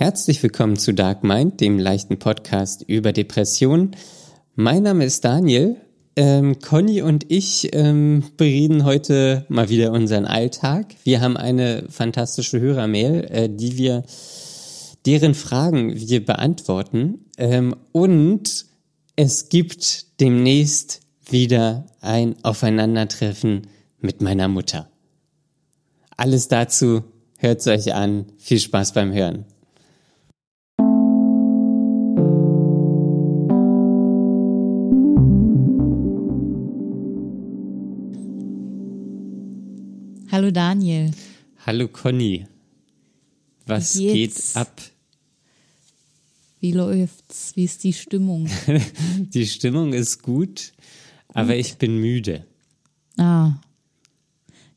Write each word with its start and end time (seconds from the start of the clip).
Herzlich 0.00 0.40
willkommen 0.44 0.76
zu 0.76 0.94
Dark 0.94 1.24
Mind, 1.24 1.60
dem 1.60 1.76
leichten 1.76 2.20
Podcast 2.20 2.84
über 2.86 3.12
Depressionen. 3.12 3.96
Mein 4.54 4.84
Name 4.84 5.04
ist 5.04 5.24
Daniel. 5.24 5.74
Ähm, 6.14 6.60
Conny 6.60 7.02
und 7.02 7.32
ich 7.32 7.70
ähm, 7.74 8.22
bereden 8.36 8.84
heute 8.84 9.44
mal 9.48 9.70
wieder 9.70 9.90
unseren 9.90 10.24
Alltag. 10.24 10.94
Wir 11.02 11.20
haben 11.20 11.36
eine 11.36 11.86
fantastische 11.88 12.60
Hörermail, 12.60 13.24
äh, 13.28 13.48
die 13.50 13.76
wir, 13.76 14.04
deren 15.04 15.34
Fragen 15.34 15.92
wir 15.96 16.24
beantworten. 16.24 17.24
Ähm, 17.36 17.74
und 17.90 18.66
es 19.16 19.48
gibt 19.48 20.20
demnächst 20.20 21.00
wieder 21.28 21.86
ein 22.00 22.36
Aufeinandertreffen 22.44 23.66
mit 23.98 24.22
meiner 24.22 24.46
Mutter. 24.46 24.88
Alles 26.16 26.46
dazu 26.46 27.02
hört's 27.36 27.66
euch 27.66 27.92
an. 27.94 28.26
Viel 28.38 28.60
Spaß 28.60 28.92
beim 28.92 29.12
Hören. 29.12 29.44
Hallo 40.38 40.52
Daniel. 40.52 41.10
Hallo 41.66 41.88
Conny. 41.88 42.46
Was 43.66 43.94
geht 43.94 44.12
geht's? 44.12 44.54
ab? 44.54 44.70
Wie 46.60 46.70
läuft's? 46.70 47.56
Wie 47.56 47.64
ist 47.64 47.82
die 47.82 47.92
Stimmung? 47.92 48.48
Die 49.34 49.48
Stimmung 49.48 49.92
ist 49.92 50.22
gut, 50.22 50.74
aber 51.34 51.56
ich 51.56 51.74
bin 51.74 51.98
müde. 51.98 52.44
Ah. 53.16 53.54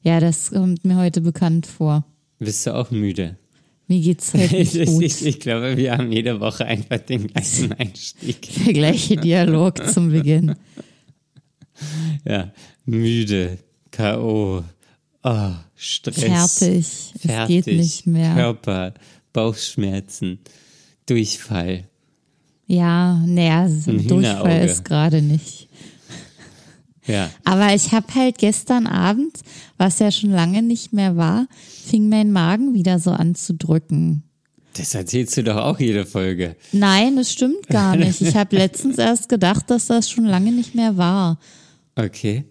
Ja, 0.02 0.19
das 0.19 0.49
kommt 0.49 0.83
mir 0.83 0.97
heute 0.97 1.21
bekannt 1.21 1.67
vor. 1.67 2.05
Bist 2.39 2.66
du 2.66 2.73
auch 2.73 2.89
müde? 2.89 3.38
Mir 3.88 4.02
geht's 4.02 4.33
halt 4.33 4.52
Ich, 4.53 4.73
nicht 4.73 4.88
gut. 4.88 5.03
ich, 5.03 5.23
ich 5.27 5.39
glaube, 5.39 5.77
wir 5.77 5.95
haben 5.95 6.11
jede 6.11 6.39
Woche 6.39 6.66
einfach 6.66 6.97
den 6.97 7.27
gleichen 7.27 7.71
Einstieg. 7.73 8.49
Der 8.66 8.73
gleiche 8.73 9.16
Dialog 9.16 9.77
zum 9.93 10.09
Beginn. 10.09 10.55
Ja, 12.25 12.52
müde, 12.86 13.59
K.O., 13.91 14.64
oh, 15.23 15.52
Stress. 15.75 16.58
Fertig. 16.59 16.80
Es 17.16 17.22
Fertig. 17.22 17.66
geht 17.66 17.77
nicht 17.77 18.08
mehr. 18.08 18.33
Körper, 18.36 18.94
Bauchschmerzen, 19.33 20.39
Durchfall. 21.05 21.86
Ja, 22.67 23.16
naja, 23.25 23.67
Durchfall 23.86 24.66
ist 24.66 24.86
gerade 24.86 25.22
nicht. 25.22 25.67
Ja, 27.08 27.31
Aber 27.44 27.73
ich 27.73 27.92
habe 27.94 28.14
halt 28.14 28.38
gestern 28.38 28.86
Abend, 28.86 29.39
was 29.77 29.97
ja 29.99 30.11
schon 30.11 30.30
lange 30.30 30.61
nicht 30.61 30.94
mehr 30.94 31.17
war, 31.17 31.47
fing 31.59 32.09
mein 32.09 32.31
Magen 32.31 32.73
wieder 32.75 32.99
so 32.99 33.09
an 33.11 33.33
zu 33.33 33.55
drücken. 33.55 34.23
das 34.77 34.94
erzählst 34.94 35.36
du 35.36 35.44
doch 35.44 35.58
auch 35.58 35.80
jede 35.80 36.05
Folge. 36.05 36.55
Nein, 36.72 37.16
das 37.16 37.31
stimmt 37.31 37.67
gar 37.67 37.95
nicht. 37.97 38.22
Ich 38.22 38.36
habe 38.36 38.55
letztens 38.55 38.99
erst 38.99 39.30
gedacht, 39.30 39.69
dass 39.72 39.88
das 39.88 40.09
schon 40.11 40.25
lange 40.25 40.52
nicht 40.52 40.75
mehr 40.75 40.95
war. 40.95 41.39
Okay, 41.95 42.45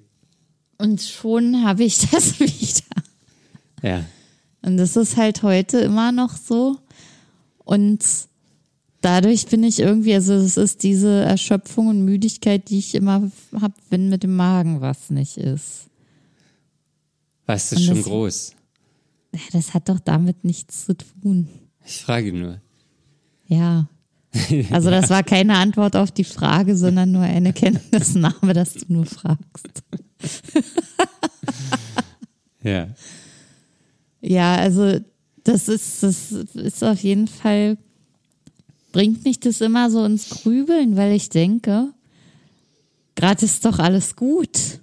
Und 0.81 1.01
schon 1.03 1.65
habe 1.65 1.85
ich 1.85 1.99
das 2.11 2.39
wieder. 2.41 3.03
ja. 3.83 4.05
Und 4.63 4.77
das 4.77 4.95
ist 4.97 5.17
halt 5.17 5.43
heute 5.43 5.79
immer 5.79 6.13
noch 6.13 6.37
so. 6.37 6.77
Und 7.65 8.05
dadurch 9.01 9.47
bin 9.47 9.65
ich 9.65 9.79
irgendwie, 9.79 10.13
also 10.15 10.35
es 10.35 10.59
ist 10.59 10.83
diese 10.83 11.23
Erschöpfung 11.23 11.87
und 11.89 12.05
Müdigkeit, 12.05 12.69
die 12.69 12.79
ich 12.79 12.95
immer 12.95 13.31
habe, 13.59 13.75
wenn 13.89 14.11
mit 14.11 14.23
dem 14.23 14.37
Magen 14.37 14.81
was 14.83 15.09
nicht 15.09 15.39
ist. 15.39 15.87
Was 17.47 17.73
ist 17.73 17.85
schon 17.85 17.97
das- 17.97 18.05
groß? 18.05 18.55
Ja, 19.33 19.41
Das 19.53 19.73
hat 19.75 19.89
doch 19.89 20.01
damit 20.01 20.45
nichts 20.45 20.85
zu 20.87 20.95
tun. 20.97 21.49
Ich 21.87 22.03
frage 22.03 22.33
nur. 22.33 22.61
Ja. 23.47 23.89
Also 24.71 24.91
das 24.91 25.11
war 25.11 25.23
keine 25.23 25.57
Antwort 25.57 25.97
auf 25.97 26.13
die 26.13 26.25
Frage, 26.25 26.77
sondern 26.77 27.11
nur 27.13 27.23
eine 27.23 27.53
Kenntnisnahme, 27.53 28.53
dass 28.53 28.75
du 28.75 28.85
nur 28.89 29.07
fragst. 29.07 29.83
Ja. 32.63 32.89
Ja, 34.21 34.57
also 34.57 35.01
das 35.45 35.69
ist, 35.69 36.03
das 36.03 36.31
ist 36.33 36.85
auf 36.85 37.03
jeden 37.03 37.27
Fall, 37.27 37.79
bringt 38.93 39.25
mich 39.25 39.41
das 39.41 39.63
immer 39.63 39.91
so 39.91 40.05
ins 40.05 40.29
Grübeln, 40.29 40.97
weil 40.97 41.15
ich 41.15 41.31
denke, 41.31 41.89
gerade 43.15 43.45
ist 43.45 43.65
doch 43.65 43.79
alles 43.79 44.15
gut. 44.15 44.81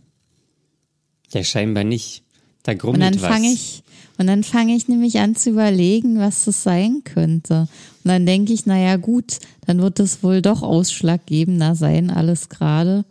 Ja, 1.31 1.43
scheinbar 1.43 1.83
nicht. 1.83 2.23
Da 2.63 2.71
Und 2.71 2.79
grummelt 2.79 3.03
dann 3.03 3.21
was. 3.21 3.29
fange 3.29 3.51
ich, 3.51 3.83
und 4.17 4.25
dann 4.25 4.43
fange 4.43 4.75
ich 4.75 4.87
nämlich 4.87 5.19
an 5.19 5.35
zu 5.35 5.51
überlegen, 5.51 6.17
was 6.17 6.45
das 6.45 6.63
sein 6.63 7.03
könnte. 7.03 7.67
Und 8.07 8.13
dann 8.13 8.25
denke 8.25 8.53
ich, 8.53 8.65
naja 8.65 8.95
gut, 8.95 9.39
dann 9.65 9.79
wird 9.81 9.99
es 9.99 10.23
wohl 10.23 10.41
doch 10.41 10.61
ausschlaggebender 10.63 11.75
sein, 11.75 12.09
alles 12.09 12.47
gerade, 12.47 13.03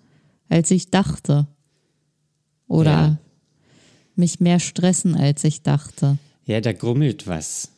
als 0.49 0.71
ich 0.71 0.89
dachte. 0.89 1.47
Oder 2.67 2.91
Ja. 2.91 3.19
mich 4.15 4.41
mehr 4.41 4.59
stressen, 4.59 5.15
als 5.15 5.45
ich 5.45 5.61
dachte. 5.63 6.17
Ja, 6.47 6.63
da 6.63 6.73
grummelt 6.73 7.27
was. 7.27 7.69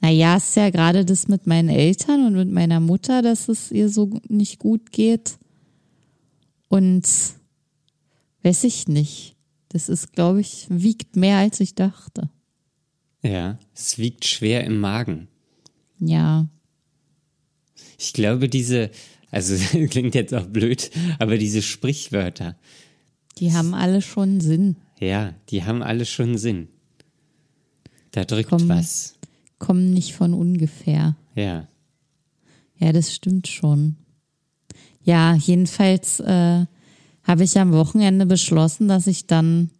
Naja, 0.00 0.36
es 0.36 0.50
ist 0.50 0.56
ja 0.58 0.70
gerade 0.70 1.04
das 1.04 1.26
mit 1.26 1.48
meinen 1.48 1.70
Eltern 1.70 2.24
und 2.24 2.34
mit 2.34 2.52
meiner 2.52 2.78
Mutter, 2.78 3.20
dass 3.20 3.48
es 3.48 3.72
ihr 3.72 3.88
so 3.88 4.20
nicht 4.28 4.60
gut 4.60 4.92
geht. 4.92 5.38
Und 6.68 7.02
weiß 8.44 8.62
ich 8.62 8.86
nicht. 8.86 9.34
Das 9.70 9.88
ist, 9.88 10.12
glaube 10.12 10.40
ich, 10.40 10.66
wiegt 10.70 11.16
mehr, 11.16 11.38
als 11.38 11.58
ich 11.58 11.74
dachte. 11.74 12.30
Ja, 13.22 13.58
es 13.74 13.98
wiegt 13.98 14.24
schwer 14.24 14.62
im 14.62 14.78
Magen. 14.78 15.26
Ja. 15.98 16.46
Ich 18.00 18.14
glaube, 18.14 18.48
diese, 18.48 18.90
also 19.30 19.54
klingt 19.90 20.14
jetzt 20.14 20.34
auch 20.34 20.46
blöd, 20.46 20.90
aber 21.18 21.36
diese 21.36 21.60
Sprichwörter, 21.62 22.56
Die 23.38 23.52
haben 23.52 23.74
alle 23.74 24.00
schon 24.02 24.40
Sinn. 24.40 24.76
ja, 24.98 25.34
die 25.50 25.64
haben 25.64 25.82
alle 25.82 26.06
schon 26.06 26.38
Sinn. 26.38 26.68
Da 28.12 28.24
drückt 28.24 28.48
Komm. 28.50 28.68
was. 28.68 29.14
Kommen 29.58 29.92
nicht 29.92 30.14
von 30.14 30.32
ungefähr. 30.34 31.16
Ja. 31.34 31.68
Ja, 32.78 32.92
das 32.92 33.14
stimmt 33.14 33.46
schon. 33.46 33.96
Ja, 35.02 35.34
jedenfalls 35.34 36.18
äh, 36.20 36.64
habe 37.24 37.44
ich 37.44 37.58
am 37.58 37.72
Wochenende 37.72 38.24
beschlossen, 38.26 38.88
dass 38.88 39.06
ich 39.06 39.26
dann 39.26 39.70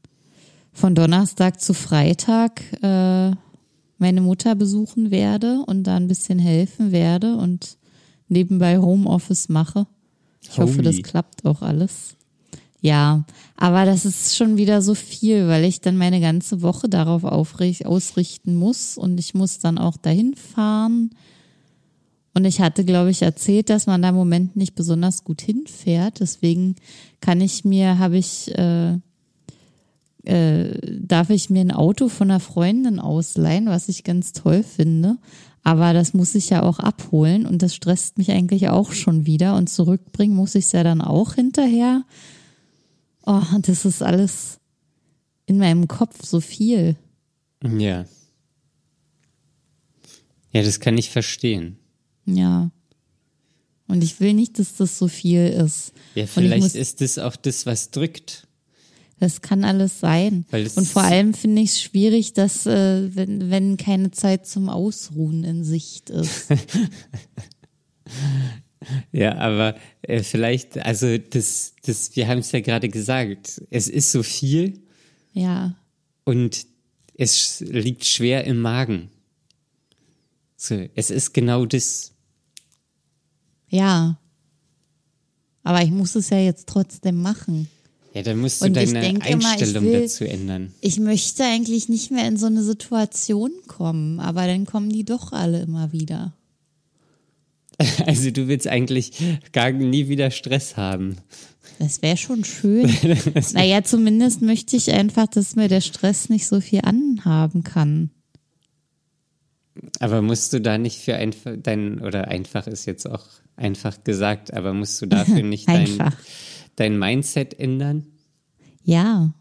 von 0.72 0.94
Donnerstag 0.94 1.60
zu 1.60 1.72
Freitag 1.74 2.60
äh, 2.82 3.30
meine 3.98 4.20
Mutter 4.20 4.54
besuchen 4.54 5.10
werde 5.10 5.64
und 5.66 5.84
da 5.84 5.96
ein 5.96 6.08
bisschen 6.08 6.38
helfen 6.38 6.92
werde 6.92 7.36
und 7.36 7.78
nebenbei 8.30 8.78
Homeoffice 8.78 9.48
mache. 9.48 9.86
Ich 10.42 10.58
hoffe, 10.58 10.82
das 10.82 11.02
klappt 11.02 11.44
auch 11.44 11.62
alles. 11.62 12.16
Ja, 12.82 13.24
aber 13.56 13.84
das 13.84 14.06
ist 14.06 14.36
schon 14.36 14.56
wieder 14.56 14.80
so 14.80 14.94
viel, 14.94 15.48
weil 15.48 15.64
ich 15.64 15.82
dann 15.82 15.98
meine 15.98 16.20
ganze 16.20 16.62
Woche 16.62 16.88
darauf 16.88 17.24
aufricht, 17.24 17.84
ausrichten 17.84 18.54
muss 18.54 18.96
und 18.96 19.20
ich 19.20 19.34
muss 19.34 19.58
dann 19.58 19.76
auch 19.76 19.98
dahin 19.98 20.34
fahren. 20.34 21.10
Und 22.32 22.44
ich 22.44 22.60
hatte, 22.60 22.84
glaube 22.84 23.10
ich, 23.10 23.22
erzählt, 23.22 23.68
dass 23.68 23.86
man 23.86 24.02
da 24.02 24.10
im 24.10 24.14
Moment 24.14 24.56
nicht 24.56 24.74
besonders 24.74 25.24
gut 25.24 25.42
hinfährt. 25.42 26.20
Deswegen 26.20 26.76
kann 27.20 27.40
ich 27.40 27.64
mir, 27.64 27.98
habe 27.98 28.16
ich, 28.16 28.56
äh, 28.56 28.98
äh, 30.24 30.78
darf 31.00 31.28
ich 31.30 31.50
mir 31.50 31.60
ein 31.60 31.72
Auto 31.72 32.08
von 32.08 32.30
einer 32.30 32.40
Freundin 32.40 32.98
ausleihen, 32.98 33.66
was 33.66 33.88
ich 33.88 34.04
ganz 34.04 34.32
toll 34.32 34.62
finde. 34.62 35.18
Aber 35.62 35.92
das 35.92 36.14
muss 36.14 36.34
ich 36.34 36.48
ja 36.50 36.62
auch 36.62 36.78
abholen 36.78 37.44
und 37.46 37.60
das 37.62 37.74
stresst 37.74 38.16
mich 38.18 38.30
eigentlich 38.30 38.68
auch 38.68 38.92
schon 38.92 39.26
wieder. 39.26 39.56
Und 39.56 39.68
zurückbringen 39.68 40.34
muss 40.34 40.54
ich 40.54 40.64
es 40.66 40.72
ja 40.72 40.82
dann 40.82 41.02
auch 41.02 41.34
hinterher. 41.34 42.04
Oh, 43.26 43.42
das 43.60 43.84
ist 43.84 44.02
alles 44.02 44.58
in 45.46 45.58
meinem 45.58 45.86
Kopf 45.86 46.24
so 46.24 46.40
viel. 46.40 46.96
Ja. 47.62 48.06
Ja, 50.52 50.62
das 50.62 50.80
kann 50.80 50.96
ich 50.98 51.10
verstehen. 51.10 51.76
Ja. 52.26 52.70
Und 53.86 54.02
ich 54.04 54.20
will 54.20 54.34
nicht, 54.34 54.58
dass 54.58 54.76
das 54.76 54.98
so 54.98 55.08
viel 55.08 55.46
ist. 55.48 55.92
Ja, 56.14 56.26
vielleicht 56.26 56.62
muss- 56.62 56.74
ist 56.74 57.00
das 57.00 57.18
auch 57.18 57.36
das, 57.36 57.66
was 57.66 57.90
drückt. 57.90 58.46
Das 59.20 59.42
kann 59.42 59.64
alles 59.64 60.00
sein. 60.00 60.46
Und 60.50 60.88
vor 60.88 61.02
allem 61.02 61.34
finde 61.34 61.62
ich 61.62 61.70
es 61.70 61.82
schwierig, 61.82 62.32
dass, 62.32 62.66
äh, 62.66 63.14
wenn, 63.14 63.50
wenn 63.50 63.76
keine 63.76 64.10
Zeit 64.10 64.46
zum 64.46 64.68
Ausruhen 64.68 65.44
in 65.44 65.62
Sicht 65.62 66.10
ist. 66.10 66.46
Ja, 69.12 69.36
aber 69.36 69.76
äh, 70.02 70.22
vielleicht, 70.22 70.78
also 70.78 71.18
das, 71.18 71.74
das, 71.82 72.16
wir 72.16 72.28
haben 72.28 72.38
es 72.38 72.52
ja 72.52 72.60
gerade 72.60 72.88
gesagt, 72.88 73.62
es 73.70 73.88
ist 73.88 74.10
so 74.10 74.22
viel 74.22 74.80
ja. 75.32 75.76
und 76.24 76.66
es 77.14 77.60
liegt 77.60 78.06
schwer 78.06 78.44
im 78.44 78.60
Magen. 78.60 79.10
So, 80.56 80.88
es 80.94 81.10
ist 81.10 81.32
genau 81.32 81.66
das. 81.66 82.12
Ja. 83.68 84.18
Aber 85.62 85.82
ich 85.82 85.90
muss 85.90 86.14
es 86.14 86.30
ja 86.30 86.38
jetzt 86.38 86.66
trotzdem 86.66 87.20
machen. 87.20 87.68
Ja, 88.12 88.22
dann 88.22 88.38
musst 88.38 88.60
du 88.60 88.66
Und 88.66 88.74
deine 88.74 89.00
denke 89.00 89.28
immer, 89.28 89.50
Einstellung 89.52 89.84
will- 89.84 90.02
dazu 90.02 90.24
ändern. 90.24 90.72
Ich 90.80 90.98
möchte 90.98 91.44
eigentlich 91.44 91.88
nicht 91.88 92.10
mehr 92.10 92.26
in 92.26 92.36
so 92.36 92.46
eine 92.46 92.62
Situation 92.64 93.52
kommen, 93.68 94.18
aber 94.18 94.46
dann 94.46 94.66
kommen 94.66 94.90
die 94.90 95.04
doch 95.04 95.32
alle 95.32 95.62
immer 95.62 95.92
wieder. 95.92 96.34
Also 98.06 98.30
du 98.30 98.46
willst 98.46 98.66
eigentlich 98.66 99.12
gar 99.52 99.70
nie 99.72 100.08
wieder 100.08 100.30
Stress 100.30 100.76
haben. 100.76 101.16
Das 101.78 102.02
wäre 102.02 102.18
schon 102.18 102.44
schön. 102.44 102.90
naja, 103.54 103.82
zumindest 103.82 104.42
möchte 104.42 104.76
ich 104.76 104.90
einfach, 104.90 105.26
dass 105.28 105.56
mir 105.56 105.68
der 105.68 105.80
Stress 105.80 106.28
nicht 106.28 106.46
so 106.46 106.60
viel 106.60 106.80
anhaben 106.82 107.62
kann. 107.64 108.10
Aber 109.98 110.20
musst 110.20 110.52
du 110.52 110.60
da 110.60 110.76
nicht 110.76 110.98
für 110.98 111.14
einfach 111.16 111.52
dein, 111.56 112.00
oder 112.02 112.28
einfach 112.28 112.66
ist 112.66 112.84
jetzt 112.84 113.08
auch 113.08 113.24
einfach 113.56 114.04
gesagt, 114.04 114.52
aber 114.52 114.74
musst 114.74 115.00
du 115.00 115.06
dafür 115.06 115.42
nicht 115.42 115.66
dein, 115.66 116.12
dein 116.80 116.98
Mindset 116.98 117.60
ändern? 117.60 118.06
Ja. 118.82 119.34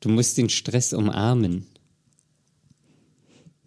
Du 0.00 0.08
musst 0.08 0.36
den 0.36 0.48
Stress 0.48 0.92
umarmen. 0.92 1.66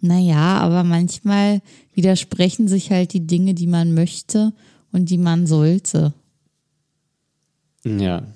Naja, 0.01 0.59
aber 0.59 0.83
manchmal 0.83 1.61
widersprechen 1.93 2.67
sich 2.67 2.91
halt 2.91 3.13
die 3.13 3.25
Dinge, 3.25 3.53
die 3.53 3.67
man 3.67 3.93
möchte 3.93 4.53
und 4.91 5.09
die 5.09 5.17
man 5.17 5.47
sollte. 5.47 6.13
Ja. 7.85 8.27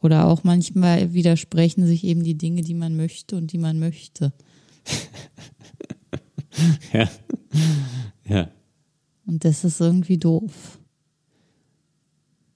Oder 0.00 0.26
auch 0.26 0.42
manchmal 0.42 1.12
widersprechen 1.12 1.86
sich 1.86 2.04
eben 2.04 2.24
die 2.24 2.38
Dinge, 2.38 2.62
die 2.62 2.74
man 2.74 2.96
möchte 2.96 3.36
und 3.36 3.52
die 3.52 3.58
man 3.58 3.78
möchte. 3.78 4.32
ja. 6.92 7.08
Ja. 8.28 8.50
Und 9.26 9.44
das 9.44 9.64
ist 9.64 9.80
irgendwie 9.80 10.18
doof. 10.18 10.78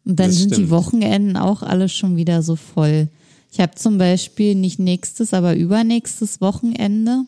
Und 0.05 0.19
dann 0.19 0.29
Das 0.29 0.37
sind 0.37 0.55
stimmt. 0.55 0.67
die 0.67 0.71
Wochenenden 0.71 1.37
auch 1.37 1.63
alle 1.63 1.89
schon 1.89 2.17
wieder 2.17 2.43
so 2.43 2.57
voll. 2.57 3.09
Ich 3.53 3.61
habe 3.61 3.75
zum 3.75 3.99
Beispiel 3.99 4.55
nicht 4.55 4.79
nächstes, 4.79 5.35
aber 5.35 5.57
übernächstes 5.57 6.41
Wochenende 6.41 7.25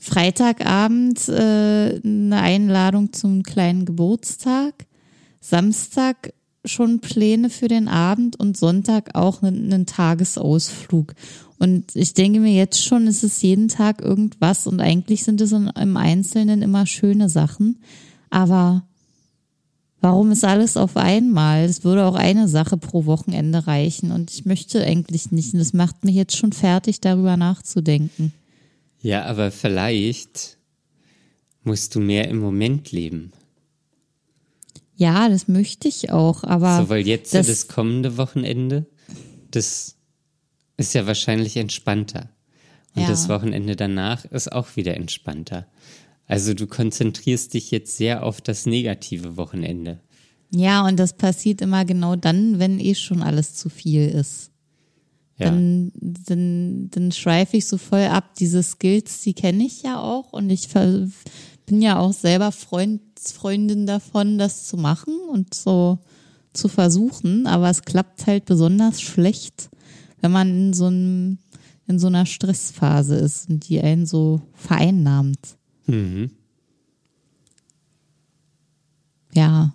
Freitagabend 0.00 1.28
äh, 1.30 2.00
eine 2.04 2.36
Einladung 2.42 3.14
zum 3.14 3.42
kleinen 3.42 3.86
Geburtstag, 3.86 4.74
Samstag 5.40 6.34
schon 6.66 7.00
Pläne 7.00 7.48
für 7.48 7.68
den 7.68 7.88
Abend 7.88 8.38
und 8.38 8.56
Sonntag 8.56 9.14
auch 9.14 9.42
einen, 9.42 9.72
einen 9.72 9.86
Tagesausflug. 9.86 11.14
Und 11.58 11.96
ich 11.96 12.12
denke 12.12 12.40
mir 12.40 12.52
jetzt 12.52 12.84
schon, 12.84 13.06
es 13.06 13.22
ist 13.24 13.42
jeden 13.42 13.68
Tag 13.68 14.02
irgendwas 14.02 14.66
und 14.66 14.80
eigentlich 14.80 15.24
sind 15.24 15.40
es 15.40 15.52
im 15.52 15.96
Einzelnen 15.96 16.60
immer 16.60 16.84
schöne 16.86 17.30
Sachen. 17.30 17.78
Aber 18.28 18.82
warum 20.04 20.30
ist 20.30 20.44
alles 20.44 20.76
auf 20.76 20.96
einmal? 20.96 21.64
Es 21.64 21.82
würde 21.82 22.04
auch 22.04 22.14
eine 22.14 22.46
Sache 22.46 22.76
pro 22.76 23.06
Wochenende 23.06 23.66
reichen 23.66 24.12
und 24.12 24.30
ich 24.30 24.44
möchte 24.44 24.84
eigentlich 24.84 25.32
nicht. 25.32 25.52
Und 25.54 25.58
das 25.58 25.72
macht 25.72 26.04
mich 26.04 26.14
jetzt 26.14 26.36
schon 26.36 26.52
fertig, 26.52 27.00
darüber 27.00 27.36
nachzudenken. 27.36 28.32
Ja, 29.00 29.24
aber 29.24 29.50
vielleicht 29.50 30.58
musst 31.64 31.94
du 31.94 32.00
mehr 32.00 32.28
im 32.28 32.38
Moment 32.38 32.92
leben. 32.92 33.32
Ja, 34.96 35.28
das 35.28 35.48
möchte 35.48 35.88
ich 35.88 36.10
auch, 36.12 36.44
aber 36.44 36.82
So, 36.82 36.88
weil 36.88 37.06
jetzt 37.06 37.34
das, 37.34 37.46
das- 37.48 37.66
kommende 37.68 38.16
Wochenende, 38.16 38.86
das 39.50 39.96
ist 40.76 40.94
ja 40.94 41.06
wahrscheinlich 41.06 41.56
entspannter. 41.56 42.28
Und 42.94 43.02
Ja. 43.02 43.08
das 43.08 43.28
Wochenende 43.28 43.74
danach 43.74 44.24
ist 44.26 44.52
auch 44.52 44.76
wieder 44.76 44.94
entspannter. 44.96 45.66
Also 46.26 46.54
du 46.54 46.66
konzentrierst 46.66 47.54
dich 47.54 47.70
jetzt 47.70 47.96
sehr 47.96 48.24
auf 48.24 48.40
das 48.40 48.66
negative 48.66 49.36
Wochenende. 49.36 50.00
ja, 50.50 50.86
und 50.86 50.98
das 50.98 51.12
passiert 51.14 51.60
immer 51.60 51.84
genau 51.84 52.16
dann, 52.16 52.58
wenn 52.58 52.78
eh 52.78 52.94
schon 52.94 53.22
alles 53.22 53.54
zu 53.54 53.68
viel 53.68 54.08
ist. 54.08 54.50
Ja. 55.36 55.46
Dann, 55.46 55.92
dann, 56.00 56.90
dann 56.90 57.12
schweife 57.12 57.56
ich 57.56 57.66
so 57.66 57.76
voll 57.76 58.04
ab. 58.04 58.34
Diese 58.38 58.62
Skills, 58.62 59.20
die 59.22 59.34
kenne 59.34 59.64
ich 59.64 59.82
ja 59.82 60.00
auch 60.00 60.32
und 60.32 60.48
ich 60.50 60.68
bin 61.66 61.82
ja 61.82 61.98
auch 61.98 62.12
selber 62.12 62.52
Freund, 62.52 63.02
Freundin 63.18 63.86
davon, 63.86 64.38
das 64.38 64.66
zu 64.66 64.76
machen 64.76 65.14
und 65.30 65.54
so 65.54 65.98
zu 66.52 66.68
versuchen, 66.68 67.46
aber 67.48 67.68
es 67.68 67.82
klappt 67.82 68.26
halt 68.26 68.44
besonders 68.44 69.00
schlecht, 69.00 69.70
wenn 70.20 70.30
man 70.30 70.48
in 70.48 70.72
so 70.72 70.86
einem, 70.86 71.38
in 71.88 71.98
so 71.98 72.06
einer 72.06 72.26
Stressphase 72.26 73.16
ist 73.16 73.50
und 73.50 73.68
die 73.68 73.80
einen 73.80 74.06
so 74.06 74.40
vereinnahmt. 74.52 75.56
Mhm. 75.86 76.30
Ja, 79.32 79.74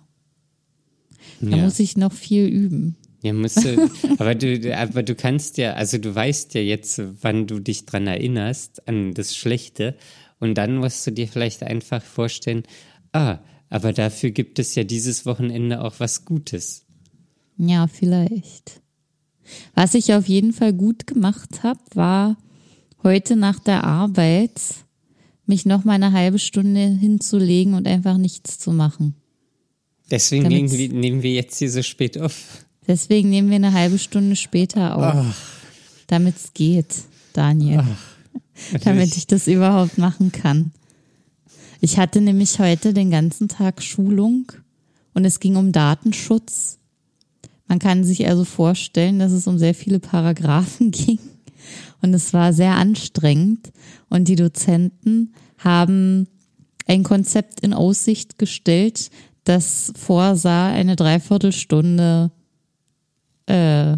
da 1.40 1.56
Ja. 1.56 1.64
muss 1.64 1.78
ich 1.78 1.96
noch 1.96 2.12
viel 2.12 2.46
üben. 2.46 2.96
Ja, 3.22 3.34
musst 3.34 3.62
du, 3.64 3.90
aber 4.18 4.34
du, 4.34 4.74
aber 4.76 5.02
du 5.02 5.14
kannst 5.14 5.58
ja, 5.58 5.74
also 5.74 5.98
du 5.98 6.14
weißt 6.14 6.54
ja 6.54 6.62
jetzt, 6.62 7.00
wann 7.22 7.46
du 7.46 7.60
dich 7.60 7.84
dran 7.84 8.06
erinnerst, 8.06 8.88
an 8.88 9.12
das 9.12 9.36
Schlechte. 9.36 9.96
Und 10.38 10.54
dann 10.56 10.76
musst 10.76 11.06
du 11.06 11.10
dir 11.12 11.28
vielleicht 11.28 11.62
einfach 11.62 12.02
vorstellen, 12.02 12.62
ah, 13.12 13.38
aber 13.68 13.92
dafür 13.92 14.30
gibt 14.30 14.58
es 14.58 14.74
ja 14.74 14.84
dieses 14.84 15.26
Wochenende 15.26 15.82
auch 15.84 16.00
was 16.00 16.24
Gutes. 16.24 16.86
Ja, 17.58 17.86
vielleicht. 17.86 18.80
Was 19.74 19.92
ich 19.94 20.14
auf 20.14 20.26
jeden 20.26 20.54
Fall 20.54 20.72
gut 20.72 21.06
gemacht 21.06 21.62
habe, 21.62 21.80
war 21.94 22.38
heute 23.02 23.36
nach 23.36 23.58
der 23.58 23.84
Arbeit 23.84 24.58
mich 25.50 25.66
noch 25.66 25.84
mal 25.84 25.94
eine 25.94 26.12
halbe 26.12 26.38
Stunde 26.38 26.86
hinzulegen 26.86 27.74
und 27.74 27.86
einfach 27.86 28.16
nichts 28.16 28.58
zu 28.58 28.72
machen. 28.72 29.16
Deswegen 30.10 30.44
Damit's- 30.44 30.72
nehmen 30.72 30.92
wir, 30.92 30.98
nehmen 31.00 31.22
wir 31.22 31.32
jetzt 31.32 31.58
hier 31.58 31.70
so 31.70 31.82
spät 31.82 32.18
auf. 32.18 32.64
Deswegen 32.86 33.28
nehmen 33.28 33.50
wir 33.50 33.56
eine 33.56 33.72
halbe 33.72 33.98
Stunde 33.98 34.36
später 34.36 34.96
auf, 34.96 35.36
damit 36.06 36.36
es 36.36 36.54
geht, 36.54 36.94
Daniel. 37.34 37.84
damit 38.84 39.16
ich 39.16 39.26
das 39.26 39.46
überhaupt 39.46 39.98
machen 39.98 40.32
kann. 40.32 40.72
Ich 41.80 41.98
hatte 41.98 42.20
nämlich 42.20 42.58
heute 42.58 42.92
den 42.94 43.10
ganzen 43.10 43.48
Tag 43.48 43.82
Schulung 43.82 44.52
und 45.14 45.24
es 45.24 45.40
ging 45.40 45.56
um 45.56 45.72
Datenschutz. 45.72 46.78
Man 47.66 47.78
kann 47.78 48.04
sich 48.04 48.26
also 48.28 48.44
vorstellen, 48.44 49.18
dass 49.18 49.32
es 49.32 49.46
um 49.46 49.58
sehr 49.58 49.74
viele 49.74 49.98
Paragraphen 49.98 50.90
ging 50.92 51.18
und 52.02 52.14
es 52.14 52.32
war 52.32 52.52
sehr 52.52 52.76
anstrengend 52.76 53.72
und 54.08 54.28
die 54.28 54.36
Dozenten 54.36 55.34
haben 55.58 56.26
ein 56.86 57.02
Konzept 57.02 57.60
in 57.60 57.72
Aussicht 57.72 58.38
gestellt, 58.38 59.10
das 59.44 59.92
vorsah, 59.96 60.68
eine 60.68 60.96
Dreiviertelstunde 60.96 62.30
äh, 63.46 63.96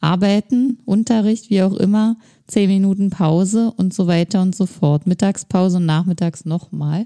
Arbeiten, 0.00 0.78
Unterricht, 0.84 1.50
wie 1.50 1.62
auch 1.62 1.74
immer, 1.74 2.16
zehn 2.48 2.68
Minuten 2.68 3.10
Pause 3.10 3.72
und 3.76 3.94
so 3.94 4.06
weiter 4.06 4.42
und 4.42 4.54
so 4.54 4.66
fort. 4.66 5.06
Mittagspause 5.06 5.76
und 5.76 5.86
nachmittags 5.86 6.44
nochmal. 6.44 7.04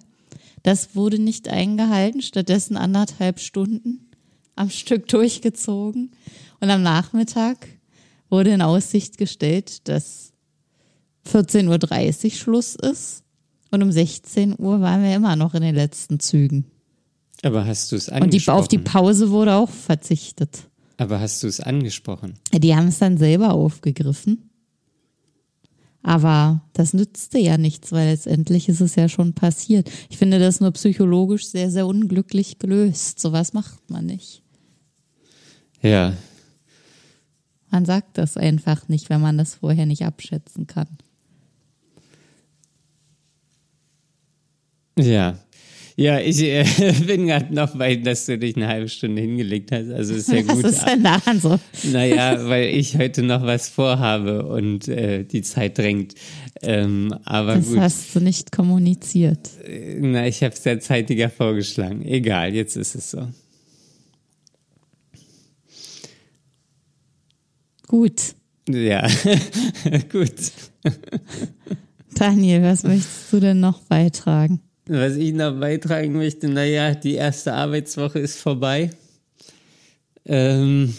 Das 0.63 0.97
wurde 0.97 1.19
nicht 1.19 1.49
eingehalten, 1.49 2.23
stattdessen 2.23 2.77
anderthalb 2.77 3.39
Stunden 3.39 4.11
am 4.57 4.71
Stück 4.71 5.07
durchgezogen. 5.09 6.11
Und 6.59 6.71
am 6.71 6.83
Nachmittag 6.83 7.69
wurde 8.31 8.51
in 8.51 8.63
Aussicht 8.63 9.19
gestellt, 9.19 9.89
dass 9.89 10.33
14.30 11.31 12.25
Uhr 12.25 12.31
Schluss 12.31 12.75
ist. 12.75 13.23
Und 13.71 13.83
um 13.83 13.91
16 13.91 14.55
Uhr 14.59 14.81
waren 14.81 15.03
wir 15.03 15.15
immer 15.15 15.37
noch 15.37 15.55
in 15.55 15.63
den 15.63 15.75
letzten 15.75 16.21
Zügen. 16.21 16.65
Aber 17.43 17.67
hast 17.67 17.93
du 17.93 17.97
es 17.97 18.09
Und 18.09 18.33
die, 18.33 18.49
auf 18.49 18.69
die 18.69 18.77
angesprochen? 18.79 18.85
Pause 18.85 19.31
wurde 19.31 19.55
auch 19.55 19.71
verzichtet. 19.71 20.69
Aber 20.97 21.21
hast 21.21 21.43
du 21.43 21.47
es 21.47 21.61
angesprochen? 21.61 22.35
Die 22.53 22.75
haben 22.75 22.89
es 22.89 22.99
dann 22.99 23.19
selber 23.19 23.53
aufgegriffen. 23.53 24.51
Aber 26.03 26.63
das 26.73 26.95
nützte 26.95 27.39
ja 27.39 27.59
nichts, 27.59 27.91
weil 27.91 28.11
letztendlich 28.11 28.69
ist 28.69 28.81
es 28.81 28.95
ja 28.95 29.09
schon 29.09 29.33
passiert. 29.33 29.91
Ich 30.09 30.19
finde 30.19 30.39
das 30.39 30.61
nur 30.61 30.71
psychologisch 30.71 31.49
sehr, 31.49 31.71
sehr 31.71 31.87
unglücklich 31.87 32.61
gelöst. 32.61 33.19
Sowas 33.19 33.53
macht 33.53 33.91
man 33.91 34.07
nicht. 34.07 34.43
Ja. 35.83 36.13
Man 37.71 37.85
sagt 37.85 38.17
das 38.19 38.37
einfach 38.37 38.89
nicht, 38.89 39.11
wenn 39.11 39.21
man 39.21 39.39
das 39.39 39.57
vorher 39.57 39.87
nicht 39.87 40.05
abschätzen 40.05 40.67
kann. 40.67 40.89
Ja. 44.99 45.39
Ja, 45.99 46.21
ich 46.21 46.43
äh, 46.43 46.65
bin 47.07 47.27
gerade 47.27 47.55
noch 47.55 47.79
weit, 47.79 48.07
dass 48.07 48.27
du 48.27 48.37
dich 48.37 48.55
eine 48.57 48.69
halbe 48.69 48.89
Stunde 48.89 49.23
hingelegt 49.23 49.73
hast. 49.73 49.91
Also 49.91 50.13
ist 50.15 50.29
ja 50.31 50.39
Was 50.47 50.57
gut. 50.57 50.65
ist 50.67 50.85
denn 50.87 51.03
daran 51.03 51.41
so? 51.41 51.59
Naja, 51.85 52.47
weil 52.49 52.67
ich 52.75 52.99
heute 52.99 53.23
noch 53.23 53.43
was 53.43 53.71
vorhabe 53.71 54.45
und 54.47 54.89
äh, 54.89 55.25
die 55.25 55.41
Zeit 55.41 55.79
drängt. 55.79 56.15
Ähm, 56.63 57.15
aber 57.25 57.57
Das 57.57 57.69
gut, 57.69 57.79
hast 57.79 58.15
du 58.15 58.21
nicht 58.21 58.53
kommuniziert. 58.53 59.49
na, 60.01 60.27
ich 60.27 60.43
habe 60.43 60.55
es 60.55 60.63
ja 60.65 60.79
zeitiger 60.79 61.31
vorgeschlagen. 61.31 62.05
Egal, 62.05 62.55
jetzt 62.55 62.77
ist 62.77 62.95
es 62.95 63.11
so. 63.11 63.27
Gut. 67.87 68.35
Ja, 68.69 69.07
gut. 70.13 70.53
Daniel, 72.15 72.63
was 72.63 72.83
möchtest 72.83 73.33
du 73.33 73.41
denn 73.41 73.61
noch 73.61 73.81
beitragen? 73.83 74.61
Was 74.87 75.17
ich 75.17 75.33
noch 75.33 75.59
beitragen 75.59 76.13
möchte, 76.13 76.49
naja, 76.49 76.95
die 76.95 77.15
erste 77.15 77.53
Arbeitswoche 77.55 78.19
ist 78.19 78.39
vorbei. 78.39 78.91
Ähm, 80.25 80.95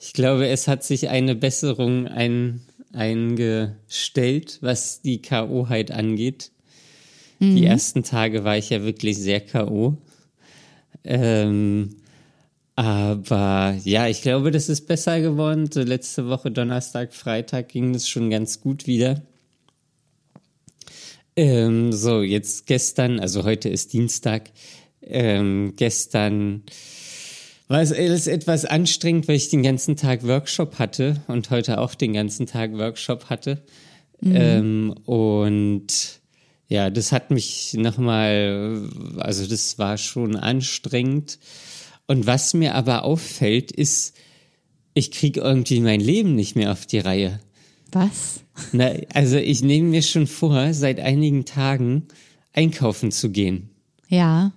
ich 0.00 0.12
glaube, 0.12 0.48
es 0.48 0.68
hat 0.68 0.84
sich 0.84 1.08
eine 1.08 1.34
Besserung 1.34 2.06
ein, 2.06 2.60
eingestellt, 2.92 4.58
was 4.60 5.02
die 5.02 5.22
K.O.heit 5.22 5.90
angeht. 5.90 6.50
Die 7.40 7.64
ersten 7.64 8.02
Tage 8.02 8.42
war 8.42 8.56
ich 8.56 8.70
ja 8.70 8.82
wirklich 8.82 9.16
sehr 9.16 9.40
K.O. 9.40 9.96
Ähm, 11.04 11.94
aber 12.78 13.76
ja, 13.82 14.06
ich 14.06 14.22
glaube, 14.22 14.52
das 14.52 14.68
ist 14.68 14.86
besser 14.86 15.20
geworden. 15.20 15.68
So 15.68 15.80
letzte 15.82 16.28
Woche, 16.28 16.52
Donnerstag, 16.52 17.12
Freitag 17.12 17.70
ging 17.70 17.92
es 17.92 18.08
schon 18.08 18.30
ganz 18.30 18.60
gut 18.60 18.86
wieder. 18.86 19.20
Ähm, 21.34 21.92
so, 21.92 22.22
jetzt 22.22 22.68
gestern, 22.68 23.18
also 23.18 23.42
heute 23.42 23.68
ist 23.68 23.94
Dienstag, 23.94 24.52
ähm, 25.02 25.72
gestern 25.76 26.62
war 27.66 27.82
es 27.82 27.90
alles 27.92 28.28
etwas 28.28 28.64
anstrengend, 28.64 29.26
weil 29.26 29.34
ich 29.34 29.48
den 29.48 29.64
ganzen 29.64 29.96
Tag 29.96 30.24
Workshop 30.24 30.78
hatte 30.78 31.20
und 31.26 31.50
heute 31.50 31.80
auch 31.80 31.96
den 31.96 32.12
ganzen 32.12 32.46
Tag 32.46 32.74
Workshop 32.74 33.24
hatte. 33.24 33.60
Ähm, 34.22 34.94
und 35.04 36.20
ja, 36.68 36.90
das 36.90 37.10
hat 37.10 37.32
mich 37.32 37.74
nochmal, 37.74 38.88
also 39.18 39.48
das 39.48 39.80
war 39.80 39.98
schon 39.98 40.36
anstrengend. 40.36 41.40
Und 42.08 42.26
was 42.26 42.54
mir 42.54 42.74
aber 42.74 43.04
auffällt, 43.04 43.70
ist, 43.70 44.16
ich 44.94 45.12
kriege 45.12 45.40
irgendwie 45.40 45.80
mein 45.80 46.00
Leben 46.00 46.34
nicht 46.34 46.56
mehr 46.56 46.72
auf 46.72 46.86
die 46.86 46.98
Reihe. 46.98 47.38
Was? 47.92 48.40
Na, 48.72 48.92
also 49.14 49.36
ich 49.36 49.62
nehme 49.62 49.90
mir 49.90 50.02
schon 50.02 50.26
vor, 50.26 50.74
seit 50.74 50.98
einigen 50.98 51.44
Tagen 51.44 52.08
einkaufen 52.52 53.12
zu 53.12 53.30
gehen. 53.30 53.70
Ja. 54.08 54.52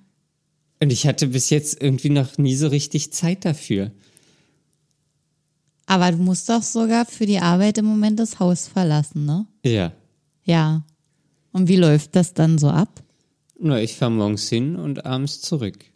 Und 0.80 0.92
ich 0.92 1.06
hatte 1.06 1.28
bis 1.28 1.50
jetzt 1.50 1.82
irgendwie 1.82 2.10
noch 2.10 2.38
nie 2.38 2.56
so 2.56 2.70
richtig 2.70 3.12
Zeit 3.12 3.46
dafür. 3.46 3.92
Aber 5.86 6.12
du 6.12 6.18
musst 6.18 6.50
doch 6.50 6.64
sogar 6.64 7.06
für 7.06 7.26
die 7.26 7.40
Arbeit 7.40 7.78
im 7.78 7.86
Moment 7.86 8.18
das 8.18 8.40
Haus 8.40 8.68
verlassen, 8.68 9.26
ne? 9.26 9.46
Ja. 9.66 9.92
Ja. 10.46 10.86
Und 11.52 11.68
wie 11.68 11.76
läuft 11.76 12.16
das 12.16 12.34
dann 12.34 12.58
so 12.58 12.70
ab? 12.70 13.04
Na, 13.60 13.80
ich 13.80 13.96
fahre 13.98 14.12
morgens 14.12 14.48
hin 14.48 14.78
und 14.78 15.06
abends 15.06 15.42
zurück. 15.42 15.91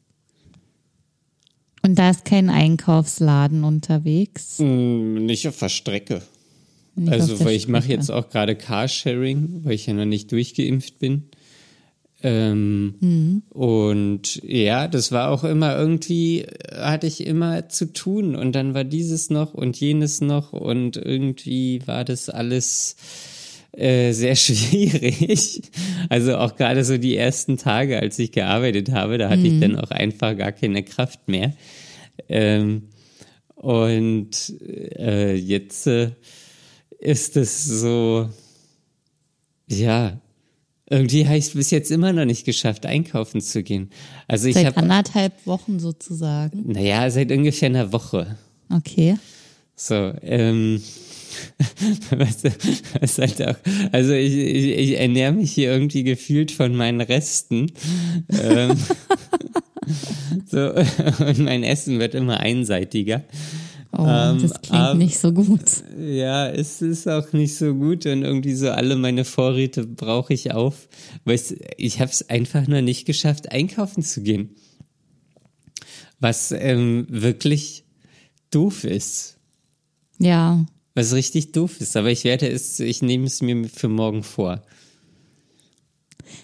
Und 1.86 1.96
da 2.00 2.10
ist 2.10 2.25
kein 2.25 2.50
Einkaufsladen 2.50 3.63
unterwegs. 3.63 4.58
Hm, 4.58 5.25
nicht 5.25 5.48
auf 5.48 5.60
der 5.60 5.70
Strecke. 5.70 6.22
Nicht 6.96 7.12
also, 7.12 7.36
der 7.36 7.46
weil 7.46 7.56
ich 7.56 7.68
mache 7.68 7.89
jetzt 7.89 8.10
auch 8.10 8.30
gerade 8.30 8.56
Carsharing, 8.56 9.62
weil 9.63 9.74
ich 9.74 9.86
ja 9.86 9.94
noch 9.94 10.06
nicht 10.06 10.32
durchgeimpft 10.32 10.98
bin. 11.00 11.24
Ähm, 12.24 12.96
Mhm. 13.01 13.44
Und 13.50 14.42
ja, 14.44 14.88
das 14.88 15.12
war 15.12 15.30
auch 15.30 15.44
immer 15.44 15.77
irgendwie, 15.77 16.48
hatte 16.74 17.06
ich 17.06 17.27
immer 17.27 17.70
zu 17.70 17.94
tun 17.94 18.36
und 18.36 18.54
dann 18.54 18.74
war 18.74 18.84
dieses 18.84 19.30
noch 19.30 19.54
und 19.54 19.80
jenes 19.80 20.22
noch 20.22 20.54
und 20.54 20.98
irgendwie 20.98 21.82
war 21.86 22.04
das 22.04 22.30
alles 22.30 22.96
äh, 23.77 24.12
sehr 24.13 24.36
schwierig. 24.36 25.62
Also 26.10 26.38
auch 26.38 26.55
gerade 26.55 26.84
so 26.86 26.98
die 26.98 27.15
ersten 27.17 27.58
Tage, 27.58 28.00
als 28.00 28.17
ich 28.20 28.32
gearbeitet 28.32 28.91
habe, 28.91 29.17
da 29.17 29.29
hatte 29.29 29.41
Mhm. 29.41 29.46
ich 29.46 29.60
dann 29.60 29.79
auch 29.79 29.91
einfach 29.91 30.36
gar 30.38 30.51
keine 30.51 30.84
Kraft 30.84 31.27
mehr. 31.27 31.53
Ähm, 32.29 32.84
und 33.55 34.53
äh, 34.62 35.36
jetzt 35.36 35.88
äh, 35.88 36.12
ist 37.00 37.36
es 37.38 37.65
so, 37.65 38.29
ja, 39.70 40.20
irgendwie 40.89 41.25
habe 41.25 41.38
ich 41.38 41.46
es 41.48 41.53
bis 41.53 41.72
jetzt 41.72 41.89
immer 41.91 42.13
noch 42.13 42.25
nicht 42.25 42.46
geschafft, 42.46 42.86
einkaufen 42.86 43.41
zu 43.41 43.63
gehen. 43.63 43.89
Also 44.27 44.48
ich 44.48 44.53
Seit 44.53 44.67
habe, 44.67 44.77
anderthalb 44.77 45.34
Wochen 45.48 45.79
sozusagen. 45.79 46.72
naja, 46.72 47.10
seit 47.10 47.32
ungefähr 47.32 47.70
einer 47.70 47.91
Woche. 47.91 48.38
Okay. 48.72 49.15
So, 49.75 50.13
ähm, 50.22 50.82
weißt 52.10 52.46
du, 52.46 52.50
das 53.00 53.18
ist 53.18 53.18
halt 53.20 53.42
auch, 53.48 53.56
also 53.92 54.13
ich, 54.13 54.34
ich, 54.34 54.65
ich 54.77 55.00
ernähre 55.00 55.32
mich 55.34 55.51
hier 55.51 55.72
irgendwie 55.72 56.04
gefühlt 56.04 56.51
von 56.51 56.75
meinen 56.75 57.01
Resten. 57.01 57.72
ähm, 58.30 58.77
so, 60.46 60.72
und 61.25 61.39
mein 61.39 61.63
Essen 61.63 62.00
wird 62.00 62.15
immer 62.15 62.39
einseitiger. 62.39 63.24
Oh, 63.98 64.06
Ähm, 64.06 64.42
das 64.42 64.62
klingt 64.62 64.74
aber- 64.84 64.96
nicht 64.96 65.18
so 65.20 65.32
gut. 65.32 65.62
Ja, 65.98 66.50
es 66.50 66.82
ist 66.82 67.08
auch 67.08 67.32
nicht 67.32 67.56
so 67.56 67.74
gut 67.75 68.06
und 68.06 68.24
irgendwie 68.24 68.54
so 68.56 68.70
alle 68.72 68.96
meine 68.98 69.24
Vorräte 69.24 69.86
brauche 69.88 70.34
ich 70.34 70.51
auf. 70.51 70.89
Weißt, 71.24 71.51
du, 71.51 71.56
ich 71.77 72.01
habe 72.01 72.12
es 72.12 72.30
einfach 72.30 72.68
nur 72.68 72.82
nicht 72.82 73.06
geschafft, 73.06 73.51
einkaufen 73.54 74.04
zu 74.04 74.22
gehen. 74.22 74.50
Was 76.20 76.51
ähm, 76.51 77.06
wirklich 77.10 77.86
doof 78.51 78.84
ist. 78.84 79.38
Ja. 80.20 80.65
Was 80.96 81.14
richtig 81.14 81.52
doof 81.52 81.80
ist. 81.82 81.96
Aber 81.98 82.10
ich 82.10 82.24
werde 82.24 82.48
es, 82.48 82.80
ich 82.80 83.02
nehme 83.02 83.25
es 83.25 83.42
mir 83.42 83.68
für 83.70 83.90
morgen 83.90 84.24
vor. 84.24 84.64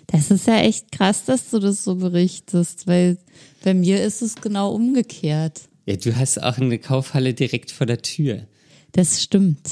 Das 0.07 0.29
ist 0.29 0.45
ja 0.47 0.57
echt 0.59 0.91
krass, 0.91 1.25
dass 1.25 1.49
du 1.49 1.59
das 1.59 1.83
so 1.83 1.95
berichtest, 1.95 2.85
weil 2.85 3.17
bei 3.63 3.73
mir 3.73 4.03
ist 4.03 4.21
es 4.21 4.35
genau 4.35 4.73
umgekehrt. 4.73 5.61
Ja, 5.85 5.95
du 5.95 6.15
hast 6.15 6.41
auch 6.43 6.57
eine 6.57 6.77
Kaufhalle 6.77 7.33
direkt 7.33 7.71
vor 7.71 7.87
der 7.87 8.01
Tür. 8.01 8.45
Das 8.91 9.21
stimmt. 9.23 9.69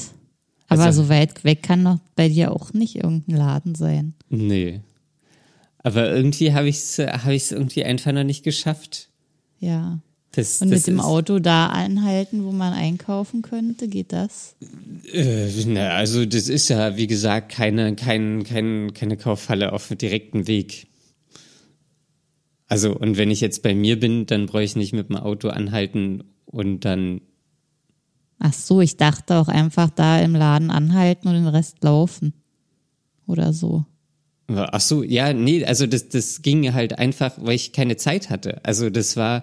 Aber 0.68 0.84
Also- 0.84 1.02
so 1.04 1.08
weit 1.08 1.44
weg 1.44 1.62
kann 1.62 1.84
doch 1.84 1.98
bei 2.16 2.28
dir 2.28 2.52
auch 2.52 2.72
nicht 2.72 2.96
irgendein 2.96 3.36
Laden 3.36 3.74
sein. 3.74 4.14
Nee. 4.28 4.80
Aber 5.82 6.10
irgendwie 6.10 6.52
habe 6.52 6.68
ich 6.68 6.76
es 6.76 6.98
hab 6.98 7.28
ich's 7.30 7.52
irgendwie 7.52 7.84
einfach 7.84 8.12
noch 8.12 8.24
nicht 8.24 8.42
geschafft. 8.42 9.08
Ja. 9.60 10.00
Das, 10.32 10.62
Und 10.62 10.70
das 10.70 10.80
mit 10.80 10.86
dem 10.86 11.00
Auto 11.00 11.40
da 11.40 11.66
anhalten, 11.66 12.44
wo 12.44 12.52
man 12.52 12.72
einkaufen 12.72 13.42
könnte, 13.42 13.88
geht 13.88 14.12
das? 14.12 14.54
Äh, 15.12 15.48
na, 15.66 15.90
also 15.90 16.24
das 16.24 16.48
ist 16.48 16.68
ja, 16.68 16.96
wie 16.96 17.08
gesagt, 17.08 17.50
keine, 17.50 17.96
kein, 17.96 18.44
kein, 18.44 18.94
keine 18.94 19.16
Kaufhalle 19.16 19.72
auf 19.72 19.88
dem 19.88 19.98
direkten 19.98 20.46
Weg. 20.46 20.86
Also, 22.68 22.96
und 22.96 23.16
wenn 23.16 23.32
ich 23.32 23.40
jetzt 23.40 23.64
bei 23.64 23.74
mir 23.74 23.98
bin, 23.98 24.26
dann 24.26 24.46
brauche 24.46 24.62
ich 24.62 24.76
nicht 24.76 24.92
mit 24.92 25.08
dem 25.08 25.16
Auto 25.16 25.48
anhalten 25.48 26.22
und 26.46 26.84
dann, 26.84 27.20
Ach 28.38 28.54
so, 28.54 28.80
ich 28.80 28.96
dachte 28.96 29.36
auch 29.36 29.48
einfach 29.48 29.90
da 29.90 30.18
im 30.18 30.34
Laden 30.34 30.70
anhalten 30.70 31.28
und 31.28 31.34
den 31.34 31.46
Rest 31.46 31.84
laufen. 31.84 32.32
Oder 33.26 33.52
so. 33.52 33.84
ach 34.48 34.80
so, 34.80 35.02
ja, 35.02 35.32
nee, 35.34 35.64
also 35.64 35.86
das, 35.86 36.08
das 36.08 36.40
ging 36.40 36.72
halt 36.72 36.98
einfach, 36.98 37.34
weil 37.36 37.54
ich 37.54 37.72
keine 37.72 37.96
Zeit 37.96 38.30
hatte. 38.30 38.64
Also 38.64 38.88
das 38.88 39.16
war, 39.16 39.42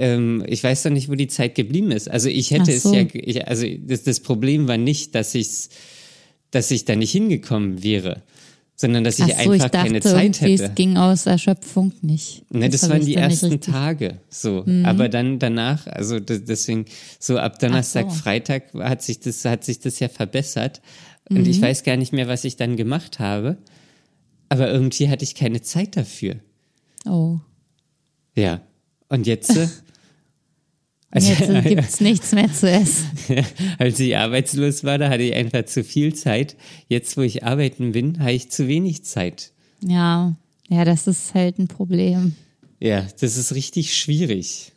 ähm, 0.00 0.42
ich 0.48 0.64
weiß 0.64 0.82
doch 0.84 0.90
nicht, 0.90 1.08
wo 1.08 1.14
die 1.14 1.28
Zeit 1.28 1.54
geblieben 1.54 1.90
ist. 1.90 2.10
Also 2.10 2.28
ich 2.28 2.50
hätte 2.50 2.76
so. 2.78 2.92
es 2.92 2.96
ja, 2.96 3.06
ich, 3.12 3.46
also 3.46 3.66
das, 3.86 4.02
das 4.02 4.20
Problem 4.20 4.66
war 4.68 4.76
nicht, 4.78 5.14
dass 5.14 5.34
ich's, 5.34 5.68
dass 6.50 6.70
ich 6.70 6.84
da 6.84 6.96
nicht 6.96 7.12
hingekommen 7.12 7.82
wäre, 7.82 8.22
sondern 8.76 9.04
dass 9.04 9.18
ich 9.18 9.26
so, 9.26 9.30
ich 9.30 9.36
einfach 9.38 9.68
dachte 9.70 9.86
keine 9.88 10.00
Zeit 10.00 10.40
hätte. 10.40 10.64
es 10.64 10.74
ging 10.74 10.96
aus 10.96 11.26
Erschöpfung 11.26 11.92
nicht. 12.02 12.44
Ne, 12.50 12.68
das, 12.70 12.82
hab 12.84 12.90
waren 12.90 13.00
ich 13.00 13.06
die 13.06 13.14
ersten 13.16 13.50
Mhm. 13.50 13.60
Tage, 13.60 14.20
so. 14.30 14.64
Aber 14.84 15.08
dann 15.08 15.38
danach, 15.38 15.86
also 15.86 16.18
deswegen, 16.18 16.86
so 17.18 17.36
ab 17.38 17.58
Donnerstag, 17.58 18.10
so. 18.10 18.16
Freitag 18.16 18.72
hat 18.74 19.02
sich 19.02 19.20
das, 19.20 19.44
hat 19.44 19.64
sich 19.64 19.80
das 19.80 20.00
ja 20.00 20.08
verbessert. 20.08 20.80
Und 21.28 21.42
Mhm. 21.42 21.50
ich 21.50 21.60
weiß 21.60 21.84
gar 21.84 21.96
nicht 21.96 22.12
mehr, 22.12 22.26
was 22.26 22.44
ich 22.44 22.56
dann 22.56 22.76
gemacht 22.76 23.18
habe. 23.20 23.58
Aber 24.48 24.68
irgendwie 24.68 25.08
hatte 25.08 25.22
ich 25.24 25.34
keine 25.36 25.60
Zeit 25.62 25.96
dafür. 25.96 26.36
Oh. 27.06 27.38
Ja. 28.34 28.62
Und 29.08 29.26
jetzt, 29.26 29.50
äh, 31.10 31.14
als, 31.16 31.28
Jetzt 31.28 31.48
äh, 31.48 31.62
gibt's 31.74 32.00
nichts 32.00 32.32
mehr 32.32 32.52
zu 32.52 32.70
essen. 32.70 33.10
als 33.78 33.98
ich 34.00 34.16
arbeitslos 34.16 34.84
war, 34.84 34.98
da 34.98 35.08
hatte 35.08 35.22
ich 35.22 35.34
einfach 35.34 35.64
zu 35.64 35.84
viel 35.84 36.14
Zeit. 36.14 36.56
Jetzt, 36.88 37.16
wo 37.16 37.22
ich 37.22 37.44
arbeiten 37.44 37.92
bin, 37.92 38.20
habe 38.20 38.32
ich 38.32 38.50
zu 38.50 38.68
wenig 38.68 39.04
Zeit. 39.04 39.52
Ja. 39.82 40.36
Ja, 40.68 40.84
das 40.84 41.08
ist 41.08 41.34
halt 41.34 41.58
ein 41.58 41.66
Problem. 41.66 42.36
Ja, 42.78 43.06
das 43.20 43.36
ist 43.36 43.54
richtig 43.54 43.96
schwierig. 43.96 44.72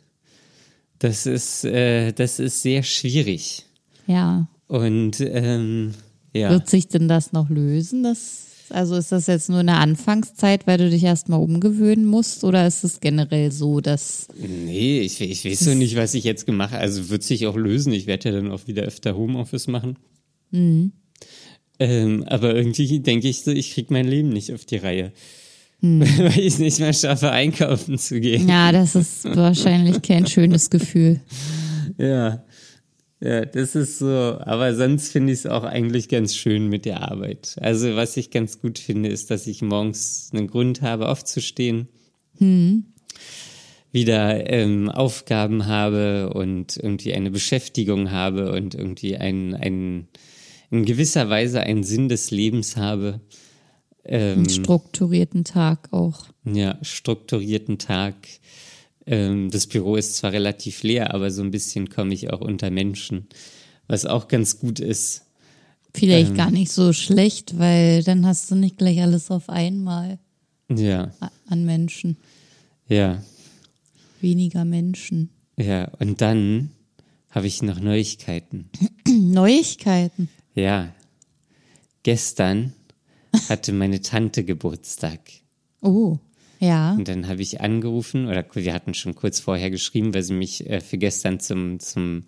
Das 0.98 1.26
ist, 1.26 1.64
äh, 1.64 2.12
das 2.12 2.40
ist 2.40 2.62
sehr 2.62 2.82
schwierig. 2.82 3.64
Ja. 4.06 4.48
Und 4.66 5.20
ähm, 5.20 5.94
ja, 6.32 6.50
Wird 6.50 6.68
sich 6.68 6.88
denn 6.88 7.06
das 7.06 7.32
noch 7.32 7.48
lösen? 7.48 8.02
Das, 8.02 8.46
also 8.74 8.96
ist 8.96 9.12
das 9.12 9.26
jetzt 9.26 9.48
nur 9.48 9.60
eine 9.60 9.76
Anfangszeit, 9.76 10.66
weil 10.66 10.78
du 10.78 10.90
dich 10.90 11.04
erstmal 11.04 11.40
umgewöhnen 11.40 12.04
musst? 12.04 12.44
Oder 12.44 12.66
ist 12.66 12.84
es 12.84 13.00
generell 13.00 13.52
so, 13.52 13.80
dass. 13.80 14.28
nee, 14.36 15.00
ich, 15.00 15.20
ich 15.20 15.44
weiß 15.44 15.60
so 15.60 15.74
nicht, 15.74 15.96
was 15.96 16.14
ich 16.14 16.24
jetzt 16.24 16.46
gemacht 16.46 16.72
habe. 16.72 16.82
Also 16.82 17.08
wird 17.08 17.22
sich 17.22 17.46
auch 17.46 17.56
lösen. 17.56 17.92
Ich 17.92 18.06
werde 18.06 18.30
ja 18.30 18.34
dann 18.36 18.50
auch 18.50 18.66
wieder 18.66 18.82
öfter 18.82 19.16
Homeoffice 19.16 19.68
machen. 19.68 19.96
Ähm, 21.78 22.24
aber 22.26 22.54
irgendwie 22.54 23.00
denke 23.00 23.28
ich 23.28 23.42
so, 23.42 23.50
ich 23.50 23.72
krieg 23.72 23.90
mein 23.90 24.06
Leben 24.06 24.28
nicht 24.28 24.52
auf 24.52 24.64
die 24.64 24.76
Reihe. 24.76 25.12
Weil 25.80 26.38
ich 26.38 26.54
es 26.54 26.58
nicht 26.58 26.80
mehr 26.80 26.92
schaffe, 26.92 27.30
einkaufen 27.30 27.98
zu 27.98 28.20
gehen. 28.20 28.48
Ja, 28.48 28.72
das 28.72 28.94
ist 28.94 29.24
wahrscheinlich 29.24 30.00
kein 30.02 30.26
schönes 30.26 30.70
Gefühl. 30.70 31.20
Ja. 31.96 32.42
Ja, 33.24 33.46
das 33.46 33.74
ist 33.74 34.00
so. 34.00 34.06
Aber 34.06 34.74
sonst 34.74 35.10
finde 35.10 35.32
ich 35.32 35.38
es 35.40 35.46
auch 35.46 35.64
eigentlich 35.64 36.10
ganz 36.10 36.36
schön 36.36 36.68
mit 36.68 36.84
der 36.84 37.10
Arbeit. 37.10 37.56
Also, 37.58 37.96
was 37.96 38.18
ich 38.18 38.30
ganz 38.30 38.60
gut 38.60 38.78
finde, 38.78 39.08
ist, 39.08 39.30
dass 39.30 39.46
ich 39.46 39.62
morgens 39.62 40.28
einen 40.34 40.46
Grund 40.46 40.82
habe, 40.82 41.08
aufzustehen. 41.08 41.88
Wieder 43.92 44.50
ähm, 44.50 44.90
Aufgaben 44.90 45.64
habe 45.64 46.34
und 46.34 46.76
irgendwie 46.76 47.14
eine 47.14 47.30
Beschäftigung 47.30 48.10
habe 48.10 48.52
und 48.52 48.74
irgendwie 48.74 49.16
ein, 49.16 49.54
ein, 49.54 50.08
in 50.70 50.84
gewisser 50.84 51.30
Weise 51.30 51.60
einen 51.60 51.82
Sinn 51.82 52.10
des 52.10 52.30
Lebens 52.30 52.76
habe. 52.76 53.22
Ähm, 54.04 54.40
Einen 54.40 54.50
strukturierten 54.50 55.44
Tag 55.44 55.88
auch. 55.92 56.26
ja, 56.44 56.76
strukturierten 56.82 57.78
Tag. 57.78 58.16
Ähm, 59.06 59.50
das 59.50 59.66
Büro 59.66 59.96
ist 59.96 60.16
zwar 60.16 60.32
relativ 60.32 60.82
leer, 60.82 61.12
aber 61.14 61.30
so 61.30 61.42
ein 61.42 61.50
bisschen 61.50 61.90
komme 61.90 62.14
ich 62.14 62.32
auch 62.32 62.40
unter 62.40 62.70
Menschen, 62.70 63.26
was 63.86 64.06
auch 64.06 64.28
ganz 64.28 64.58
gut 64.58 64.80
ist. 64.80 65.22
Vielleicht 65.94 66.30
Ähm. 66.30 66.36
gar 66.36 66.50
nicht 66.50 66.72
so 66.72 66.92
schlecht, 66.92 67.58
weil 67.58 68.02
dann 68.02 68.26
hast 68.26 68.50
du 68.50 68.54
nicht 68.56 68.78
gleich 68.78 69.00
alles 69.02 69.30
auf 69.30 69.48
einmal 69.48 70.18
Ja, 70.74 71.12
an 71.46 71.64
Menschen. 71.64 72.16
ja, 72.88 73.22
Weniger 74.20 74.64
Menschen. 74.64 75.28
ja. 75.58 75.90
Und 75.98 76.20
dann 76.22 76.70
habe 77.30 77.46
ich 77.46 77.62
noch 77.62 77.78
Neuigkeiten. 77.78 78.70
Neuigkeiten. 79.08 80.28
Ja, 80.54 80.94
gestern 82.02 82.72
hatte 83.48 83.72
meine 83.72 84.00
Tante 84.00 84.44
Geburtstag. 84.44 85.20
Oh, 85.82 86.18
ja. 86.60 86.92
Und 86.94 87.08
dann 87.08 87.28
habe 87.28 87.42
ich 87.42 87.60
angerufen, 87.60 88.26
oder 88.26 88.44
wir 88.54 88.72
hatten 88.74 88.94
schon 88.94 89.14
kurz 89.14 89.40
vorher 89.40 89.70
geschrieben, 89.70 90.14
weil 90.14 90.22
sie 90.22 90.34
mich 90.34 90.68
äh, 90.68 90.80
für 90.80 90.98
gestern 90.98 91.40
zum, 91.40 91.80
zum 91.80 92.24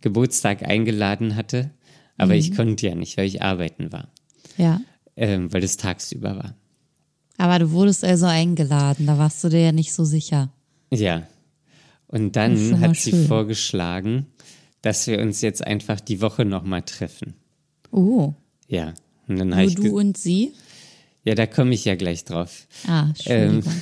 Geburtstag 0.00 0.62
eingeladen 0.62 1.36
hatte. 1.36 1.70
Aber 2.16 2.34
ich 2.34 2.54
konnte 2.54 2.86
ja 2.86 2.94
nicht, 2.94 3.16
weil 3.16 3.26
ich 3.26 3.40
arbeiten 3.42 3.92
war, 3.92 4.08
Ja. 4.58 4.80
ähm, 5.16 5.50
weil 5.52 5.64
es 5.64 5.78
tagsüber 5.78 6.36
war. 6.36 6.54
Aber 7.38 7.58
du 7.58 7.70
wurdest 7.70 8.04
also 8.04 8.26
eingeladen, 8.26 9.06
da 9.06 9.16
warst 9.16 9.42
du 9.42 9.48
dir 9.48 9.60
ja 9.60 9.72
nicht 9.72 9.94
so 9.94 10.04
sicher. 10.04 10.52
Ja. 10.92 11.26
Und 12.08 12.36
dann 12.36 12.80
hat 12.80 12.96
sie 12.96 13.12
schön. 13.12 13.26
vorgeschlagen, 13.26 14.26
dass 14.82 15.06
wir 15.06 15.20
uns 15.20 15.40
jetzt 15.40 15.66
einfach 15.66 16.00
die 16.00 16.20
Woche 16.20 16.44
nochmal 16.44 16.82
treffen. 16.82 17.34
Oh, 17.90 18.34
Ja. 18.68 18.92
Und 19.26 19.38
dann 19.38 19.48
nur 19.50 19.70
du 19.70 19.96
und 19.98 20.18
sie? 20.18 20.52
Ja, 21.24 21.34
da 21.34 21.46
komme 21.46 21.74
ich 21.74 21.84
ja 21.84 21.94
gleich 21.94 22.24
drauf. 22.24 22.66
Ah, 22.86 23.08
Entschuldigung. 23.08 23.64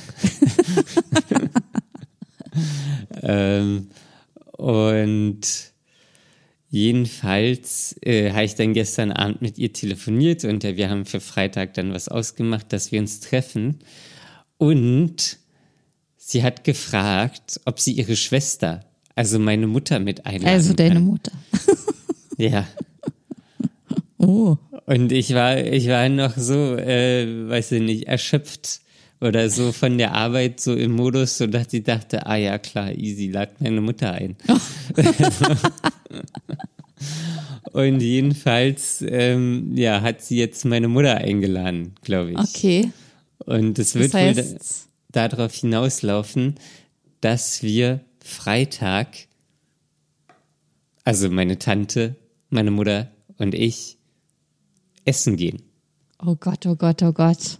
Ähm, 3.21 3.89
und 4.57 5.41
jedenfalls 6.69 7.95
äh, 8.01 8.31
habe 8.31 8.45
ich 8.45 8.55
dann 8.55 8.73
gestern 8.73 9.11
Abend 9.11 9.41
mit 9.41 9.57
ihr 9.57 9.73
telefoniert 9.73 10.45
und 10.45 10.63
äh, 10.63 10.77
wir 10.77 10.89
haben 10.89 11.05
für 11.05 11.19
Freitag 11.19 11.73
dann 11.73 11.93
was 11.93 12.07
ausgemacht, 12.07 12.71
dass 12.73 12.91
wir 12.91 12.99
uns 12.99 13.19
treffen. 13.19 13.79
Und 14.57 15.37
sie 16.17 16.43
hat 16.43 16.63
gefragt, 16.63 17.59
ob 17.65 17.79
sie 17.79 17.93
ihre 17.93 18.15
Schwester, 18.15 18.85
also 19.15 19.39
meine 19.39 19.67
Mutter, 19.67 19.99
mit 19.99 20.25
einladen 20.25 20.53
also 20.53 20.73
deine 20.73 20.95
kann. 20.95 21.03
Mutter. 21.03 21.31
Ja. 22.37 22.67
Oh, 24.21 24.57
Und 24.85 25.11
ich 25.13 25.33
war, 25.33 25.57
ich 25.57 25.87
war 25.87 26.09
noch 26.09 26.35
so, 26.35 26.75
äh, 26.75 27.47
weiß 27.49 27.71
ich 27.73 27.81
nicht, 27.81 28.07
erschöpft 28.07 28.81
oder 29.21 29.49
so 29.49 29.71
von 29.71 29.97
der 29.97 30.13
Arbeit 30.13 30.59
so 30.59 30.75
im 30.75 30.91
Modus, 30.91 31.37
so 31.37 31.47
dass 31.47 31.71
ich 31.73 31.83
dachte, 31.83 32.25
ah 32.25 32.35
ja 32.35 32.57
klar, 32.57 32.91
easy, 32.93 33.27
lad 33.29 33.61
meine 33.61 33.79
Mutter 33.81 34.11
ein. 34.11 34.35
Und 37.71 38.01
jedenfalls, 38.01 39.03
ähm, 39.07 39.75
ja, 39.75 40.01
hat 40.01 40.21
sie 40.21 40.37
jetzt 40.37 40.65
meine 40.65 40.87
Mutter 40.87 41.15
eingeladen, 41.15 41.93
glaube 42.01 42.31
ich. 42.31 42.37
okay. 42.37 42.91
Und 43.45 43.79
es 43.79 43.93
Das 43.93 44.01
wird 44.01 44.13
wohl 44.13 44.33
da- 44.33 44.41
heißt, 44.41 44.87
darauf 45.11 45.53
hinauslaufen, 45.53 46.55
dass 47.21 47.63
wir 47.63 48.01
Freitag, 48.23 49.07
also 51.03 51.29
meine 51.29 51.57
Tante, 51.59 52.15
meine 52.49 52.71
Mutter 52.71 53.11
und 53.37 53.53
ich, 53.55 53.97
essen 55.09 55.35
gehen. 55.35 55.61
oh 56.25 56.35
Gott, 56.35 56.65
oh 56.65 56.75
Gott, 56.75 57.01
oh 57.03 57.11
Gott. 57.11 57.59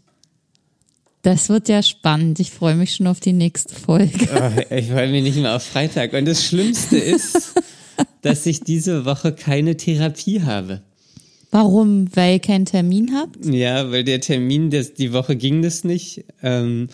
Das 1.21 1.49
wird 1.49 1.67
ja 1.67 1.83
spannend. 1.83 2.39
Ich 2.39 2.51
freue 2.51 2.75
mich 2.75 2.95
schon 2.95 3.07
auf 3.07 3.19
die 3.19 3.33
nächste 3.33 3.75
Folge. 3.75 4.29
Oh, 4.33 4.73
ich 4.73 4.87
freue 4.87 5.09
mich 5.11 5.23
nicht 5.23 5.37
mehr 5.37 5.55
auf 5.55 5.63
Freitag. 5.63 6.13
Und 6.13 6.25
das 6.25 6.45
Schlimmste 6.45 6.97
ist, 6.97 7.55
dass 8.21 8.45
ich 8.45 8.61
diese 8.61 9.03
Woche 9.03 9.33
keine 9.33 9.75
Therapie 9.75 10.43
habe. 10.43 10.81
Warum? 11.51 12.07
Weil 12.15 12.33
ihr 12.33 12.39
keinen 12.39 12.65
Termin 12.65 13.13
habt? 13.15 13.43
Ja, 13.45 13.91
weil 13.91 14.03
der 14.05 14.21
Termin, 14.21 14.69
das, 14.69 14.93
die 14.93 15.11
Woche 15.11 15.35
ging 15.35 15.61
das 15.61 15.83
nicht. 15.83 16.23
Ähm, 16.41 16.87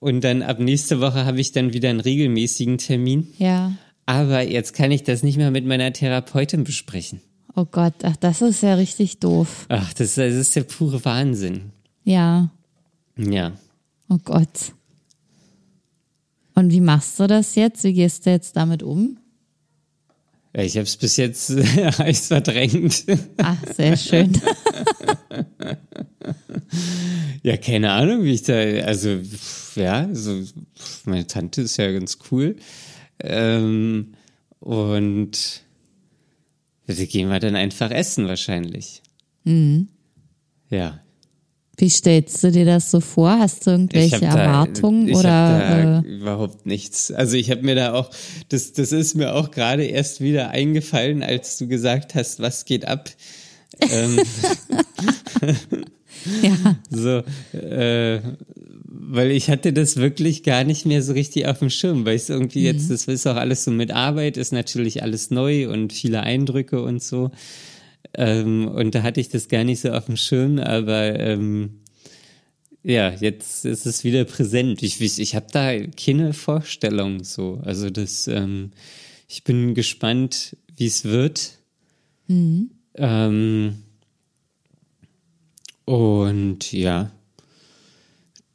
und 0.00 0.24
dann 0.24 0.42
ab 0.42 0.58
nächste 0.58 1.00
Woche 1.00 1.24
habe 1.26 1.40
ich 1.40 1.52
dann 1.52 1.72
wieder 1.72 1.90
einen 1.90 2.00
regelmäßigen 2.00 2.78
Termin. 2.78 3.28
Ja. 3.38 3.72
Aber 4.06 4.42
jetzt 4.42 4.74
kann 4.74 4.90
ich 4.90 5.04
das 5.04 5.22
nicht 5.22 5.36
mehr 5.36 5.52
mit 5.52 5.66
meiner 5.66 5.92
Therapeutin 5.92 6.64
besprechen. 6.64 7.20
Oh 7.54 7.64
Gott, 7.64 7.94
ach, 8.04 8.16
das 8.16 8.42
ist 8.42 8.62
ja 8.62 8.74
richtig 8.74 9.18
doof. 9.18 9.66
Ach, 9.68 9.92
das, 9.94 10.14
das 10.14 10.34
ist 10.34 10.56
der 10.56 10.62
pure 10.62 11.04
Wahnsinn. 11.04 11.72
Ja. 12.04 12.50
Ja. 13.16 13.52
Oh 14.08 14.18
Gott. 14.24 14.72
Und 16.54 16.70
wie 16.70 16.80
machst 16.80 17.18
du 17.18 17.26
das 17.26 17.54
jetzt? 17.54 17.84
Wie 17.84 17.92
gehst 17.92 18.26
du 18.26 18.30
jetzt 18.30 18.56
damit 18.56 18.82
um? 18.82 19.18
Ich 20.52 20.76
habe 20.76 20.84
es 20.84 20.96
bis 20.96 21.16
jetzt 21.16 21.50
heiß 21.98 22.28
verdrängt. 22.28 23.04
Ach, 23.38 23.56
sehr 23.74 23.96
schön. 23.96 24.32
Ja, 27.42 27.56
keine 27.56 27.92
Ahnung, 27.92 28.22
wie 28.22 28.34
ich 28.34 28.42
da, 28.42 28.54
also, 28.54 29.18
ja, 29.74 30.08
so, 30.12 30.42
pf, 30.42 31.06
meine 31.06 31.26
Tante 31.26 31.62
ist 31.62 31.78
ja 31.78 31.90
ganz 31.90 32.18
cool. 32.30 32.56
Ähm, 33.18 34.12
und 34.60 35.62
da 36.94 37.04
gehen 37.04 37.28
wir 37.28 37.38
dann 37.40 37.56
einfach 37.56 37.90
essen 37.90 38.26
wahrscheinlich. 38.26 39.02
Ja. 40.70 41.00
Wie 41.76 41.88
stellst 41.88 42.44
du 42.44 42.52
dir 42.52 42.66
das 42.66 42.90
so 42.90 43.00
vor? 43.00 43.38
Hast 43.38 43.66
du 43.66 43.70
irgendwelche 43.70 44.16
hab 44.16 44.20
da- 44.34 44.38
Erwartungen 44.42 45.08
ich 45.08 45.16
oder 45.16 45.22
da 45.30 45.98
äh, 46.00 46.06
überhaupt 46.06 46.66
nichts. 46.66 47.10
Also 47.10 47.36
ich 47.36 47.50
habe 47.50 47.62
mir 47.62 47.74
da 47.74 47.94
auch, 47.94 48.10
das, 48.50 48.72
das 48.74 48.92
ist 48.92 49.14
mir 49.14 49.34
auch 49.34 49.50
gerade 49.50 49.84
erst 49.84 50.20
wieder 50.20 50.50
eingefallen, 50.50 51.22
als 51.22 51.56
du 51.56 51.66
gesagt 51.68 52.14
hast, 52.14 52.38
was 52.40 52.66
geht 52.66 52.86
ab. 52.86 53.08
ähm, 53.80 54.20
ja, 56.42 56.76
so, 56.90 57.22
äh, 57.56 58.20
weil 58.92 59.30
ich 59.30 59.48
hatte 59.48 59.72
das 59.72 59.96
wirklich 59.96 60.42
gar 60.42 60.64
nicht 60.64 60.84
mehr 60.84 61.02
so 61.02 61.12
richtig 61.12 61.46
auf 61.46 61.60
dem 61.60 61.70
Schirm, 61.70 62.04
weil 62.04 62.16
es 62.16 62.28
irgendwie 62.28 62.62
jetzt, 62.62 62.90
das 62.90 63.06
ist 63.06 63.26
auch 63.26 63.36
alles 63.36 63.64
so 63.64 63.70
mit 63.70 63.92
Arbeit, 63.92 64.36
ist 64.36 64.52
natürlich 64.52 65.02
alles 65.02 65.30
neu 65.30 65.70
und 65.70 65.92
viele 65.92 66.22
Eindrücke 66.22 66.82
und 66.82 67.00
so. 67.00 67.30
Ähm, 68.14 68.66
und 68.66 68.94
da 68.94 69.02
hatte 69.04 69.20
ich 69.20 69.28
das 69.28 69.48
gar 69.48 69.62
nicht 69.62 69.80
so 69.80 69.90
auf 69.90 70.06
dem 70.06 70.16
Schirm, 70.16 70.58
aber 70.58 71.18
ähm, 71.20 71.80
ja, 72.82 73.10
jetzt 73.10 73.64
ist 73.64 73.86
es 73.86 74.02
wieder 74.02 74.24
präsent. 74.24 74.82
Ich, 74.82 75.00
ich, 75.00 75.20
ich 75.20 75.36
habe 75.36 75.46
da 75.52 75.78
keine 75.78 76.32
Vorstellung 76.32 77.22
so. 77.22 77.60
Also 77.62 77.90
das, 77.90 78.26
ähm, 78.26 78.72
ich 79.28 79.44
bin 79.44 79.74
gespannt, 79.74 80.56
wie 80.76 80.86
es 80.86 81.04
wird. 81.04 81.58
Ähm, 82.94 83.76
und 85.84 86.72
ja, 86.72 87.12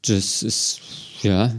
das 0.08 0.44
ist, 0.44 0.82
ja, 1.22 1.54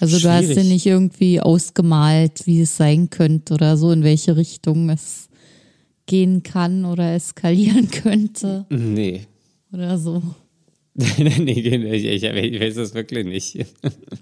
also 0.00 0.18
du 0.18 0.30
hast 0.30 0.48
dir 0.48 0.54
schwierig. 0.54 0.68
nicht 0.68 0.86
irgendwie 0.86 1.40
ausgemalt, 1.40 2.46
wie 2.46 2.62
es 2.62 2.76
sein 2.76 3.10
könnte 3.10 3.52
oder 3.52 3.76
so, 3.76 3.92
in 3.92 4.02
welche 4.02 4.36
Richtung 4.36 4.88
es 4.88 5.28
gehen 6.06 6.42
kann 6.42 6.86
oder 6.86 7.14
eskalieren 7.14 7.90
könnte 7.90 8.66
nee. 8.70 9.26
oder 9.72 9.98
so. 9.98 10.22
nee, 10.94 11.52
ich, 11.52 12.04
ich, 12.04 12.22
ich 12.24 12.60
weiß 12.60 12.74
das 12.74 12.94
wirklich 12.94 13.26
nicht. 13.26 13.66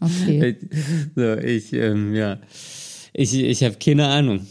Okay. 0.01 0.57
so, 1.15 1.35
ich, 1.35 1.73
ähm, 1.73 2.15
ja, 2.15 2.39
ich, 3.13 3.35
ich 3.35 3.63
habe 3.63 3.77
keine 3.77 4.07
Ahnung. 4.07 4.47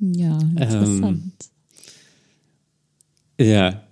Ja, 0.00 0.38
interessant. 0.38 1.32
Ja. 3.40 3.87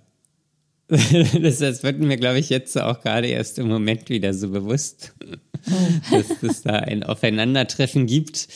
Das, 1.41 1.59
das 1.59 1.83
wird 1.83 1.99
mir, 1.99 2.17
glaube 2.17 2.39
ich, 2.39 2.49
jetzt 2.49 2.79
auch 2.79 3.01
gerade 3.01 3.27
erst 3.27 3.59
im 3.59 3.67
Moment 3.67 4.09
wieder 4.09 4.33
so 4.33 4.49
bewusst, 4.49 5.13
dass 6.11 6.41
es 6.41 6.61
da 6.61 6.73
ein 6.73 7.03
Aufeinandertreffen 7.03 8.05
gibt. 8.05 8.47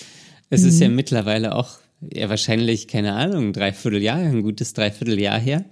Es 0.49 0.63
ist 0.63 0.79
ja 0.79 0.89
mittlerweile 0.89 1.55
auch, 1.55 1.79
ja 2.13 2.29
wahrscheinlich, 2.29 2.87
keine 2.87 3.13
Ahnung, 3.13 3.47
ein 3.47 3.53
Dreivierteljahr, 3.53 4.17
ein 4.17 4.43
gutes 4.43 4.73
Dreivierteljahr 4.73 5.39
her, 5.39 5.65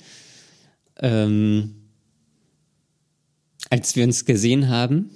ähm, 0.97 1.75
als 3.69 3.95
wir 3.95 4.03
uns 4.03 4.25
gesehen 4.25 4.69
haben. 4.69 5.11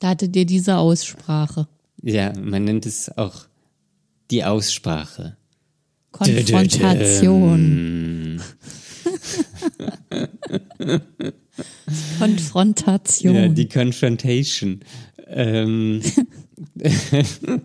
Da 0.00 0.10
hattet 0.10 0.36
ihr 0.36 0.46
diese 0.46 0.76
Aussprache. 0.76 1.68
Ja, 2.02 2.32
man 2.38 2.64
nennt 2.64 2.86
es 2.86 3.16
auch 3.16 3.46
die 4.30 4.44
Aussprache. 4.44 5.36
Konfrontation. 6.12 8.40
Konfrontation. 12.18 13.34
Ja, 13.34 13.48
die 13.48 13.68
Confrontation. 13.68 14.80
Ähm, 15.26 16.00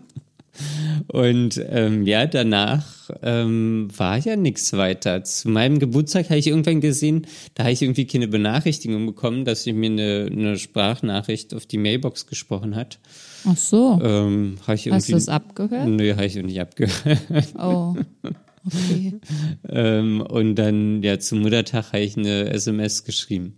Und 1.08 1.60
ähm, 1.70 2.06
ja, 2.06 2.26
danach 2.26 3.10
ähm, 3.22 3.88
war 3.96 4.18
ja 4.18 4.36
nichts 4.36 4.72
weiter. 4.74 5.24
Zu 5.24 5.48
meinem 5.48 5.78
Geburtstag 5.78 6.26
habe 6.26 6.38
ich 6.38 6.46
irgendwann 6.46 6.80
gesehen, 6.80 7.26
da 7.54 7.64
habe 7.64 7.72
ich 7.72 7.82
irgendwie 7.82 8.06
keine 8.06 8.28
Benachrichtigung 8.28 9.06
bekommen, 9.06 9.44
dass 9.44 9.62
sie 9.62 9.72
mir 9.72 9.90
eine, 9.90 10.28
eine 10.30 10.58
Sprachnachricht 10.58 11.54
auf 11.54 11.66
die 11.66 11.78
Mailbox 11.78 12.26
gesprochen 12.26 12.76
hat. 12.76 12.98
Ach 13.44 13.56
so. 13.56 13.98
Ähm, 14.02 14.58
Hast 14.66 14.86
du 14.86 15.16
es 15.16 15.28
abgehört? 15.28 15.88
Nö, 15.88 16.12
habe 16.12 16.26
ich 16.26 16.38
auch 16.38 16.44
nicht 16.44 16.60
abgehört. 16.60 17.54
Oh. 17.58 17.96
Okay. 18.66 19.14
ähm, 19.68 20.20
und 20.20 20.54
dann, 20.56 21.02
ja, 21.02 21.18
zum 21.18 21.40
Muttertag 21.40 21.88
habe 21.92 22.00
ich 22.00 22.16
eine 22.16 22.50
SMS 22.50 23.04
geschrieben. 23.04 23.56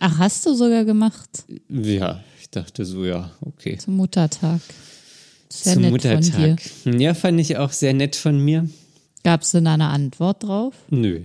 Ach, 0.00 0.18
hast 0.18 0.46
du 0.46 0.54
sogar 0.54 0.84
gemacht 0.84 1.44
Ja, 1.68 2.22
ich 2.40 2.50
dachte 2.50 2.84
so, 2.84 3.04
ja, 3.04 3.30
okay. 3.40 3.76
zum 3.78 3.96
Muttertag. 3.96 4.60
Sehr 5.48 5.74
zum 5.74 5.82
nett 5.82 6.02
von 6.02 6.20
dir. 6.20 6.30
Muttertag. 6.30 6.60
Ja, 6.84 7.14
fand 7.14 7.40
ich 7.40 7.56
auch 7.56 7.72
sehr 7.72 7.92
nett 7.92 8.16
von 8.16 8.38
mir. 8.38 8.68
Gab 9.24 9.42
es 9.42 9.50
denn 9.50 9.66
eine 9.66 9.88
Antwort 9.88 10.42
drauf? 10.44 10.74
Nö. 10.90 11.22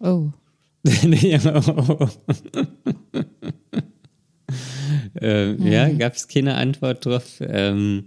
Oh. 0.00 0.28
Ja, 1.20 1.60
ähm, 5.20 5.66
Ja, 5.66 5.88
gab 5.90 6.14
es 6.14 6.28
keine 6.28 6.54
Antwort 6.54 7.04
drauf. 7.04 7.40
Ähm, 7.40 8.06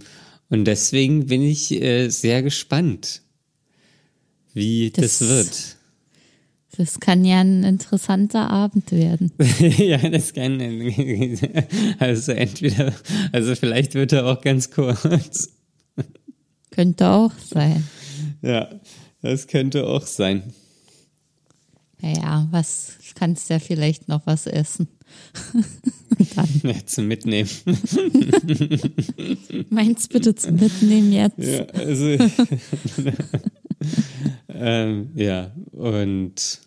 und 0.50 0.66
deswegen 0.66 1.28
bin 1.28 1.44
ich 1.44 1.72
äh, 1.72 2.10
sehr 2.10 2.42
gespannt, 2.44 3.22
wie 4.54 4.92
das, 4.92 5.20
Das- 5.20 5.30
wird. 5.30 5.76
Das 6.78 7.02
kann 7.02 7.26
ja 7.26 7.42
ein 7.42 7.66
interessanter 7.66 8.50
Abend 8.50 8.94
werden. 8.94 9.34
ja, 9.60 9.98
das 10.10 10.34
kann. 10.34 10.62
Also 12.00 12.32
entweder, 12.32 12.94
also 13.34 13.56
vielleicht 13.56 13.94
wird 13.94 14.14
er 14.14 14.26
auch 14.26 14.40
ganz 14.40 14.72
kurz. 14.72 15.50
Könnte 16.72 17.10
auch 17.10 17.34
sein. 17.54 17.84
Ja, 18.42 18.70
das 19.22 19.48
könnte 19.48 19.86
auch 19.86 20.06
sein. 20.08 20.54
Naja, 22.02 22.48
was 22.52 22.94
kannst 23.16 23.50
ja 23.50 23.60
vielleicht 23.60 24.08
noch 24.08 24.26
was 24.26 24.48
essen. 24.48 24.88
Dann 26.36 26.48
Ja, 26.64 26.86
zum 26.86 27.08
Mitnehmen. 27.10 27.50
meins 29.70 30.08
bitte 30.08 30.34
zum 30.36 30.56
Mitnehmen 30.56 31.12
jetzt. 31.12 31.38
Ja, 31.38 31.66
also. 31.66 32.18
ähm, 34.50 35.12
ja, 35.16 35.52
und. 35.72 36.62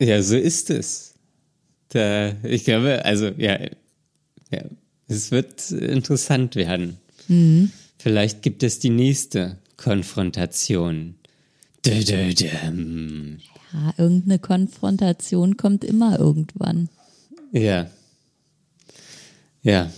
Ja, 0.00 0.22
so 0.22 0.36
ist 0.36 0.70
es. 0.70 1.14
Da, 1.90 2.32
ich 2.42 2.64
glaube, 2.64 3.04
also, 3.04 3.26
ja, 3.36 3.60
ja, 4.50 4.64
es 5.08 5.30
wird 5.30 5.70
interessant 5.70 6.56
werden. 6.56 6.96
Vielleicht 7.98 8.42
gibt 8.42 8.62
es 8.62 8.78
die 8.78 8.90
nächste 8.90 9.58
Konfrontation. 9.76 11.16
Dö, 11.84 12.02
dö, 12.02 12.34
düm. 12.34 13.38
Ja, 13.72 13.94
irgendeine 13.96 14.38
Konfrontation 14.38 15.56
kommt 15.56 15.84
immer 15.84 16.18
irgendwann. 16.18 16.88
Ja. 17.52 17.90
Ja. 19.62 19.90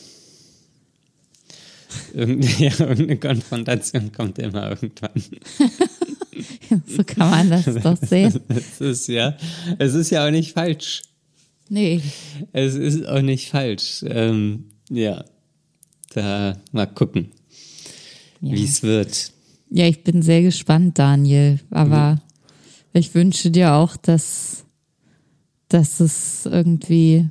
Irgende, 2.15 2.47
ja, 2.59 2.71
irgendeine 2.79 3.17
Konfrontation 3.19 4.13
kommt 4.13 4.39
immer 4.39 4.71
irgendwann. 4.71 5.11
So 6.87 7.05
kann 7.05 7.31
man 7.31 7.51
das 7.51 7.67
doch 7.83 7.97
sehen. 7.99 8.41
Es 8.49 8.81
ist 8.81 9.07
ja, 9.09 9.37
es 9.79 9.93
ist 9.95 10.11
ja 10.11 10.27
auch 10.27 10.31
nicht 10.31 10.53
falsch. 10.53 11.03
Nee. 11.69 12.01
Es 12.53 12.75
ist 12.75 13.07
auch 13.07 13.21
nicht 13.21 13.51
falsch. 13.51 14.03
Ähm, 14.07 14.65
ja, 14.89 15.25
da 16.15 16.57
mal 16.73 16.87
gucken, 16.87 17.29
Ja. 18.41 18.53
wie 18.57 18.65
es 18.65 18.83
wird. 18.83 19.33
ja, 19.71 19.87
ich 19.87 20.03
bin 20.03 20.23
sehr 20.23 20.41
gespannt, 20.43 20.99
Daniel. 20.99 21.61
Aber 21.71 22.23
ich 22.95 23.15
wünsche 23.15 23.51
dir 23.51 23.75
auch, 23.75 23.97
dass, 23.99 24.65
dass 25.69 26.01
es 26.01 26.47
irgendwie 26.47 27.29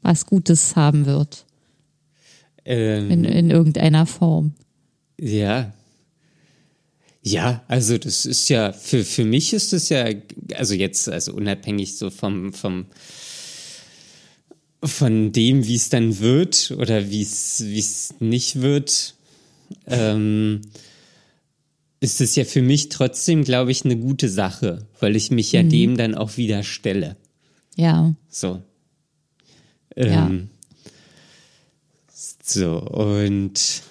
was 0.00 0.24
Gutes 0.26 0.76
haben 0.76 1.04
wird. 1.06 1.44
Ähm, 2.64 3.10
In, 3.10 3.24
in 3.24 3.50
irgendeiner 3.50 4.06
Form. 4.06 4.54
Ja. 5.20 5.72
Ja, 7.24 7.62
also 7.68 7.98
das 7.98 8.26
ist 8.26 8.48
ja, 8.48 8.72
für, 8.72 9.04
für 9.04 9.24
mich 9.24 9.52
ist 9.52 9.72
das 9.72 9.88
ja, 9.88 10.06
also 10.54 10.74
jetzt, 10.74 11.08
also 11.08 11.32
unabhängig 11.32 11.96
so 11.96 12.10
vom, 12.10 12.52
vom, 12.52 12.86
von 14.82 15.30
dem, 15.30 15.66
wie 15.66 15.76
es 15.76 15.88
dann 15.88 16.18
wird 16.18 16.74
oder 16.76 17.10
wie 17.10 17.22
es, 17.22 17.62
wie 17.64 17.78
es 17.78 18.14
nicht 18.18 18.60
wird, 18.60 19.14
ähm, 19.86 20.62
ist 22.00 22.20
es 22.20 22.34
ja 22.34 22.44
für 22.44 22.62
mich 22.62 22.88
trotzdem, 22.88 23.44
glaube 23.44 23.70
ich, 23.70 23.84
eine 23.84 23.96
gute 23.96 24.28
Sache, 24.28 24.86
weil 24.98 25.14
ich 25.14 25.30
mich 25.30 25.52
ja 25.52 25.62
dem 25.62 25.96
dann 25.96 26.16
auch 26.16 26.36
wieder 26.36 26.64
stelle. 26.64 27.16
Ja. 27.76 28.14
So. 28.28 28.60
Ja. 29.96 30.26
Ähm, 30.26 30.48
So, 32.52 32.80
und 32.80 33.82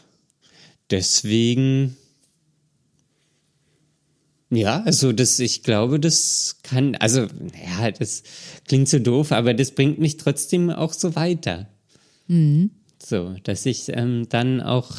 deswegen, 0.91 1.97
ja, 4.51 4.83
also 4.83 5.13
das, 5.13 5.39
ich 5.39 5.63
glaube, 5.63 5.99
das 5.99 6.59
kann, 6.61 6.95
also, 6.95 7.21
ja, 7.21 7.89
das 7.89 8.21
klingt 8.67 8.87
so 8.87 8.99
doof, 8.99 9.31
aber 9.31 9.55
das 9.55 9.71
bringt 9.71 9.97
mich 9.97 10.17
trotzdem 10.17 10.69
auch 10.69 10.93
so 10.93 11.15
weiter. 11.15 11.69
So, 13.03 13.35
dass 13.43 13.65
ich 13.65 13.89
ähm, 13.89 14.27
dann 14.29 14.61
auch 14.61 14.91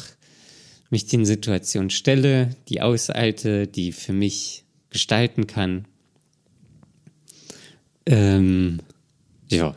mich 0.89 1.05
den 1.05 1.25
Situationen 1.25 1.89
stelle, 1.89 2.55
die 2.67 2.81
ausalte, 2.81 3.67
die 3.67 3.93
für 3.93 4.13
mich 4.13 4.65
gestalten 4.89 5.47
kann. 5.47 5.85
Ähm, 8.05 8.81
ja. 9.49 9.73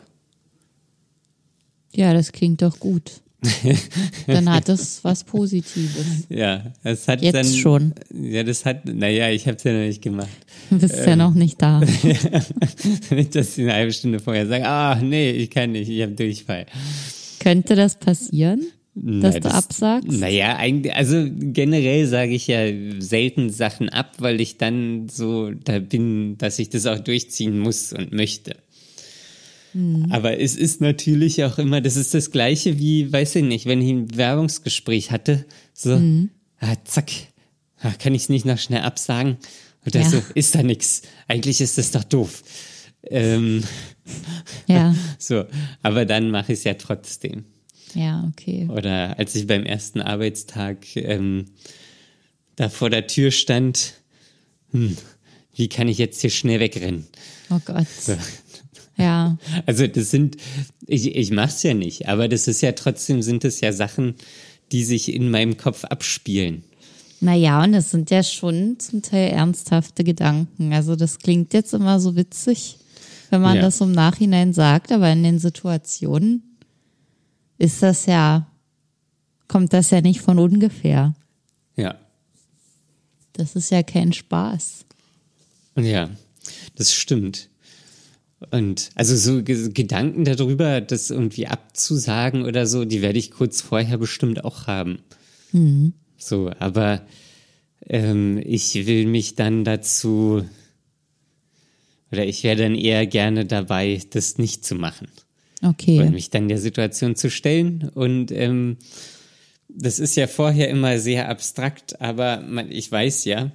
Ja, 1.92 2.12
das 2.12 2.32
klingt 2.32 2.62
doch 2.62 2.80
gut. 2.80 3.22
Dann 4.26 4.50
hat 4.50 4.68
es 4.68 5.02
was 5.02 5.24
Positives. 5.24 6.26
Ja, 6.28 6.72
es 6.82 7.06
hat 7.08 7.22
Jetzt 7.22 7.34
dann 7.34 7.46
schon. 7.46 7.94
Ja, 8.12 8.42
das 8.42 8.64
hat, 8.64 8.84
naja, 8.86 9.30
ich 9.30 9.46
habe 9.46 9.56
es 9.56 9.64
ja 9.64 9.72
noch 9.72 9.86
nicht 9.86 10.02
gemacht. 10.02 10.28
Du 10.70 10.78
bist 10.78 10.94
Ähm. 10.96 11.08
ja 11.08 11.16
noch 11.16 11.34
nicht 11.34 11.60
da. 11.62 11.80
nicht, 13.10 13.34
dass 13.34 13.54
sie 13.54 13.62
eine 13.62 13.74
halbe 13.74 13.92
Stunde 13.92 14.20
vorher 14.20 14.46
sagen, 14.46 14.64
ah, 14.64 14.96
nee, 15.02 15.30
ich 15.30 15.50
kann 15.50 15.72
nicht, 15.72 15.88
ich 15.88 16.02
habe 16.02 16.12
Durchfall. 16.12 16.66
Könnte 17.40 17.76
das 17.76 17.96
passieren, 17.96 18.66
dass 18.94 19.34
Na, 19.34 19.40
du 19.40 19.48
absagst? 19.54 20.10
Naja, 20.10 20.56
eigentlich, 20.56 20.94
also 20.94 21.26
generell 21.30 22.06
sage 22.06 22.32
ich 22.32 22.46
ja 22.46 22.66
selten 22.98 23.50
Sachen 23.50 23.88
ab, 23.88 24.14
weil 24.18 24.40
ich 24.40 24.56
dann 24.58 25.08
so 25.08 25.50
da 25.50 25.78
bin, 25.78 26.38
dass 26.38 26.58
ich 26.58 26.70
das 26.70 26.86
auch 26.86 26.98
durchziehen 26.98 27.58
muss 27.58 27.92
und 27.92 28.12
möchte. 28.12 28.56
Hm. 29.76 30.06
Aber 30.10 30.40
es 30.40 30.56
ist 30.56 30.80
natürlich 30.80 31.44
auch 31.44 31.58
immer, 31.58 31.80
das 31.82 31.96
ist 31.96 32.14
das 32.14 32.30
Gleiche 32.30 32.78
wie, 32.78 33.12
weiß 33.12 33.36
ich 33.36 33.44
nicht, 33.44 33.66
wenn 33.66 33.82
ich 33.82 33.90
ein 33.90 34.06
Bewerbungsgespräch 34.06 35.10
hatte, 35.10 35.44
so, 35.74 35.94
Hm. 35.96 36.30
ah, 36.60 36.76
zack, 36.84 37.10
ah, 37.80 37.92
kann 37.92 38.14
ich 38.14 38.22
es 38.22 38.28
nicht 38.30 38.46
noch 38.46 38.58
schnell 38.58 38.80
absagen? 38.80 39.36
Oder 39.86 40.00
Ja. 40.00 40.08
so, 40.10 40.22
ist 40.34 40.54
da 40.54 40.62
nix. 40.62 41.02
Eigentlich 41.28 41.60
ist 41.60 41.76
das 41.78 41.90
doch 41.90 42.04
doof. 42.04 42.42
Ähm, 43.02 43.62
Ja, 44.66 44.94
so, 45.18 45.44
aber 45.82 46.04
dann 46.06 46.30
mache 46.30 46.52
ich 46.52 46.60
es 46.60 46.64
ja 46.64 46.74
trotzdem. 46.74 47.44
ja, 47.94 48.24
okay. 48.32 48.68
Oder 48.70 49.18
als 49.18 49.34
ich 49.34 49.46
beim 49.46 49.64
ersten 49.64 50.00
Arbeitstag 50.00 50.86
ähm, 50.96 51.46
da 52.56 52.68
vor 52.70 52.88
der 52.88 53.06
Tür 53.06 53.30
stand, 53.30 53.94
hm, 54.70 54.96
wie 55.54 55.68
kann 55.68 55.88
ich 55.88 55.98
jetzt 55.98 56.20
hier 56.20 56.30
schnell 56.30 56.60
wegrennen? 56.60 57.06
Oh 57.50 57.60
Gott. 57.64 57.86
Ja, 58.98 59.36
Also 59.66 59.86
das 59.86 60.10
sind, 60.10 60.36
ich, 60.86 61.14
ich 61.14 61.30
mach's 61.30 61.62
ja 61.62 61.74
nicht, 61.74 62.08
aber 62.08 62.28
das 62.28 62.48
ist 62.48 62.62
ja 62.62 62.72
trotzdem, 62.72 63.20
sind 63.22 63.44
es 63.44 63.60
ja 63.60 63.72
Sachen, 63.72 64.14
die 64.72 64.84
sich 64.84 65.12
in 65.12 65.30
meinem 65.30 65.56
Kopf 65.58 65.84
abspielen. 65.84 66.64
naja, 67.20 67.62
und 67.62 67.74
es 67.74 67.90
sind 67.90 68.10
ja 68.10 68.22
schon 68.22 68.78
zum 68.80 69.02
Teil 69.02 69.30
ernsthafte 69.32 70.02
Gedanken. 70.04 70.72
Also 70.72 70.96
das 70.96 71.18
klingt 71.18 71.52
jetzt 71.54 71.74
immer 71.74 72.00
so 72.00 72.16
witzig, 72.16 72.78
wenn 73.30 73.42
man 73.42 73.56
Ja. 73.56 73.62
das 73.62 73.80
im 73.80 73.92
Nachhinein 73.92 74.52
sagt, 74.54 74.90
aber 74.92 75.10
in 75.12 75.22
den 75.22 75.38
Situationen 75.38 76.42
ist 77.58 77.82
das 77.82 78.06
ja, 78.06 78.46
kommt 79.48 79.72
das 79.72 79.90
ja 79.90 80.00
nicht 80.00 80.20
von 80.20 80.38
ungefähr. 80.38 81.14
Ja. 81.76 81.96
Das 83.34 83.56
ist 83.56 83.70
ja 83.70 83.82
kein 83.82 84.12
Spaß. 84.12 84.84
Ja, 85.78 86.08
das 86.76 86.94
stimmt. 86.94 87.48
Und 88.50 88.90
also 88.94 89.16
so 89.16 89.42
Ge- 89.42 89.70
Gedanken 89.72 90.24
darüber, 90.24 90.80
das 90.80 91.10
irgendwie 91.10 91.46
abzusagen 91.46 92.44
oder 92.44 92.66
so, 92.66 92.84
die 92.84 93.02
werde 93.02 93.18
ich 93.18 93.30
kurz 93.30 93.60
vorher 93.60 93.98
bestimmt 93.98 94.44
auch 94.44 94.66
haben. 94.66 95.00
So, 96.16 96.50
aber 96.58 97.06
ähm, 97.88 98.40
ich 98.44 98.86
will 98.86 99.06
mich 99.06 99.34
dann 99.34 99.64
dazu 99.64 100.44
oder 102.12 102.24
ich 102.24 102.44
wäre 102.44 102.56
dann 102.56 102.74
eher 102.74 103.06
gerne 103.06 103.44
dabei, 103.46 104.00
das 104.10 104.38
nicht 104.38 104.64
zu 104.64 104.74
machen. 104.74 105.08
Okay. 105.62 106.00
und 106.00 106.12
mich 106.12 106.28
dann 106.28 106.48
der 106.48 106.58
Situation 106.58 107.16
zu 107.16 107.30
stellen 107.30 107.90
und 107.94 108.30
ähm, 108.30 108.76
das 109.68 109.98
ist 109.98 110.14
ja 110.14 110.26
vorher 110.26 110.68
immer 110.68 110.98
sehr 110.98 111.30
abstrakt, 111.30 111.98
aber 112.00 112.42
man, 112.42 112.70
ich 112.70 112.92
weiß 112.92 113.24
ja, 113.24 113.50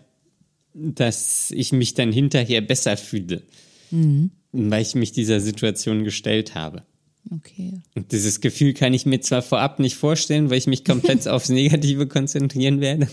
dass 0.73 1.51
ich 1.51 1.71
mich 1.71 1.93
dann 1.93 2.11
hinterher 2.11 2.61
besser 2.61 2.97
fühle, 2.97 3.43
mhm. 3.91 4.31
Weil 4.51 4.81
ich 4.81 4.95
mich 4.95 5.11
dieser 5.11 5.39
Situation 5.39 6.03
gestellt 6.03 6.55
habe. 6.55 6.83
Okay. 7.29 7.81
Und 7.95 8.11
dieses 8.11 8.41
Gefühl 8.41 8.73
kann 8.73 8.93
ich 8.93 9.05
mir 9.05 9.21
zwar 9.21 9.41
vorab 9.41 9.79
nicht 9.79 9.95
vorstellen, 9.95 10.49
weil 10.49 10.57
ich 10.57 10.67
mich 10.67 10.83
komplett 10.83 11.27
aufs 11.27 11.49
Negative 11.49 12.07
konzentrieren 12.07 12.81
werde, 12.81 13.07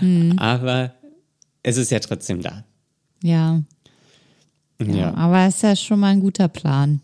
mhm. 0.00 0.38
aber 0.38 0.94
es 1.62 1.76
ist 1.76 1.90
ja 1.90 2.00
trotzdem 2.00 2.42
da. 2.42 2.64
Ja. 3.22 3.62
ja. 4.80 4.94
Ja, 4.94 5.14
aber 5.14 5.46
es 5.46 5.56
ist 5.56 5.62
ja 5.62 5.76
schon 5.76 6.00
mal 6.00 6.08
ein 6.08 6.20
guter 6.20 6.48
Plan. 6.48 7.00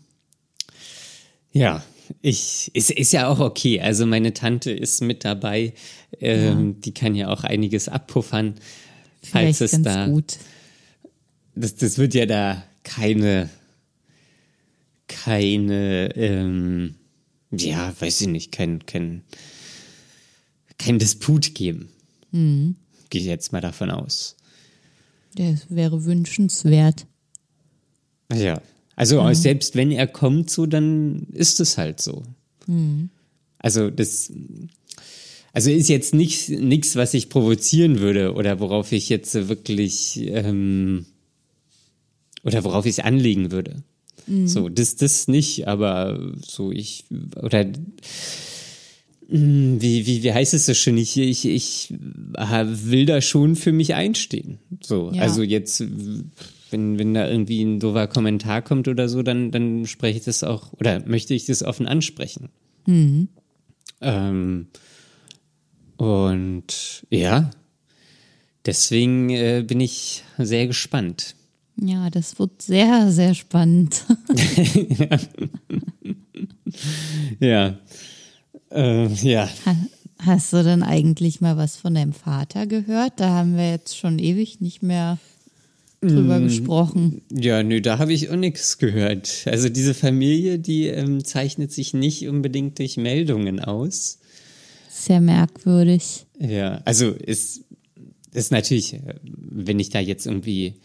Ja, 1.51 1.83
ich, 2.21 2.71
ist, 2.73 2.91
ist 2.91 3.13
ja 3.13 3.27
auch 3.27 3.39
okay. 3.39 3.81
Also 3.81 4.05
meine 4.05 4.33
Tante 4.33 4.71
ist 4.71 5.01
mit 5.01 5.25
dabei. 5.25 5.73
Ähm, 6.19 6.69
ja. 6.69 6.75
Die 6.85 6.93
kann 6.93 7.15
ja 7.15 7.29
auch 7.29 7.43
einiges 7.43 7.89
abpuffern, 7.89 8.55
falls 9.21 9.57
Vielleicht 9.57 9.73
es 9.73 9.81
da. 9.81 10.07
Gut. 10.07 10.37
Das, 11.55 11.75
das 11.75 11.97
wird 11.97 12.13
ja 12.13 12.25
da 12.25 12.63
keine, 12.83 13.49
keine, 15.07 16.15
ähm, 16.15 16.95
ja, 17.51 17.93
weiß 17.99 18.21
ich 18.21 18.27
nicht, 18.27 18.51
kein, 18.51 18.85
kein, 18.85 19.23
kein 20.77 20.99
Disput 20.99 21.55
geben. 21.55 21.89
Mhm. 22.31 22.75
Gehe 23.09 23.21
ich 23.21 23.27
jetzt 23.27 23.51
mal 23.51 23.61
davon 23.61 23.91
aus. 23.91 24.35
Das 25.35 25.67
wäre 25.69 26.03
wünschenswert. 26.05 27.05
Ja, 28.33 28.61
also 28.95 29.21
mhm. 29.21 29.33
selbst 29.35 29.75
wenn 29.75 29.91
er 29.91 30.07
kommt, 30.07 30.49
so 30.49 30.65
dann 30.65 31.27
ist 31.31 31.59
es 31.59 31.77
halt 31.77 32.01
so. 32.01 32.23
Mhm. 32.65 33.09
Also 33.59 33.89
das, 33.89 34.31
also 35.53 35.71
ist 35.71 35.87
jetzt 35.87 36.13
nicht 36.13 36.49
nichts, 36.49 36.95
was 36.95 37.13
ich 37.13 37.29
provozieren 37.29 37.99
würde 37.99 38.33
oder 38.33 38.59
worauf 38.59 38.91
ich 38.91 39.09
jetzt 39.09 39.33
wirklich 39.47 40.19
ähm, 40.27 41.05
oder 42.43 42.63
worauf 42.63 42.85
ich 42.85 42.97
es 42.97 42.99
anlegen 42.99 43.51
würde. 43.51 43.83
Mhm. 44.27 44.47
So, 44.47 44.69
das, 44.69 44.95
das 44.95 45.27
nicht, 45.27 45.67
aber 45.67 46.33
so 46.45 46.71
ich 46.71 47.05
oder 47.41 47.65
hm, 49.29 49.81
wie, 49.81 50.05
wie, 50.05 50.23
wie 50.23 50.33
heißt 50.33 50.53
es 50.53 50.65
so 50.65 50.73
schön? 50.73 50.97
Ich, 50.97 51.17
ich, 51.17 51.45
ich 51.45 51.93
will 51.93 53.05
da 53.05 53.21
schon 53.21 53.55
für 53.55 53.71
mich 53.71 53.93
einstehen. 53.93 54.59
So, 54.81 55.11
ja. 55.11 55.23
also 55.23 55.43
jetzt 55.43 55.83
wenn, 56.71 56.99
wenn 56.99 57.13
da 57.13 57.27
irgendwie 57.27 57.63
ein 57.63 57.79
doofer 57.79 58.07
Kommentar 58.07 58.61
kommt 58.61 58.87
oder 58.87 59.09
so, 59.09 59.23
dann, 59.23 59.51
dann 59.51 59.85
spreche 59.85 60.19
ich 60.19 60.25
das 60.25 60.43
auch 60.43 60.73
oder 60.73 61.05
möchte 61.05 61.33
ich 61.33 61.45
das 61.45 61.63
offen 61.63 61.87
ansprechen. 61.87 62.49
Mhm. 62.85 63.29
Ähm, 64.01 64.67
und 65.97 67.05
ja, 67.09 67.49
deswegen 68.65 69.29
äh, 69.29 69.63
bin 69.65 69.79
ich 69.79 70.23
sehr 70.37 70.67
gespannt. 70.67 71.35
Ja, 71.79 72.09
das 72.09 72.39
wird 72.39 72.61
sehr, 72.61 73.11
sehr 73.11 73.35
spannend. 73.35 74.03
ja. 77.39 77.77
Äh, 78.71 79.07
ja. 79.13 79.49
Hast 80.19 80.53
du 80.53 80.63
denn 80.63 80.83
eigentlich 80.83 81.41
mal 81.41 81.57
was 81.57 81.77
von 81.77 81.93
deinem 81.93 82.13
Vater 82.13 82.65
gehört? 82.65 83.13
Da 83.17 83.29
haben 83.29 83.55
wir 83.55 83.69
jetzt 83.69 83.97
schon 83.97 84.17
ewig 84.17 84.61
nicht 84.61 84.81
mehr 84.81 85.19
drüber 86.01 86.39
mm, 86.39 86.43
gesprochen. 86.43 87.21
Ja, 87.31 87.63
nö, 87.63 87.81
da 87.81 87.99
habe 87.99 88.13
ich 88.13 88.29
auch 88.29 88.35
nichts 88.35 88.77
gehört. 88.77 89.43
Also 89.45 89.69
diese 89.69 89.93
Familie, 89.93 90.59
die 90.59 90.87
ähm, 90.87 91.23
zeichnet 91.23 91.71
sich 91.71 91.93
nicht 91.93 92.27
unbedingt 92.27 92.79
durch 92.79 92.97
Meldungen 92.97 93.59
aus. 93.59 94.19
Sehr 94.89 95.21
merkwürdig. 95.21 96.25
Ja, 96.39 96.81
also 96.85 97.11
ist, 97.11 97.61
ist 98.33 98.51
natürlich, 98.51 98.93
äh, 98.93 99.15
wenn 99.23 99.79
ich 99.79 99.89
da 99.89 99.99
jetzt 99.99 100.25
irgendwie, 100.25 100.75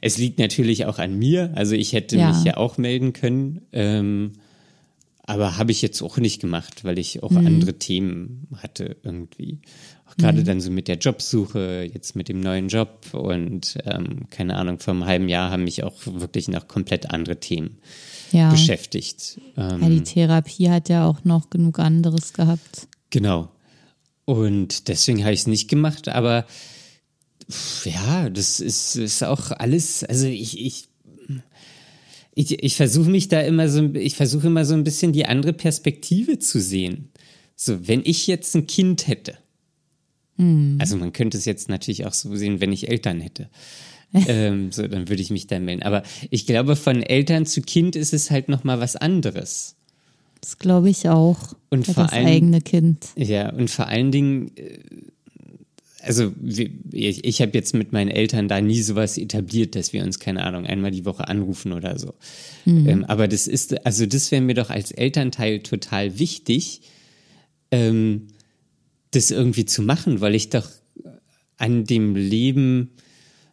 es 0.00 0.18
liegt 0.18 0.38
natürlich 0.38 0.86
auch 0.86 0.98
an 0.98 1.18
mir. 1.18 1.52
Also 1.54 1.74
ich 1.74 1.92
hätte 1.92 2.16
ja. 2.16 2.32
mich 2.32 2.44
ja 2.44 2.56
auch 2.56 2.78
melden 2.78 3.12
können. 3.12 3.62
Ähm, 3.72 4.32
aber 5.30 5.58
habe 5.58 5.70
ich 5.70 5.80
jetzt 5.80 6.02
auch 6.02 6.18
nicht 6.18 6.40
gemacht, 6.40 6.84
weil 6.84 6.98
ich 6.98 7.22
auch 7.22 7.30
mhm. 7.30 7.46
andere 7.46 7.78
Themen 7.78 8.48
hatte 8.56 8.96
irgendwie. 9.04 9.60
Auch 10.06 10.16
gerade 10.16 10.40
mhm. 10.40 10.44
dann 10.44 10.60
so 10.60 10.72
mit 10.72 10.88
der 10.88 10.96
Jobsuche, 10.96 11.88
jetzt 11.92 12.16
mit 12.16 12.28
dem 12.28 12.40
neuen 12.40 12.66
Job 12.66 13.06
und 13.12 13.78
ähm, 13.84 14.28
keine 14.30 14.56
Ahnung, 14.56 14.80
vor 14.80 14.92
einem 14.92 15.06
halben 15.06 15.28
Jahr 15.28 15.52
haben 15.52 15.64
mich 15.64 15.84
auch 15.84 15.94
wirklich 16.04 16.48
noch 16.48 16.66
komplett 16.66 17.10
andere 17.10 17.38
Themen 17.38 17.78
ja. 18.32 18.50
beschäftigt. 18.50 19.40
Ähm, 19.56 19.82
ja, 19.82 19.88
die 19.88 20.02
Therapie 20.02 20.68
hat 20.68 20.88
ja 20.88 21.06
auch 21.06 21.24
noch 21.24 21.48
genug 21.48 21.78
anderes 21.78 22.32
gehabt. 22.32 22.88
Genau. 23.10 23.50
Und 24.24 24.88
deswegen 24.88 25.22
habe 25.22 25.32
ich 25.32 25.40
es 25.40 25.46
nicht 25.46 25.68
gemacht, 25.68 26.08
aber 26.08 26.44
ja, 27.84 28.30
das 28.30 28.60
ist, 28.60 28.96
ist 28.96 29.22
auch 29.22 29.50
alles, 29.50 30.04
also 30.04 30.26
ich, 30.26 30.58
ich 30.58 30.90
ich, 32.34 32.62
ich 32.62 32.76
versuche 32.76 33.10
mich 33.10 33.28
da 33.28 33.40
immer 33.40 33.68
so, 33.68 33.92
ich 33.94 34.16
versuche 34.16 34.46
immer 34.46 34.64
so 34.64 34.74
ein 34.74 34.84
bisschen 34.84 35.12
die 35.12 35.26
andere 35.26 35.52
Perspektive 35.52 36.38
zu 36.38 36.60
sehen. 36.60 37.10
So, 37.56 37.86
wenn 37.88 38.02
ich 38.04 38.26
jetzt 38.26 38.54
ein 38.54 38.66
Kind 38.66 39.08
hätte, 39.08 39.36
hm. 40.36 40.78
also 40.80 40.96
man 40.96 41.12
könnte 41.12 41.36
es 41.36 41.44
jetzt 41.44 41.68
natürlich 41.68 42.06
auch 42.06 42.14
so 42.14 42.34
sehen, 42.36 42.60
wenn 42.60 42.72
ich 42.72 42.88
Eltern 42.88 43.20
hätte. 43.20 43.50
ähm, 44.26 44.72
so, 44.72 44.88
dann 44.88 45.08
würde 45.08 45.22
ich 45.22 45.30
mich 45.30 45.46
da 45.46 45.60
melden. 45.60 45.82
Aber 45.82 46.02
ich 46.30 46.46
glaube, 46.46 46.76
von 46.76 47.02
Eltern 47.02 47.46
zu 47.46 47.60
Kind 47.60 47.94
ist 47.94 48.12
es 48.12 48.30
halt 48.30 48.48
nochmal 48.48 48.80
was 48.80 48.96
anderes. 48.96 49.76
Das 50.40 50.58
glaube 50.58 50.88
ich 50.88 51.08
auch. 51.08 51.54
Und 51.68 51.86
vor 51.86 52.04
das 52.04 52.12
eigene 52.12 52.60
Kind. 52.60 53.08
Ja, 53.16 53.52
und 53.52 53.70
vor 53.70 53.86
allen 53.86 54.10
Dingen 54.10 54.50
äh, 54.56 54.78
also 56.02 56.32
ich, 56.42 57.24
ich 57.24 57.42
habe 57.42 57.52
jetzt 57.54 57.74
mit 57.74 57.92
meinen 57.92 58.10
Eltern 58.10 58.48
da 58.48 58.60
nie 58.60 58.82
sowas 58.82 59.18
etabliert, 59.18 59.74
dass 59.74 59.92
wir 59.92 60.02
uns, 60.02 60.18
keine 60.18 60.44
Ahnung, 60.44 60.66
einmal 60.66 60.90
die 60.90 61.04
Woche 61.04 61.28
anrufen 61.28 61.72
oder 61.72 61.98
so. 61.98 62.14
Mhm. 62.64 62.88
Ähm, 62.88 63.04
aber 63.04 63.28
das 63.28 63.46
ist, 63.46 63.84
also 63.86 64.06
das 64.06 64.30
wäre 64.30 64.42
mir 64.42 64.54
doch 64.54 64.70
als 64.70 64.90
Elternteil 64.92 65.60
total 65.60 66.18
wichtig, 66.18 66.82
ähm, 67.70 68.28
das 69.10 69.30
irgendwie 69.30 69.64
zu 69.64 69.82
machen, 69.82 70.20
weil 70.20 70.34
ich 70.34 70.50
doch 70.50 70.68
an 71.56 71.84
dem 71.84 72.16
Leben 72.16 72.92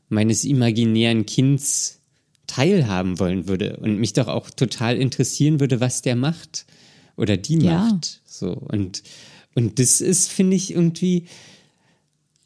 meines 0.10 0.46
imaginären 0.46 1.26
Kinds 1.26 2.00
teilhaben 2.48 3.20
wollen 3.20 3.48
würde 3.48 3.78
und 3.78 4.00
mich 4.00 4.14
doch 4.14 4.28
auch 4.28 4.50
total 4.50 4.98
interessieren 4.98 5.60
würde, 5.60 5.82
was 5.82 6.02
der 6.02 6.16
macht 6.16 6.66
oder 7.18 7.36
die 7.36 7.60
ja. 7.60 7.80
macht. 7.80 8.22
So 8.26 8.52
und 8.54 9.04
und 9.54 9.80
das 9.80 10.02
ist, 10.02 10.32
finde 10.32 10.56
ich, 10.56 10.72
irgendwie 10.72 11.26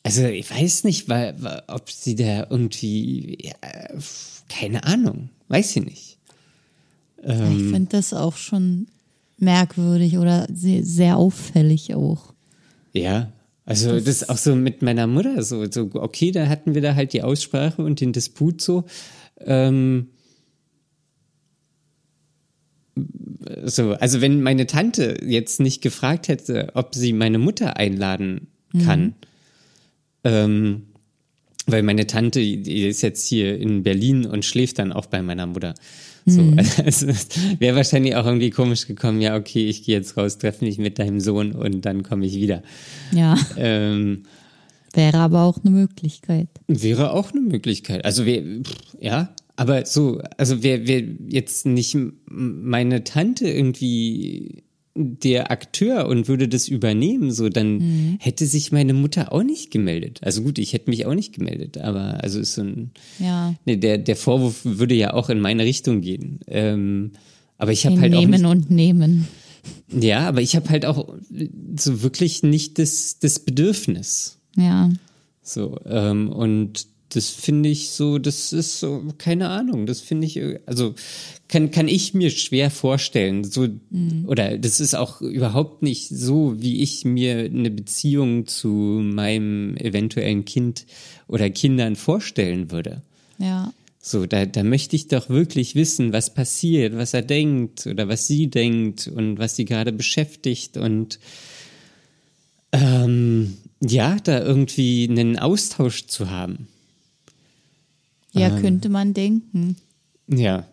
also 0.03 0.25
ich 0.25 0.49
weiß 0.49 0.83
nicht, 0.83 1.09
weil, 1.09 1.35
ob 1.67 1.89
sie 1.91 2.15
da 2.15 2.47
irgendwie, 2.49 3.37
ja, 3.41 3.53
keine 4.49 4.83
Ahnung, 4.83 5.29
weiß 5.47 5.75
ich 5.75 5.85
nicht. 5.85 6.17
Ähm, 7.23 7.51
ich 7.51 7.71
finde 7.71 7.89
das 7.91 8.13
auch 8.13 8.35
schon 8.35 8.87
merkwürdig 9.37 10.17
oder 10.17 10.47
sehr, 10.51 10.83
sehr 10.83 11.17
auffällig 11.17 11.93
auch. 11.93 12.33
Ja, 12.93 13.31
also 13.65 13.91
das, 13.91 14.03
das 14.03 14.21
ist 14.23 14.29
auch 14.29 14.37
so 14.37 14.55
mit 14.55 14.81
meiner 14.81 15.05
Mutter 15.05 15.43
so, 15.43 15.69
so, 15.69 15.89
okay, 15.93 16.31
da 16.31 16.47
hatten 16.47 16.73
wir 16.73 16.81
da 16.81 16.95
halt 16.95 17.13
die 17.13 17.21
Aussprache 17.21 17.83
und 17.83 18.01
den 18.01 18.11
Disput 18.11 18.59
so. 18.59 18.85
Ähm, 19.39 20.09
so, 23.63 23.93
also 23.93 24.19
wenn 24.19 24.41
meine 24.41 24.65
Tante 24.65 25.17
jetzt 25.23 25.59
nicht 25.59 25.81
gefragt 25.81 26.27
hätte, 26.27 26.71
ob 26.73 26.95
sie 26.95 27.13
meine 27.13 27.37
Mutter 27.37 27.77
einladen 27.77 28.47
kann, 28.83 29.01
mhm 29.01 29.15
ähm, 30.23 30.83
weil 31.67 31.83
meine 31.83 32.07
Tante, 32.07 32.39
die 32.39 32.87
ist 32.87 33.01
jetzt 33.01 33.27
hier 33.27 33.57
in 33.57 33.83
Berlin 33.83 34.25
und 34.25 34.45
schläft 34.45 34.79
dann 34.79 34.91
auch 34.91 35.05
bei 35.05 35.21
meiner 35.21 35.45
Mutter. 35.45 35.75
So, 36.25 36.41
mhm. 36.41 36.59
also 36.85 37.07
wäre 37.59 37.75
wahrscheinlich 37.75 38.15
auch 38.15 38.25
irgendwie 38.25 38.49
komisch 38.49 38.87
gekommen, 38.87 39.21
ja, 39.21 39.35
okay, 39.35 39.67
ich 39.67 39.83
gehe 39.83 39.95
jetzt 39.95 40.17
raus, 40.17 40.37
treffe 40.37 40.65
mich 40.65 40.77
mit 40.77 40.99
deinem 40.99 41.19
Sohn 41.19 41.53
und 41.53 41.81
dann 41.81 42.03
komme 42.03 42.25
ich 42.25 42.35
wieder. 42.35 42.61
Ja. 43.11 43.37
Ähm, 43.57 44.23
wäre 44.93 45.17
aber 45.17 45.43
auch 45.43 45.59
eine 45.63 45.71
Möglichkeit. 45.71 46.49
Wäre 46.67 47.11
auch 47.11 47.31
eine 47.31 47.41
Möglichkeit. 47.41 48.05
Also 48.05 48.25
wer, 48.25 48.43
ja, 48.99 49.33
aber 49.55 49.85
so, 49.85 50.21
also 50.37 50.63
wer, 50.63 50.87
wer 50.87 51.03
jetzt 51.27 51.65
nicht 51.65 51.97
meine 52.25 53.03
Tante 53.03 53.47
irgendwie 53.47 54.63
der 54.93 55.51
Akteur 55.51 56.07
und 56.07 56.27
würde 56.27 56.47
das 56.47 56.67
übernehmen, 56.67 57.31
so 57.31 57.47
dann 57.49 57.77
mhm. 57.77 58.17
hätte 58.19 58.45
sich 58.45 58.71
meine 58.71 58.93
Mutter 58.93 59.31
auch 59.31 59.43
nicht 59.43 59.71
gemeldet. 59.71 60.19
Also 60.21 60.41
gut, 60.41 60.59
ich 60.59 60.73
hätte 60.73 60.89
mich 60.89 61.05
auch 61.05 61.13
nicht 61.13 61.33
gemeldet, 61.33 61.77
aber 61.77 62.21
also 62.21 62.39
ist 62.39 62.55
so 62.55 62.63
ein 62.63 62.91
ja. 63.19 63.55
nee, 63.65 63.77
der 63.77 63.97
der 63.97 64.15
Vorwurf 64.15 64.65
würde 64.65 64.95
ja 64.95 65.13
auch 65.13 65.29
in 65.29 65.39
meine 65.39 65.63
Richtung 65.63 66.01
gehen. 66.01 66.39
Ähm, 66.47 67.11
aber 67.57 67.71
ich 67.71 67.85
habe 67.85 68.01
halt 68.01 68.11
nehmen 68.11 68.45
auch 68.45 68.53
nehmen 68.53 68.63
und 68.63 68.71
nehmen. 68.71 69.27
Ja, 69.97 70.27
aber 70.27 70.41
ich 70.41 70.55
habe 70.55 70.69
halt 70.69 70.85
auch 70.85 71.13
so 71.77 72.01
wirklich 72.01 72.43
nicht 72.43 72.77
das 72.77 73.19
das 73.19 73.39
Bedürfnis. 73.39 74.39
Ja. 74.57 74.89
So 75.41 75.79
ähm, 75.85 76.29
und 76.29 76.87
das 77.15 77.29
finde 77.29 77.69
ich 77.69 77.91
so, 77.91 78.17
das 78.17 78.53
ist 78.53 78.79
so, 78.79 79.03
keine 79.17 79.49
Ahnung, 79.49 79.85
das 79.85 80.01
finde 80.01 80.27
ich, 80.27 80.39
also 80.65 80.95
kann, 81.47 81.71
kann 81.71 81.87
ich 81.87 82.13
mir 82.13 82.29
schwer 82.29 82.71
vorstellen. 82.71 83.43
So, 83.43 83.67
mhm. 83.89 84.25
oder 84.27 84.57
das 84.57 84.79
ist 84.79 84.95
auch 84.95 85.21
überhaupt 85.21 85.83
nicht 85.83 86.07
so, 86.09 86.61
wie 86.61 86.81
ich 86.81 87.03
mir 87.05 87.39
eine 87.39 87.69
Beziehung 87.69 88.47
zu 88.47 88.69
meinem 88.69 89.75
eventuellen 89.77 90.45
Kind 90.45 90.85
oder 91.27 91.49
Kindern 91.49 91.95
vorstellen 91.95 92.71
würde. 92.71 93.01
Ja. 93.37 93.73
So, 93.99 94.25
da, 94.25 94.45
da 94.45 94.63
möchte 94.63 94.95
ich 94.95 95.09
doch 95.09 95.29
wirklich 95.29 95.75
wissen, 95.75 96.13
was 96.13 96.33
passiert, 96.33 96.95
was 96.95 97.13
er 97.13 97.21
denkt 97.21 97.85
oder 97.85 98.07
was 98.07 98.25
sie 98.25 98.47
denkt 98.47 99.07
und 99.07 99.37
was 99.37 99.55
sie 99.55 99.65
gerade 99.65 99.91
beschäftigt 99.91 100.77
und 100.77 101.19
ähm, 102.71 103.57
ja, 103.81 104.17
da 104.23 104.39
irgendwie 104.39 105.07
einen 105.09 105.37
Austausch 105.37 106.07
zu 106.07 106.29
haben. 106.29 106.67
Ja, 108.31 108.49
ähm, 108.49 108.61
könnte 108.61 108.89
man 108.89 109.13
denken. 109.13 109.77
Ja. 110.27 110.67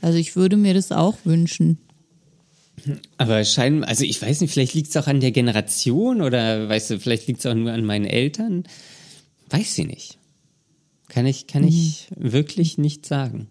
Also 0.00 0.18
ich 0.18 0.36
würde 0.36 0.56
mir 0.56 0.74
das 0.74 0.92
auch 0.92 1.16
wünschen. 1.24 1.78
Aber 3.16 3.44
scheinbar, 3.44 3.88
also 3.88 4.04
ich 4.04 4.20
weiß 4.20 4.40
nicht, 4.40 4.52
vielleicht 4.52 4.74
liegt 4.74 4.90
es 4.90 4.96
auch 4.96 5.06
an 5.06 5.20
der 5.20 5.32
Generation 5.32 6.20
oder 6.20 6.68
weißt 6.68 6.90
du, 6.90 7.00
vielleicht 7.00 7.26
liegt 7.26 7.40
es 7.40 7.46
auch 7.46 7.54
nur 7.54 7.72
an 7.72 7.84
meinen 7.84 8.04
Eltern. 8.04 8.64
Weiß 9.48 9.74
sie 9.74 9.84
nicht. 9.84 10.18
Kann 11.08 11.26
ich, 11.26 11.46
kann 11.46 11.62
mhm. 11.62 11.68
ich 11.68 12.08
wirklich 12.16 12.76
nicht 12.76 13.06
sagen. 13.06 13.48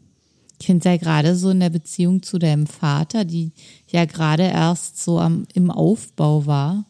Ich 0.60 0.68
finde 0.68 0.80
es 0.80 0.86
ja 0.86 0.98
gerade 0.98 1.36
so 1.36 1.50
in 1.50 1.60
der 1.60 1.70
Beziehung 1.70 2.22
zu 2.22 2.38
deinem 2.38 2.68
Vater, 2.68 3.26
die 3.26 3.52
ja 3.88 4.06
gerade 4.06 4.44
erst 4.44 5.02
so 5.02 5.20
am, 5.20 5.46
im 5.54 5.72
Aufbau 5.72 6.46
war, 6.46 6.86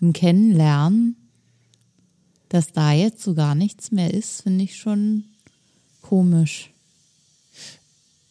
im 0.00 0.12
Kennenlernen, 0.12 1.16
dass 2.48 2.72
da 2.72 2.92
jetzt 2.92 3.22
so 3.22 3.34
gar 3.34 3.54
nichts 3.54 3.90
mehr 3.90 4.12
ist, 4.14 4.42
finde 4.42 4.64
ich 4.64 4.76
schon 4.76 5.24
komisch. 6.08 6.70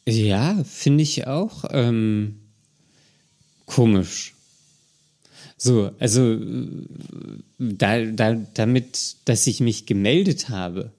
Ja, 0.07 0.63
finde 0.63 1.03
ich 1.03 1.27
auch 1.27 1.63
ähm, 1.69 2.39
komisch. 3.67 4.33
So, 5.57 5.91
also 5.99 6.39
da, 7.59 8.03
da, 8.05 8.33
damit, 8.53 9.17
dass 9.25 9.45
ich 9.45 9.59
mich 9.59 9.85
gemeldet 9.85 10.49
habe, 10.49 10.91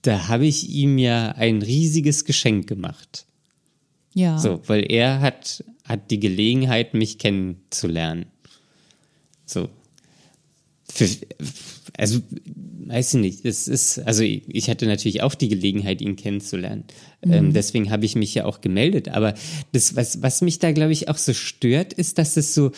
da 0.00 0.28
habe 0.28 0.46
ich 0.46 0.70
ihm 0.70 0.96
ja 0.96 1.32
ein 1.32 1.60
riesiges 1.60 2.24
Geschenk 2.24 2.66
gemacht. 2.66 3.26
Ja. 4.14 4.38
So, 4.38 4.62
weil 4.66 4.90
er 4.90 5.20
hat, 5.20 5.62
hat 5.84 6.10
die 6.10 6.20
Gelegenheit, 6.20 6.94
mich 6.94 7.18
kennenzulernen. 7.18 8.26
So. 9.44 9.68
Für, 10.84 11.08
also 11.96 12.20
weiß 12.86 13.14
ich 13.14 13.20
nicht, 13.20 13.44
es 13.44 13.68
ist, 13.68 13.98
also 14.00 14.22
ich 14.22 14.68
hatte 14.68 14.86
natürlich 14.86 15.22
auch 15.22 15.34
die 15.34 15.48
Gelegenheit, 15.48 16.00
ihn 16.00 16.16
kennenzulernen. 16.16 16.84
Mhm. 17.24 17.32
Ähm, 17.32 17.52
deswegen 17.52 17.90
habe 17.90 18.04
ich 18.04 18.16
mich 18.16 18.34
ja 18.34 18.44
auch 18.44 18.60
gemeldet. 18.60 19.08
Aber 19.08 19.34
das, 19.72 19.96
was, 19.96 20.22
was 20.22 20.40
mich 20.42 20.58
da, 20.58 20.72
glaube 20.72 20.92
ich, 20.92 21.08
auch 21.08 21.18
so 21.18 21.32
stört, 21.32 21.92
ist, 21.92 22.18
dass 22.18 22.36
es 22.36 22.54
so, 22.54 22.72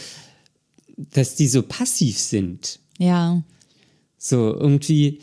dass 0.96 1.34
die 1.36 1.48
so 1.48 1.62
passiv 1.62 2.18
sind. 2.18 2.78
Ja. 2.98 3.42
So, 4.18 4.54
irgendwie, 4.54 5.20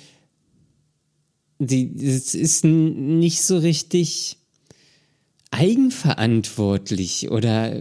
die, 1.60 1.92
es 2.04 2.36
ist 2.36 2.66
nicht 2.66 3.44
so 3.44 3.58
richtig 3.58 4.38
eigenverantwortlich 5.52 7.30
oder 7.30 7.76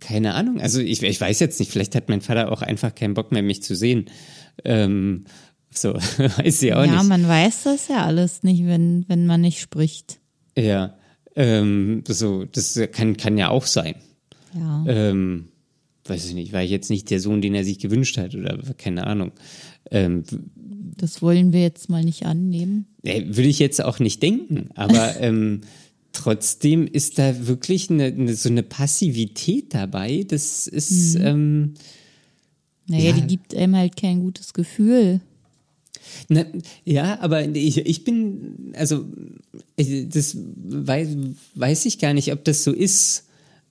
keine 0.00 0.34
Ahnung. 0.34 0.60
Also 0.60 0.80
ich, 0.80 1.02
ich 1.02 1.20
weiß 1.20 1.38
jetzt 1.40 1.58
nicht, 1.60 1.70
vielleicht 1.70 1.94
hat 1.94 2.08
mein 2.08 2.20
Vater 2.20 2.52
auch 2.52 2.60
einfach 2.60 2.94
keinen 2.94 3.14
Bock 3.14 3.32
mehr, 3.32 3.42
mich 3.42 3.62
zu 3.62 3.74
sehen. 3.74 4.06
Ähm, 4.64 5.24
so, 5.70 5.94
weiß 5.94 6.62
ich 6.62 6.74
auch 6.74 6.84
ja, 6.84 6.86
nicht. 6.86 6.94
Ja, 6.94 7.02
man 7.04 7.26
weiß 7.26 7.62
das 7.64 7.88
ja 7.88 8.04
alles 8.04 8.42
nicht, 8.42 8.66
wenn, 8.66 9.04
wenn 9.08 9.26
man 9.26 9.40
nicht 9.40 9.60
spricht. 9.60 10.18
Ja, 10.56 10.96
ähm, 11.36 12.02
so, 12.08 12.44
das 12.44 12.78
kann, 12.92 13.16
kann 13.16 13.38
ja 13.38 13.48
auch 13.48 13.66
sein. 13.66 13.94
Ja. 14.58 14.84
Ähm, 14.88 15.48
weiß 16.04 16.26
ich 16.26 16.34
nicht, 16.34 16.52
war 16.52 16.62
ich 16.62 16.70
jetzt 16.70 16.90
nicht 16.90 17.10
der 17.10 17.20
Sohn, 17.20 17.40
den 17.40 17.54
er 17.54 17.64
sich 17.64 17.78
gewünscht 17.78 18.18
hat 18.18 18.34
oder 18.34 18.58
keine 18.76 19.06
Ahnung. 19.06 19.32
Ähm, 19.90 20.24
das 20.96 21.22
wollen 21.22 21.52
wir 21.52 21.62
jetzt 21.62 21.88
mal 21.88 22.02
nicht 22.02 22.26
annehmen. 22.26 22.86
Äh, 23.04 23.24
würde 23.26 23.48
ich 23.48 23.60
jetzt 23.60 23.84
auch 23.84 24.00
nicht 24.00 24.22
denken, 24.22 24.70
aber 24.74 25.16
ähm, 25.20 25.60
trotzdem 26.18 26.86
ist 26.86 27.18
da 27.18 27.46
wirklich 27.46 27.90
eine, 27.90 28.06
eine, 28.06 28.34
so 28.34 28.48
eine 28.48 28.62
Passivität 28.62 29.74
dabei. 29.74 30.24
Das 30.26 30.66
ist. 30.66 31.18
Mhm. 31.18 31.24
Ähm, 31.24 31.74
naja, 32.88 33.10
ja. 33.10 33.12
die 33.12 33.26
gibt 33.26 33.54
einem 33.54 33.76
halt 33.76 33.96
kein 33.96 34.20
gutes 34.20 34.52
Gefühl. 34.52 35.20
Na, 36.28 36.44
ja, 36.84 37.20
aber 37.20 37.44
ich, 37.54 37.78
ich 37.78 38.04
bin, 38.04 38.72
also 38.74 39.04
das 39.76 40.36
weiß, 40.36 41.08
weiß 41.54 41.86
ich 41.86 41.98
gar 41.98 42.14
nicht, 42.14 42.32
ob 42.32 42.44
das 42.44 42.64
so 42.64 42.72
ist. 42.72 43.26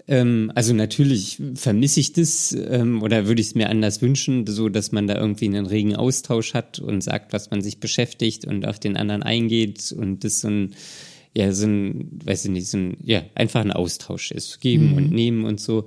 Ähm, 0.07 0.51
also 0.53 0.73
natürlich 0.73 1.41
vermisse 1.55 1.99
ich 1.99 2.13
das 2.13 2.53
ähm, 2.53 3.01
oder 3.01 3.27
würde 3.27 3.41
ich 3.41 3.47
es 3.47 3.55
mir 3.55 3.69
anders 3.69 4.01
wünschen, 4.01 4.45
so 4.45 4.69
dass 4.69 4.91
man 4.91 5.07
da 5.07 5.15
irgendwie 5.15 5.45
einen 5.45 5.65
regen 5.65 5.95
Austausch 5.95 6.53
hat 6.53 6.79
und 6.79 7.01
sagt, 7.01 7.33
was 7.33 7.49
man 7.49 7.62
sich 7.62 7.79
beschäftigt 7.79 8.45
und 8.45 8.67
auf 8.67 8.79
den 8.79 8.97
anderen 8.97 9.23
eingeht 9.23 9.91
und 9.91 10.23
das 10.23 10.41
so 10.41 10.47
ein 10.47 10.75
ja 11.35 11.51
so 11.51 11.65
ein, 11.65 12.19
weiß 12.23 12.45
ich 12.45 12.51
nicht, 12.51 12.67
so 12.67 12.77
ein 12.77 12.97
ja 13.03 13.23
einfach 13.35 13.61
ein 13.61 13.71
Austausch 13.71 14.31
ist, 14.31 14.59
geben 14.59 14.91
mhm. 14.91 14.97
und 14.97 15.11
nehmen 15.11 15.45
und 15.45 15.59
so. 15.59 15.85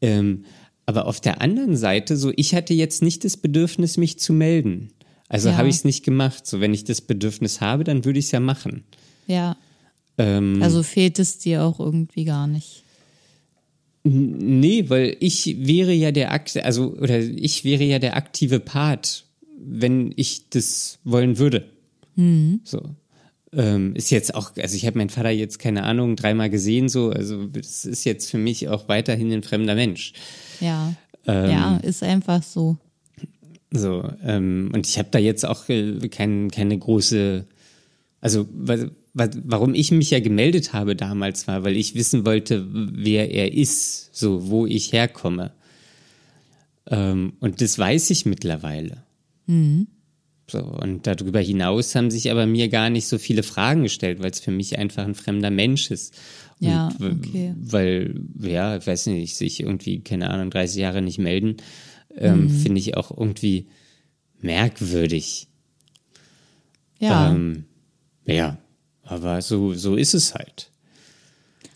Ähm, 0.00 0.44
aber 0.86 1.06
auf 1.06 1.20
der 1.20 1.40
anderen 1.40 1.76
Seite, 1.76 2.16
so 2.16 2.32
ich 2.36 2.54
hatte 2.54 2.74
jetzt 2.74 3.02
nicht 3.02 3.24
das 3.24 3.36
Bedürfnis, 3.36 3.96
mich 3.96 4.18
zu 4.18 4.32
melden. 4.32 4.90
Also 5.28 5.48
ja. 5.48 5.56
habe 5.56 5.68
ich 5.68 5.76
es 5.76 5.84
nicht 5.84 6.04
gemacht. 6.04 6.46
So, 6.46 6.60
wenn 6.60 6.72
ich 6.72 6.84
das 6.84 7.00
Bedürfnis 7.00 7.60
habe, 7.60 7.84
dann 7.84 8.04
würde 8.04 8.18
ich 8.18 8.26
es 8.26 8.30
ja 8.30 8.40
machen. 8.40 8.84
Ja. 9.26 9.56
Ähm, 10.18 10.62
also 10.62 10.82
fehlt 10.82 11.18
es 11.18 11.38
dir 11.38 11.64
auch 11.64 11.80
irgendwie 11.80 12.24
gar 12.24 12.46
nicht. 12.46 12.84
Nee, 14.04 14.88
weil 14.88 15.16
ich 15.18 15.66
wäre 15.66 15.92
ja 15.92 16.12
der 16.12 16.30
Akt, 16.30 16.56
also 16.58 16.92
oder 16.92 17.18
ich 17.18 17.64
wäre 17.64 17.82
ja 17.82 17.98
der 17.98 18.16
aktive 18.16 18.60
Part, 18.60 19.24
wenn 19.58 20.12
ich 20.14 20.48
das 20.48 21.00
wollen 21.02 21.38
würde. 21.38 21.68
Mhm. 22.14 22.60
So. 22.62 22.94
Ähm, 23.56 23.96
ist 23.96 24.10
jetzt 24.10 24.34
auch, 24.34 24.52
also 24.56 24.76
ich 24.76 24.84
habe 24.86 24.98
meinen 24.98 25.08
Vater 25.08 25.30
jetzt, 25.30 25.58
keine 25.58 25.84
Ahnung, 25.84 26.14
dreimal 26.14 26.50
gesehen, 26.50 26.90
so, 26.90 27.08
also 27.08 27.48
es 27.58 27.86
ist 27.86 28.04
jetzt 28.04 28.30
für 28.30 28.36
mich 28.36 28.68
auch 28.68 28.86
weiterhin 28.88 29.32
ein 29.32 29.42
fremder 29.42 29.74
Mensch. 29.74 30.12
Ja. 30.60 30.92
Ähm, 31.26 31.50
ja, 31.50 31.76
ist 31.78 32.02
einfach 32.02 32.42
so. 32.42 32.76
So, 33.70 34.08
ähm, 34.22 34.70
und 34.74 34.86
ich 34.86 34.98
habe 34.98 35.08
da 35.10 35.18
jetzt 35.18 35.46
auch 35.46 35.70
äh, 35.70 36.06
kein, 36.08 36.50
keine 36.50 36.78
große, 36.78 37.46
also 38.20 38.46
weil, 38.52 38.90
weil, 39.14 39.30
warum 39.44 39.72
ich 39.72 39.90
mich 39.90 40.10
ja 40.10 40.20
gemeldet 40.20 40.74
habe 40.74 40.94
damals 40.94 41.48
war, 41.48 41.64
weil 41.64 41.76
ich 41.76 41.94
wissen 41.94 42.26
wollte, 42.26 42.66
wer 42.70 43.30
er 43.30 43.54
ist, 43.54 44.14
so 44.14 44.50
wo 44.50 44.66
ich 44.66 44.92
herkomme. 44.92 45.52
Ähm, 46.88 47.32
und 47.40 47.62
das 47.62 47.78
weiß 47.78 48.10
ich 48.10 48.26
mittlerweile. 48.26 49.02
Mhm. 49.46 49.86
So, 50.48 50.58
und 50.58 51.06
darüber 51.06 51.40
hinaus 51.40 51.94
haben 51.94 52.10
sich 52.10 52.30
aber 52.30 52.46
mir 52.46 52.68
gar 52.68 52.88
nicht 52.88 53.08
so 53.08 53.18
viele 53.18 53.42
Fragen 53.42 53.82
gestellt, 53.82 54.20
weil 54.20 54.30
es 54.30 54.40
für 54.40 54.52
mich 54.52 54.78
einfach 54.78 55.04
ein 55.04 55.16
fremder 55.16 55.50
Mensch 55.50 55.90
ist. 55.90 56.14
Und 56.60 56.68
ja, 56.68 56.88
okay. 57.00 57.54
Weil, 57.58 58.20
ja, 58.40 58.76
ich 58.76 58.86
weiß 58.86 59.06
nicht, 59.06 59.36
sich 59.36 59.60
irgendwie, 59.60 60.00
keine 60.00 60.30
Ahnung, 60.30 60.50
30 60.50 60.76
Jahre 60.76 61.02
nicht 61.02 61.18
melden 61.18 61.56
ähm, 62.16 62.44
mhm. 62.44 62.50
finde 62.50 62.80
ich 62.80 62.96
auch 62.96 63.16
irgendwie 63.16 63.68
merkwürdig. 64.40 65.48
Ja. 66.98 67.30
Ähm, 67.30 67.64
ja, 68.24 68.58
aber 69.02 69.42
so, 69.42 69.74
so 69.74 69.96
ist 69.96 70.14
es 70.14 70.34
halt. 70.34 70.70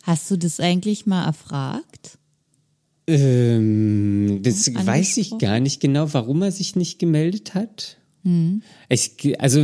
Hast 0.03 0.31
du 0.31 0.37
das 0.37 0.61
eigentlich 0.61 1.07
mal 1.07 1.27
erfragt? 1.27 2.19
Ähm, 3.07 4.41
das 4.43 4.73
weiß 4.75 5.19
ich 5.19 5.39
gar 5.39 5.61
nicht 5.61 5.81
genau, 5.81 6.13
warum 6.13 6.43
er 6.43 6.53
sich 6.53 6.77
nicht 6.77 6.99
gemeldet 6.99 7.55
hat. 7.55 7.99
Mhm. 8.23 8.63
Ich, 8.89 9.41
also, 9.41 9.61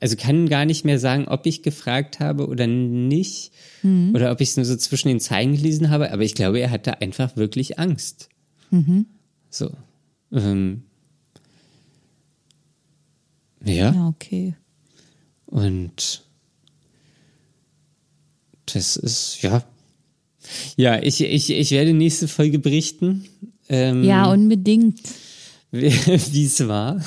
also 0.00 0.16
kann 0.16 0.48
gar 0.48 0.64
nicht 0.64 0.84
mehr 0.84 0.98
sagen, 0.98 1.28
ob 1.28 1.46
ich 1.46 1.62
gefragt 1.62 2.20
habe 2.20 2.48
oder 2.48 2.66
nicht. 2.66 3.52
Mhm. 3.82 4.12
Oder 4.14 4.32
ob 4.32 4.40
ich 4.40 4.50
es 4.50 4.56
nur 4.56 4.66
so 4.66 4.76
zwischen 4.76 5.08
den 5.08 5.20
Zeilen 5.20 5.54
gelesen 5.54 5.90
habe. 5.90 6.12
Aber 6.12 6.22
ich 6.22 6.34
glaube, 6.34 6.60
er 6.60 6.70
hatte 6.70 7.00
einfach 7.00 7.36
wirklich 7.36 7.78
Angst. 7.78 8.28
Mhm. 8.70 9.06
So. 9.50 9.70
Ähm, 10.32 10.82
ja. 13.64 13.92
Ja, 13.92 14.08
okay. 14.08 14.54
Und 15.46 16.24
das 18.66 18.96
ist, 18.96 19.42
ja. 19.42 19.64
Ja, 20.76 21.02
ich, 21.02 21.20
ich, 21.20 21.50
ich 21.50 21.70
werde 21.72 21.92
nächste 21.92 22.28
Folge 22.28 22.58
berichten. 22.58 23.24
Ähm, 23.68 24.04
ja, 24.04 24.30
unbedingt. 24.32 25.00
Wie 25.70 26.44
es 26.44 26.66
war. 26.66 27.00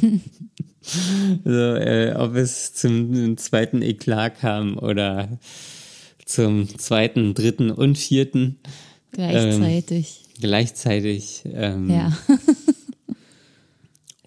also, 1.44 1.58
äh, 1.58 2.14
ob 2.16 2.34
es 2.36 2.74
zum 2.74 3.36
zweiten 3.36 3.82
Eklat 3.82 4.40
kam 4.40 4.78
oder 4.78 5.38
zum 6.24 6.68
zweiten, 6.78 7.34
dritten 7.34 7.70
und 7.70 7.98
vierten. 7.98 8.58
Gleichzeitig. 9.12 10.22
Ähm, 10.26 10.40
gleichzeitig. 10.40 11.42
Ähm, 11.46 11.90
ja. 11.90 12.16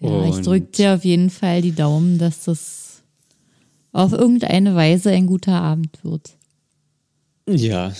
ja, 0.00 0.28
ich 0.28 0.44
drücke 0.44 0.66
dir 0.66 0.94
auf 0.94 1.04
jeden 1.04 1.30
Fall 1.30 1.62
die 1.62 1.72
Daumen, 1.72 2.18
dass 2.18 2.44
das 2.44 3.02
auf 3.92 4.12
irgendeine 4.12 4.74
Weise 4.74 5.10
ein 5.10 5.26
guter 5.26 5.54
Abend 5.54 6.04
wird. 6.04 6.36
Ja, 7.48 7.92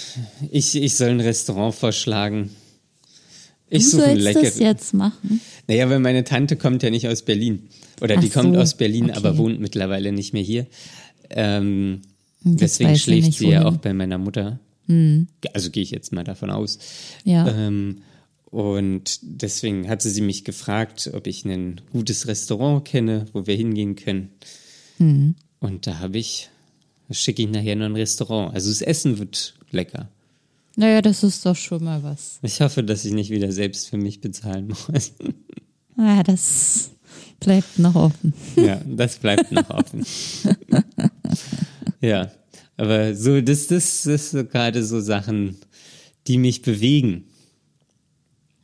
ich, 0.50 0.74
ich 0.74 0.94
soll 0.94 1.10
ein 1.10 1.20
Restaurant 1.20 1.74
vorschlagen. 1.74 2.50
Ich 3.68 3.84
du 3.84 3.90
sollst 3.90 4.16
das 4.16 4.22
leckeres. 4.22 4.58
jetzt 4.58 4.94
machen. 4.94 5.40
Naja, 5.66 5.88
weil 5.88 6.00
meine 6.00 6.24
Tante 6.24 6.56
kommt 6.56 6.82
ja 6.82 6.90
nicht 6.90 7.08
aus 7.08 7.22
Berlin. 7.22 7.68
Oder 8.00 8.16
Ach 8.18 8.20
die 8.20 8.28
kommt 8.28 8.54
so, 8.54 8.60
aus 8.60 8.76
Berlin, 8.76 9.04
okay. 9.04 9.16
aber 9.16 9.38
wohnt 9.38 9.60
mittlerweile 9.60 10.12
nicht 10.12 10.32
mehr 10.32 10.42
hier. 10.42 10.66
Ähm, 11.30 12.02
deswegen 12.42 12.94
sie 12.94 13.00
schläft 13.00 13.32
sie 13.34 13.48
ja 13.48 13.64
wohin. 13.64 13.74
auch 13.74 13.76
bei 13.78 13.94
meiner 13.94 14.18
Mutter. 14.18 14.60
Also 15.54 15.70
gehe 15.70 15.82
ich 15.82 15.90
jetzt 15.90 16.12
mal 16.12 16.24
davon 16.24 16.50
aus. 16.50 16.78
Ja. 17.24 17.48
Ähm, 17.48 18.02
und 18.44 19.18
deswegen 19.22 19.88
hatte 19.88 20.08
sie 20.10 20.20
mich 20.20 20.44
gefragt, 20.44 21.10
ob 21.12 21.26
ich 21.26 21.44
ein 21.44 21.80
gutes 21.92 22.28
Restaurant 22.28 22.84
kenne, 22.84 23.26
wo 23.32 23.46
wir 23.46 23.56
hingehen 23.56 23.96
können. 23.96 24.28
Mhm. 24.98 25.34
Und 25.58 25.86
da 25.86 25.98
habe 26.00 26.18
ich, 26.18 26.50
schicke 27.10 27.42
ich 27.42 27.48
nachher 27.48 27.76
noch 27.76 27.86
ein 27.86 27.96
Restaurant. 27.96 28.54
Also 28.54 28.68
das 28.68 28.82
Essen 28.82 29.18
wird 29.18 29.54
lecker. 29.70 30.08
Naja, 30.76 31.02
das 31.02 31.22
ist 31.22 31.46
doch 31.46 31.56
schon 31.56 31.84
mal 31.84 32.02
was. 32.02 32.38
Ich 32.42 32.60
hoffe, 32.60 32.82
dass 32.82 33.04
ich 33.04 33.12
nicht 33.12 33.30
wieder 33.30 33.52
selbst 33.52 33.88
für 33.88 33.96
mich 33.96 34.20
bezahlen 34.20 34.68
muss. 34.68 35.12
Ah, 35.96 36.24
das 36.24 36.90
bleibt 37.38 37.78
noch 37.78 37.94
offen. 37.94 38.34
ja, 38.56 38.80
das 38.84 39.16
bleibt 39.16 39.52
noch 39.52 39.70
offen. 39.70 40.04
ja, 42.00 42.32
aber 42.76 43.14
so, 43.14 43.40
das, 43.40 43.68
das, 43.68 44.02
das 44.02 44.06
ist 44.06 44.30
so 44.32 44.44
gerade 44.44 44.84
so 44.84 45.00
Sachen, 45.00 45.56
die 46.26 46.38
mich 46.38 46.62
bewegen. 46.62 47.24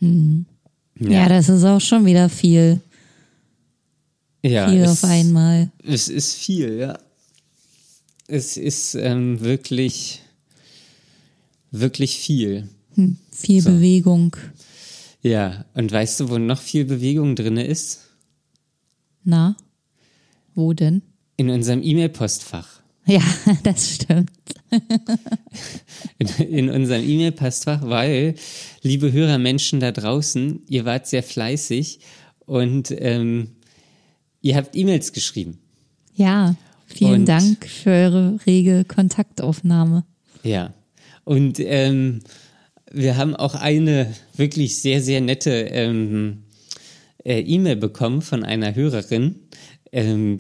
Ja. 0.01 1.29
das 1.29 1.49
ist 1.49 1.65
auch 1.65 1.81
schon 1.81 2.05
wieder 2.07 2.29
viel. 2.29 2.81
Ja, 4.43 4.71
Viel 4.71 4.81
es, 4.81 4.91
auf 4.91 5.05
einmal. 5.05 5.71
Es 5.85 6.09
ist 6.09 6.35
viel, 6.35 6.79
ja. 6.79 6.99
Es 8.27 8.57
ist 8.57 8.95
ähm, 8.95 9.41
wirklich, 9.41 10.23
wirklich 11.71 12.19
viel. 12.19 12.69
Viel 13.33 13.63
So. 13.63 13.71
Bewegung. 13.71 14.37
Ja, 15.23 15.65
und 15.75 15.93
weißt 15.93 16.21
du, 16.21 16.29
wo 16.31 16.39
noch 16.39 16.61
viel 16.61 16.85
Bewegung 16.85 17.37
drin 17.37 17.57
ist? 17.57 18.01
Na? 19.25 19.57
Wo 20.55 20.73
denn? 20.73 21.03
In 21.37 21.51
unserem 21.51 21.83
E-Mail-Postfach. 21.83 22.81
Ja, 23.07 23.23
das 23.63 23.95
stimmt. 23.95 24.31
In, 26.19 26.29
in 26.47 26.71
unserem 26.71 27.03
E-Mail-Postfach, 27.09 27.83
weil, 27.83 28.35
liebe 28.83 29.13
Hörermenschen 29.13 29.81
da 29.81 29.91
draußen, 29.93 30.63
ihr 30.69 30.85
wart 30.85 31.07
sehr 31.07 31.23
fleißig 31.23 32.01
und 32.47 32.91
ähm, 32.99 33.49
ihr 34.43 34.57
habt 34.57 34.77
E-Mails 34.77 35.13
geschrieben. 35.13 35.59
Ja, 36.15 36.57
vielen 36.87 37.21
Und- 37.21 37.27
Dank 37.27 37.67
für 37.67 37.91
eure 37.91 38.39
rege 38.47 38.85
Kontaktaufnahme. 38.85 40.05
Ja. 40.43 40.73
Und 41.25 41.61
ähm, 41.61 42.21
wir 42.91 43.17
haben 43.17 43.37
auch 43.37 43.55
eine 43.55 44.15
wirklich 44.37 44.81
sehr, 44.81 45.03
sehr 45.03 45.21
nette 45.21 45.51
ähm, 45.51 46.45
äh, 47.25 47.41
E-Mail 47.41 47.77
bekommen 47.77 48.23
von 48.23 48.45
einer 48.45 48.75
Hörerin. 48.75 49.37
Ähm, 49.93 50.39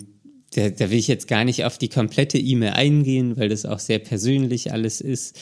da, 0.54 0.68
da 0.70 0.90
will 0.90 0.98
ich 0.98 1.06
jetzt 1.06 1.28
gar 1.28 1.44
nicht 1.44 1.64
auf 1.64 1.78
die 1.78 1.88
komplette 1.88 2.38
E-Mail 2.38 2.72
eingehen, 2.72 3.36
weil 3.36 3.48
das 3.48 3.64
auch 3.66 3.78
sehr 3.78 4.00
persönlich 4.00 4.72
alles 4.72 5.00
ist. 5.00 5.38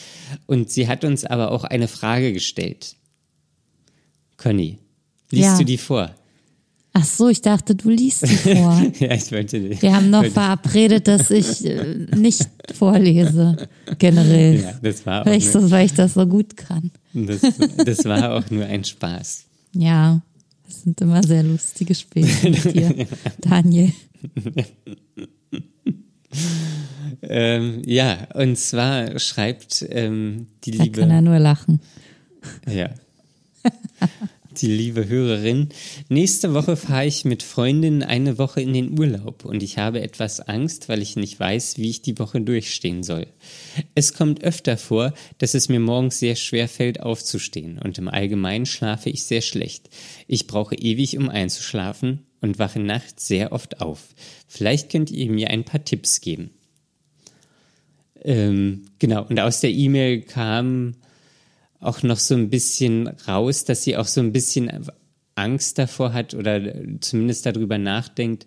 Und 0.46 0.70
sie 0.70 0.86
hat 0.86 1.04
uns 1.04 1.24
aber 1.24 1.50
auch 1.50 1.64
eine 1.64 1.88
Frage 1.88 2.32
gestellt. 2.32 2.96
Conny, 4.36 4.78
liest 5.30 5.44
Ja. 5.44 5.58
du 5.58 5.64
die 5.64 5.78
vor? 5.78 6.14
Ach 7.00 7.04
so, 7.04 7.28
ich 7.28 7.40
dachte, 7.40 7.76
du 7.76 7.90
liest 7.90 8.26
sie 8.26 8.36
vor. 8.36 8.82
ja, 8.98 9.12
ich 9.14 9.30
wollte. 9.30 9.80
Wir 9.80 9.94
haben 9.94 10.10
noch 10.10 10.24
verabredet, 10.24 11.06
dass 11.06 11.30
ich 11.30 11.64
äh, 11.64 12.06
nicht 12.16 12.48
vorlese, 12.74 13.68
generell. 13.98 14.62
Ja, 14.62 14.72
das 14.82 15.06
war, 15.06 15.22
auch 15.22 15.26
weil, 15.26 15.38
ich 15.38 15.54
nur, 15.54 15.62
so, 15.62 15.70
weil 15.70 15.86
ich 15.86 15.94
das 15.94 16.14
so 16.14 16.26
gut 16.26 16.56
kann. 16.56 16.90
das, 17.14 17.40
das 17.84 18.04
war 18.04 18.34
auch 18.34 18.50
nur 18.50 18.64
ein 18.66 18.82
Spaß. 18.82 19.44
Ja, 19.74 20.20
das 20.66 20.82
sind 20.82 21.00
immer 21.00 21.22
sehr 21.22 21.44
lustige 21.44 21.94
Späße 21.94 22.50
mit 22.50 22.74
dir, 22.74 23.06
Daniel. 23.42 23.92
Ähm, 27.22 27.82
ja, 27.86 28.26
und 28.34 28.58
zwar 28.58 29.20
schreibt 29.20 29.86
ähm, 29.88 30.48
die 30.64 30.72
Da 30.72 30.82
liebe, 30.82 31.00
kann 31.00 31.10
er 31.10 31.22
nur 31.22 31.38
lachen. 31.38 31.80
ja, 32.68 32.90
die 34.58 34.66
liebe 34.66 35.08
Hörerin. 35.08 35.68
Nächste 36.08 36.54
Woche 36.54 36.76
fahre 36.76 37.06
ich 37.06 37.24
mit 37.24 37.42
Freundinnen 37.42 38.02
eine 38.02 38.38
Woche 38.38 38.60
in 38.60 38.72
den 38.72 38.98
Urlaub 38.98 39.44
und 39.44 39.62
ich 39.62 39.78
habe 39.78 40.00
etwas 40.00 40.40
Angst, 40.40 40.88
weil 40.88 41.02
ich 41.02 41.16
nicht 41.16 41.38
weiß, 41.38 41.78
wie 41.78 41.90
ich 41.90 42.02
die 42.02 42.18
Woche 42.18 42.40
durchstehen 42.40 43.02
soll. 43.02 43.26
Es 43.94 44.14
kommt 44.14 44.42
öfter 44.42 44.76
vor, 44.76 45.14
dass 45.38 45.54
es 45.54 45.68
mir 45.68 45.80
morgens 45.80 46.18
sehr 46.18 46.36
schwer 46.36 46.68
fällt, 46.68 47.00
aufzustehen 47.00 47.78
und 47.78 47.98
im 47.98 48.08
Allgemeinen 48.08 48.66
schlafe 48.66 49.10
ich 49.10 49.24
sehr 49.24 49.42
schlecht. 49.42 49.90
Ich 50.26 50.46
brauche 50.46 50.74
ewig, 50.74 51.16
um 51.16 51.28
einzuschlafen 51.28 52.26
und 52.40 52.58
wache 52.58 52.80
nachts 52.80 53.26
sehr 53.26 53.52
oft 53.52 53.80
auf. 53.80 54.14
Vielleicht 54.46 54.90
könnt 54.90 55.10
ihr 55.10 55.30
mir 55.30 55.50
ein 55.50 55.64
paar 55.64 55.84
Tipps 55.84 56.20
geben. 56.20 56.50
Ähm, 58.22 58.86
genau, 58.98 59.24
und 59.28 59.38
aus 59.38 59.60
der 59.60 59.70
E-Mail 59.70 60.22
kam 60.22 60.94
auch 61.80 62.02
noch 62.02 62.18
so 62.18 62.34
ein 62.34 62.50
bisschen 62.50 63.08
raus, 63.26 63.64
dass 63.64 63.84
sie 63.84 63.96
auch 63.96 64.06
so 64.06 64.20
ein 64.20 64.32
bisschen 64.32 64.70
Angst 65.34 65.78
davor 65.78 66.12
hat 66.12 66.34
oder 66.34 66.60
zumindest 67.00 67.46
darüber 67.46 67.78
nachdenkt, 67.78 68.46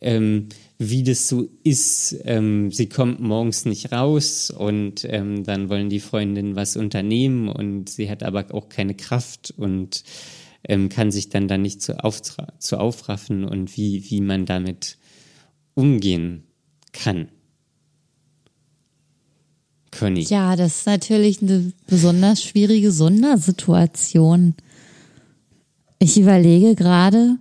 ähm, 0.00 0.48
wie 0.78 1.02
das 1.02 1.28
so 1.28 1.48
ist. 1.64 2.16
Ähm, 2.24 2.70
sie 2.70 2.88
kommt 2.88 3.20
morgens 3.20 3.64
nicht 3.64 3.90
raus 3.90 4.50
und 4.50 5.04
ähm, 5.04 5.42
dann 5.42 5.68
wollen 5.68 5.90
die 5.90 5.98
Freundinnen 5.98 6.54
was 6.54 6.76
unternehmen 6.76 7.48
und 7.48 7.88
sie 7.88 8.08
hat 8.08 8.22
aber 8.22 8.46
auch 8.54 8.68
keine 8.68 8.94
Kraft 8.94 9.52
und 9.56 10.04
ähm, 10.62 10.88
kann 10.88 11.10
sich 11.10 11.28
dann 11.30 11.48
da 11.48 11.58
nicht 11.58 11.82
zu, 11.82 11.98
auftra- 12.04 12.58
zu 12.60 12.78
aufraffen 12.78 13.44
und 13.44 13.76
wie, 13.76 14.08
wie 14.10 14.20
man 14.20 14.46
damit 14.46 14.98
umgehen 15.74 16.44
kann. 16.92 17.28
Conny. 19.90 20.20
Ja, 20.22 20.56
das 20.56 20.78
ist 20.78 20.86
natürlich 20.86 21.42
eine 21.42 21.72
besonders 21.86 22.42
schwierige 22.42 22.92
Sondersituation. 22.92 24.54
Ich 25.98 26.18
überlege 26.18 26.74
gerade, 26.74 27.36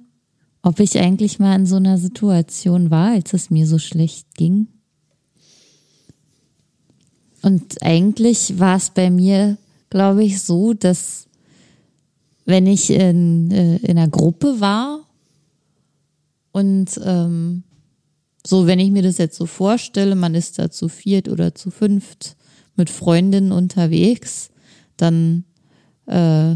ob 0.61 0.79
ich 0.79 0.97
eigentlich 0.97 1.39
mal 1.39 1.55
in 1.55 1.65
so 1.65 1.75
einer 1.75 1.97
Situation 1.97 2.89
war, 2.89 3.11
als 3.11 3.33
es 3.33 3.49
mir 3.49 3.67
so 3.67 3.79
schlecht 3.79 4.35
ging. 4.35 4.67
Und 7.41 7.81
eigentlich 7.81 8.59
war 8.59 8.77
es 8.77 8.89
bei 8.89 9.09
mir, 9.09 9.57
glaube 9.89 10.23
ich, 10.23 10.41
so, 10.41 10.73
dass 10.73 11.27
wenn 12.45 12.65
ich 12.65 12.89
in, 12.89 13.51
äh, 13.51 13.77
in 13.77 13.97
einer 13.97 14.07
Gruppe 14.07 14.59
war 14.59 15.05
und 16.51 16.99
ähm, 17.03 17.63
so, 18.47 18.67
wenn 18.67 18.79
ich 18.79 18.91
mir 18.91 19.03
das 19.03 19.17
jetzt 19.17 19.37
so 19.37 19.45
vorstelle, 19.45 20.15
man 20.15 20.35
ist 20.35 20.59
da 20.59 20.69
zu 20.69 20.89
viert 20.89 21.27
oder 21.29 21.55
zu 21.55 21.71
fünft 21.71 22.35
mit 22.75 22.89
Freundinnen 22.89 23.51
unterwegs, 23.51 24.49
dann 24.97 25.43
äh, 26.05 26.55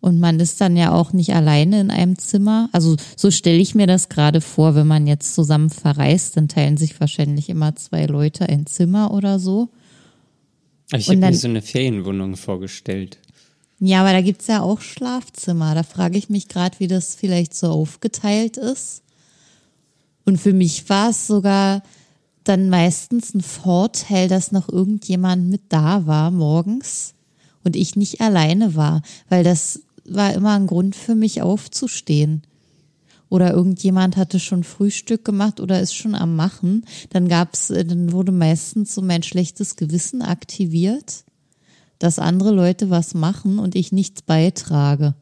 und 0.00 0.20
man 0.20 0.38
ist 0.38 0.60
dann 0.60 0.76
ja 0.76 0.92
auch 0.92 1.12
nicht 1.12 1.34
alleine 1.34 1.80
in 1.80 1.90
einem 1.90 2.16
Zimmer. 2.16 2.68
Also 2.70 2.94
so 3.16 3.32
stelle 3.32 3.58
ich 3.58 3.74
mir 3.74 3.88
das 3.88 4.08
gerade 4.08 4.40
vor, 4.40 4.76
wenn 4.76 4.86
man 4.86 5.08
jetzt 5.08 5.34
zusammen 5.34 5.68
verreist, 5.70 6.36
dann 6.36 6.46
teilen 6.46 6.76
sich 6.76 7.00
wahrscheinlich 7.00 7.48
immer 7.48 7.74
zwei 7.74 8.06
Leute 8.06 8.48
ein 8.48 8.66
Zimmer 8.66 9.12
oder 9.12 9.40
so. 9.40 9.70
Ich 10.92 11.08
Und 11.08 11.16
habe 11.16 11.32
mir 11.32 11.36
so 11.36 11.48
eine 11.48 11.62
Ferienwohnung 11.62 12.36
vorgestellt. 12.36 13.18
Ja, 13.80 14.02
aber 14.02 14.12
da 14.12 14.20
gibt's 14.20 14.46
ja 14.46 14.60
auch 14.60 14.80
Schlafzimmer. 14.80 15.74
Da 15.74 15.82
frage 15.82 16.16
ich 16.16 16.28
mich 16.28 16.46
gerade, 16.46 16.78
wie 16.78 16.86
das 16.86 17.14
vielleicht 17.14 17.54
so 17.54 17.68
aufgeteilt 17.68 18.56
ist. 18.58 19.02
Und 20.26 20.38
für 20.38 20.52
mich 20.52 20.90
war 20.90 21.10
es 21.10 21.26
sogar 21.26 21.82
dann 22.44 22.68
meistens 22.68 23.32
ein 23.32 23.40
Vorteil, 23.40 24.28
dass 24.28 24.52
noch 24.52 24.68
irgendjemand 24.68 25.48
mit 25.48 25.62
da 25.70 26.06
war 26.06 26.30
morgens 26.30 27.14
und 27.64 27.74
ich 27.74 27.96
nicht 27.96 28.20
alleine 28.20 28.74
war, 28.74 29.00
weil 29.30 29.42
das 29.42 29.80
war 30.04 30.34
immer 30.34 30.52
ein 30.52 30.66
Grund 30.66 30.94
für 30.94 31.14
mich 31.14 31.40
aufzustehen. 31.40 32.42
Oder 33.30 33.54
irgendjemand 33.54 34.16
hatte 34.16 34.38
schon 34.38 34.62
Frühstück 34.62 35.24
gemacht 35.24 35.60
oder 35.60 35.80
ist 35.80 35.94
schon 35.94 36.14
am 36.14 36.36
Machen. 36.36 36.84
Dann 37.10 37.26
gab's, 37.26 37.70
äh, 37.70 37.84
dann 37.84 38.12
wurde 38.12 38.30
meistens 38.30 38.94
so 38.94 39.02
mein 39.02 39.24
schlechtes 39.24 39.74
Gewissen 39.74 40.22
aktiviert 40.22 41.24
dass 41.98 42.18
andere 42.18 42.50
Leute 42.50 42.90
was 42.90 43.14
machen 43.14 43.58
und 43.58 43.74
ich 43.74 43.92
nichts 43.92 44.22
beitrage. 44.22 45.14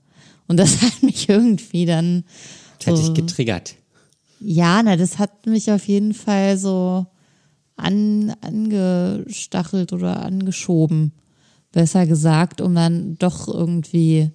Und 0.46 0.59
das 0.59 0.82
hat 0.82 1.02
mich 1.02 1.28
irgendwie 1.28 1.86
dann, 1.86 2.24
Das 2.78 2.88
hat 2.88 2.96
so, 2.96 3.12
dich 3.12 3.14
getriggert. 3.14 3.76
Ja, 4.45 4.82
na, 4.82 4.97
das 4.97 5.18
hat 5.18 5.47
mich 5.47 5.72
auf 5.72 5.88
jeden 5.88 6.12
Fall 6.12 6.59
so 6.59 7.07
an, 7.76 8.34
angestachelt 8.42 9.92
oder 9.92 10.22
angeschoben, 10.22 11.12
besser 11.72 12.07
gesagt, 12.07 12.61
um 12.61 12.74
dann 12.74 13.16
doch 13.18 13.49
irgendwie 13.49 14.30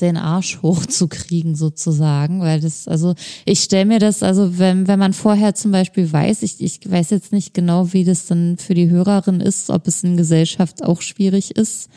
den 0.00 0.16
Arsch 0.16 0.60
hochzukriegen 0.62 1.56
sozusagen, 1.56 2.40
weil 2.40 2.60
das, 2.60 2.86
also 2.86 3.14
ich 3.46 3.60
stelle 3.60 3.86
mir 3.86 3.98
das, 3.98 4.22
also 4.22 4.58
wenn, 4.58 4.86
wenn 4.86 4.98
man 4.98 5.12
vorher 5.12 5.54
zum 5.54 5.72
Beispiel 5.72 6.12
weiß, 6.12 6.42
ich, 6.42 6.60
ich 6.60 6.80
weiß 6.88 7.10
jetzt 7.10 7.32
nicht 7.32 7.54
genau, 7.54 7.92
wie 7.92 8.04
das 8.04 8.26
dann 8.26 8.58
für 8.58 8.74
die 8.74 8.90
Hörerin 8.90 9.40
ist, 9.40 9.70
ob 9.70 9.88
es 9.88 10.04
in 10.04 10.16
Gesellschaft 10.16 10.84
auch 10.84 11.00
schwierig 11.00 11.56
ist 11.56 11.88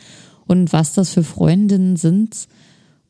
und 0.46 0.72
was 0.72 0.94
das 0.94 1.10
für 1.10 1.22
Freundinnen 1.22 1.96
sind, 1.96 2.48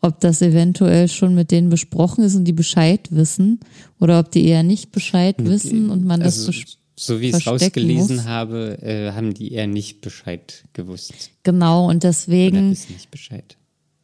ob 0.02 0.20
das 0.20 0.42
eventuell 0.42 1.08
schon 1.08 1.34
mit 1.34 1.50
denen 1.50 1.70
besprochen 1.70 2.24
ist 2.24 2.34
und 2.34 2.44
die 2.44 2.52
Bescheid 2.52 3.08
wissen 3.10 3.60
oder 3.98 4.18
ob 4.18 4.30
die 4.30 4.44
eher 4.44 4.62
nicht 4.62 4.92
Bescheid 4.92 5.36
wissen 5.38 5.88
und 5.90 6.04
man 6.04 6.20
das 6.20 6.46
also, 6.46 6.60
so 6.96 7.20
wie 7.20 7.30
ich 7.30 7.36
es 7.36 7.46
rausgelesen 7.46 8.16
muss. 8.16 8.24
habe, 8.26 8.78
äh, 8.82 9.12
haben 9.12 9.32
die 9.32 9.52
eher 9.52 9.66
nicht 9.66 10.02
Bescheid 10.02 10.64
gewusst. 10.74 11.30
Genau, 11.42 11.88
und 11.88 12.02
deswegen. 12.02 12.58
Oder 12.58 12.70
wissen 12.72 12.92
nicht 12.92 13.10
Bescheid 13.10 13.56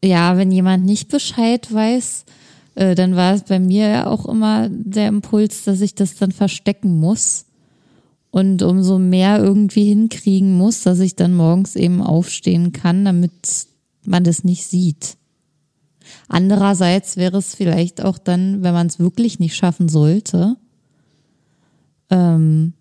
ja, 0.04 0.36
wenn 0.36 0.50
jemand 0.50 0.84
nicht 0.84 1.08
Bescheid 1.08 1.72
weiß, 1.72 2.24
äh, 2.74 2.94
dann 2.94 3.16
war 3.16 3.34
es 3.34 3.42
bei 3.42 3.58
mir 3.58 3.88
ja 3.88 4.06
auch 4.06 4.26
immer 4.26 4.68
der 4.70 5.08
Impuls, 5.08 5.64
dass 5.64 5.80
ich 5.80 5.94
das 5.94 6.16
dann 6.16 6.32
verstecken 6.32 6.98
muss 6.98 7.46
und 8.30 8.62
umso 8.62 8.98
mehr 8.98 9.38
irgendwie 9.38 9.84
hinkriegen 9.84 10.56
muss, 10.56 10.82
dass 10.82 11.00
ich 11.00 11.16
dann 11.16 11.34
morgens 11.34 11.76
eben 11.76 12.02
aufstehen 12.02 12.72
kann, 12.72 13.04
damit 13.04 13.32
man 14.04 14.24
das 14.24 14.44
nicht 14.44 14.66
sieht. 14.66 15.16
Andererseits 16.28 17.16
wäre 17.16 17.38
es 17.38 17.54
vielleicht 17.54 18.04
auch 18.04 18.18
dann, 18.18 18.62
wenn 18.62 18.74
man 18.74 18.86
es 18.86 18.98
wirklich 18.98 19.38
nicht 19.38 19.56
schaffen 19.56 19.88
sollte, 19.88 20.56
ähm, 22.10 22.74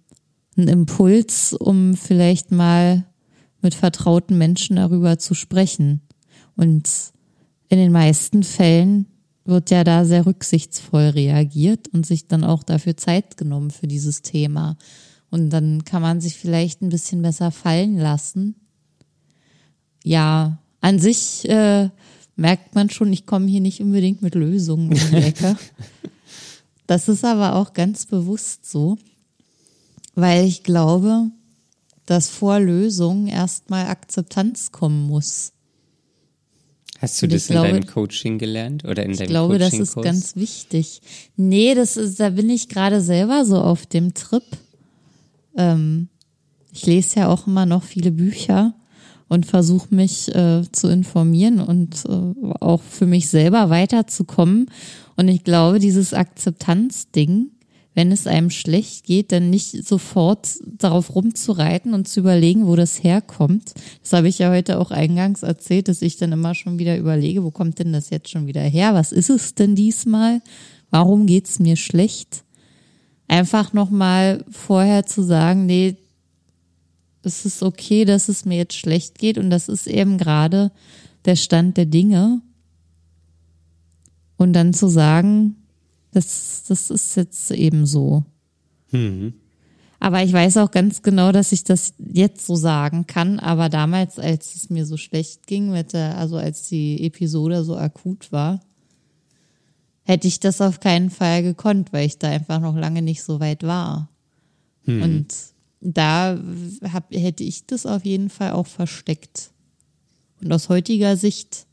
ein 0.57 0.67
Impuls, 0.67 1.53
um 1.53 1.95
vielleicht 1.95 2.51
mal 2.51 3.05
mit 3.61 3.73
vertrauten 3.73 4.37
Menschen 4.37 4.75
darüber 4.75 5.17
zu 5.17 5.33
sprechen. 5.33 6.01
Und 6.55 6.89
in 7.69 7.77
den 7.77 7.91
meisten 7.91 8.43
Fällen 8.43 9.07
wird 9.45 9.71
ja 9.71 9.83
da 9.83 10.03
sehr 10.03 10.25
rücksichtsvoll 10.25 11.09
reagiert 11.09 11.87
und 11.89 12.05
sich 12.05 12.27
dann 12.27 12.43
auch 12.43 12.63
dafür 12.63 12.97
Zeit 12.97 13.37
genommen 13.37 13.71
für 13.71 13.87
dieses 13.87 14.21
Thema. 14.21 14.77
Und 15.29 15.49
dann 15.51 15.85
kann 15.85 16.01
man 16.01 16.19
sich 16.19 16.35
vielleicht 16.35 16.81
ein 16.81 16.89
bisschen 16.89 17.21
besser 17.21 17.51
fallen 17.51 17.97
lassen. 17.97 18.55
Ja, 20.03 20.59
an 20.81 20.99
sich 20.99 21.47
äh, 21.49 21.89
merkt 22.37 22.75
man 22.75 22.89
schon, 22.89 23.11
ich 23.11 23.25
komme 23.25 23.47
hier 23.47 23.61
nicht 23.61 23.81
unbedingt 23.81 24.21
mit 24.21 24.35
Lösungen 24.35 24.89
um 24.89 25.09
die 25.09 25.15
Ecke. 25.15 25.57
Das 26.89 27.09
ist 27.09 27.25
aber 27.25 27.55
auch 27.55 27.73
ganz 27.73 28.05
bewusst 28.05 28.65
so, 28.65 28.97
weil 30.15 30.45
ich 30.45 30.63
glaube, 30.63 31.31
dass 32.05 32.29
vor 32.29 32.61
Lösungen 32.61 33.27
erstmal 33.27 33.87
Akzeptanz 33.87 34.71
kommen 34.71 35.05
muss. 35.05 35.51
Hast 36.99 37.21
du 37.21 37.27
das 37.27 37.49
in 37.49 37.55
glaube, 37.55 37.67
deinem 37.67 37.87
Coaching 37.87 38.37
gelernt 38.37 38.85
oder 38.85 39.03
in 39.03 39.11
deinem 39.11 39.23
Ich 39.23 39.27
glaube, 39.27 39.59
das 39.59 39.73
ist 39.73 39.95
ganz 39.95 40.37
wichtig. 40.37 41.01
Nee, 41.35 41.75
das 41.75 41.97
ist, 41.97 42.21
da 42.21 42.29
bin 42.29 42.49
ich 42.49 42.69
gerade 42.69 43.01
selber 43.01 43.43
so 43.43 43.57
auf 43.59 43.85
dem 43.85 44.13
Trip. 44.13 44.45
Ähm, 45.57 46.07
ich 46.71 46.85
lese 46.85 47.19
ja 47.19 47.27
auch 47.27 47.47
immer 47.47 47.65
noch 47.65 47.83
viele 47.83 48.11
Bücher 48.11 48.73
und 49.27 49.45
versuche 49.45 49.93
mich 49.93 50.33
äh, 50.33 50.63
zu 50.71 50.87
informieren 50.87 51.59
und 51.59 52.05
äh, 52.05 52.51
auch 52.59 52.81
für 52.81 53.05
mich 53.05 53.29
selber 53.29 53.69
weiterzukommen. 53.69 54.69
Und 55.15 55.27
ich 55.27 55.43
glaube, 55.43 55.79
dieses 55.79 56.13
Akzeptanzding 56.13 57.51
wenn 57.97 58.11
es 58.11 58.27
einem 58.27 58.51
schlecht 58.51 59.07
geht, 59.07 59.31
dann 59.31 59.49
nicht 59.49 59.83
sofort 59.83 60.59
darauf 60.63 61.15
rumzureiten 61.15 61.95
und 61.95 62.07
zu 62.07 62.19
überlegen, 62.19 62.67
wo 62.67 62.75
das 62.75 63.03
herkommt. 63.03 63.73
Das 64.03 64.13
habe 64.13 64.27
ich 64.27 64.37
ja 64.37 64.51
heute 64.51 64.77
auch 64.77 64.91
eingangs 64.91 65.41
erzählt, 65.41 65.87
dass 65.87 66.03
ich 66.03 66.15
dann 66.15 66.31
immer 66.31 66.53
schon 66.53 66.77
wieder 66.77 66.95
überlege, 66.95 67.43
wo 67.43 67.49
kommt 67.49 67.79
denn 67.79 67.91
das 67.93 68.11
jetzt 68.11 68.29
schon 68.29 68.45
wieder 68.45 68.61
her? 68.61 68.93
Was 68.93 69.11
ist 69.11 69.31
es 69.31 69.55
denn 69.55 69.73
diesmal? 69.73 70.43
Warum 70.91 71.25
geht's 71.25 71.57
mir 71.57 71.75
schlecht? 71.75 72.43
Einfach 73.27 73.73
nochmal 73.73 74.45
vorher 74.51 75.07
zu 75.07 75.23
sagen, 75.23 75.65
nee, 75.65 75.95
es 77.27 77.45
ist 77.45 77.61
okay, 77.61 78.05
dass 78.05 78.29
es 78.29 78.45
mir 78.45 78.57
jetzt 78.57 78.75
schlecht 78.75 79.19
geht 79.19 79.37
und 79.37 79.49
das 79.49 79.69
ist 79.69 79.87
eben 79.87 80.17
gerade 80.17 80.71
der 81.25 81.35
Stand 81.35 81.77
der 81.77 81.85
Dinge. 81.85 82.41
Und 84.37 84.53
dann 84.53 84.73
zu 84.73 84.87
sagen, 84.87 85.55
das, 86.11 86.63
das 86.67 86.89
ist 86.89 87.15
jetzt 87.15 87.51
eben 87.51 87.85
so. 87.85 88.23
Mhm. 88.91 89.33
Aber 89.99 90.23
ich 90.23 90.31
weiß 90.31 90.57
auch 90.57 90.71
ganz 90.71 91.01
genau, 91.01 91.31
dass 91.31 91.51
ich 91.51 91.63
das 91.63 91.93
jetzt 91.97 92.45
so 92.45 92.55
sagen 92.55 93.07
kann. 93.07 93.39
Aber 93.39 93.67
damals, 93.67 94.19
als 94.19 94.55
es 94.55 94.69
mir 94.69 94.85
so 94.85 94.95
schlecht 94.95 95.47
ging, 95.47 95.71
mit 95.71 95.93
der, 95.93 96.17
also 96.17 96.37
als 96.37 96.67
die 96.69 97.03
Episode 97.03 97.63
so 97.63 97.75
akut 97.77 98.31
war, 98.31 98.59
hätte 100.03 100.27
ich 100.27 100.39
das 100.39 100.61
auf 100.61 100.79
keinen 100.79 101.09
Fall 101.09 101.41
gekonnt, 101.43 101.91
weil 101.93 102.05
ich 102.05 102.19
da 102.19 102.29
einfach 102.29 102.61
noch 102.61 102.75
lange 102.75 103.01
nicht 103.01 103.23
so 103.23 103.39
weit 103.39 103.63
war. 103.63 104.09
Mhm. 104.85 105.01
Und 105.01 105.35
da 105.79 106.39
hab, 106.91 107.13
hätte 107.13 107.43
ich 107.43 107.65
das 107.65 107.85
auf 107.85 108.05
jeden 108.05 108.29
Fall 108.29 108.51
auch 108.51 108.67
versteckt. 108.67 109.51
Und 110.41 110.51
aus 110.51 110.69
heutiger 110.69 111.17
Sicht 111.17 111.65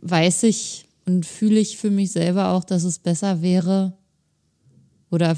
weiß 0.00 0.44
ich, 0.44 0.86
und 1.06 1.26
fühle 1.26 1.60
ich 1.60 1.76
für 1.76 1.90
mich 1.90 2.12
selber 2.12 2.50
auch, 2.50 2.64
dass 2.64 2.84
es 2.84 2.98
besser 2.98 3.42
wäre 3.42 3.92
oder 5.10 5.36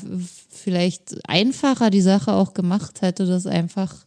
vielleicht 0.49 1.29
einfacher 1.29 1.91
die 1.91 2.01
Sache 2.01 2.33
auch 2.33 2.55
gemacht 2.55 3.03
hätte, 3.03 3.27
das 3.27 3.47
einfach 3.47 4.07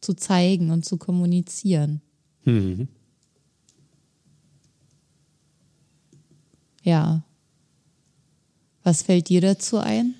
zu 0.00 0.14
zeigen 0.14 0.70
und 0.70 0.84
zu 0.84 0.96
kommunizieren. 0.96 2.02
Mhm. 2.44 2.88
Ja. 6.82 7.22
Was 8.82 9.02
fällt 9.02 9.28
dir 9.28 9.40
dazu 9.40 9.78
ein? 9.78 10.16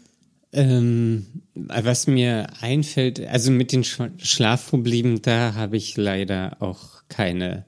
Ähm, 0.53 1.27
was 1.55 2.07
mir 2.07 2.47
einfällt, 2.61 3.21
also 3.27 3.51
mit 3.51 3.73
den 3.73 3.85
Schlafproblemen, 3.85 5.23
da 5.23 5.55
habe 5.55 5.77
ich 5.77 5.97
leider 5.97 6.57
auch 6.61 7.03
keine 7.09 7.65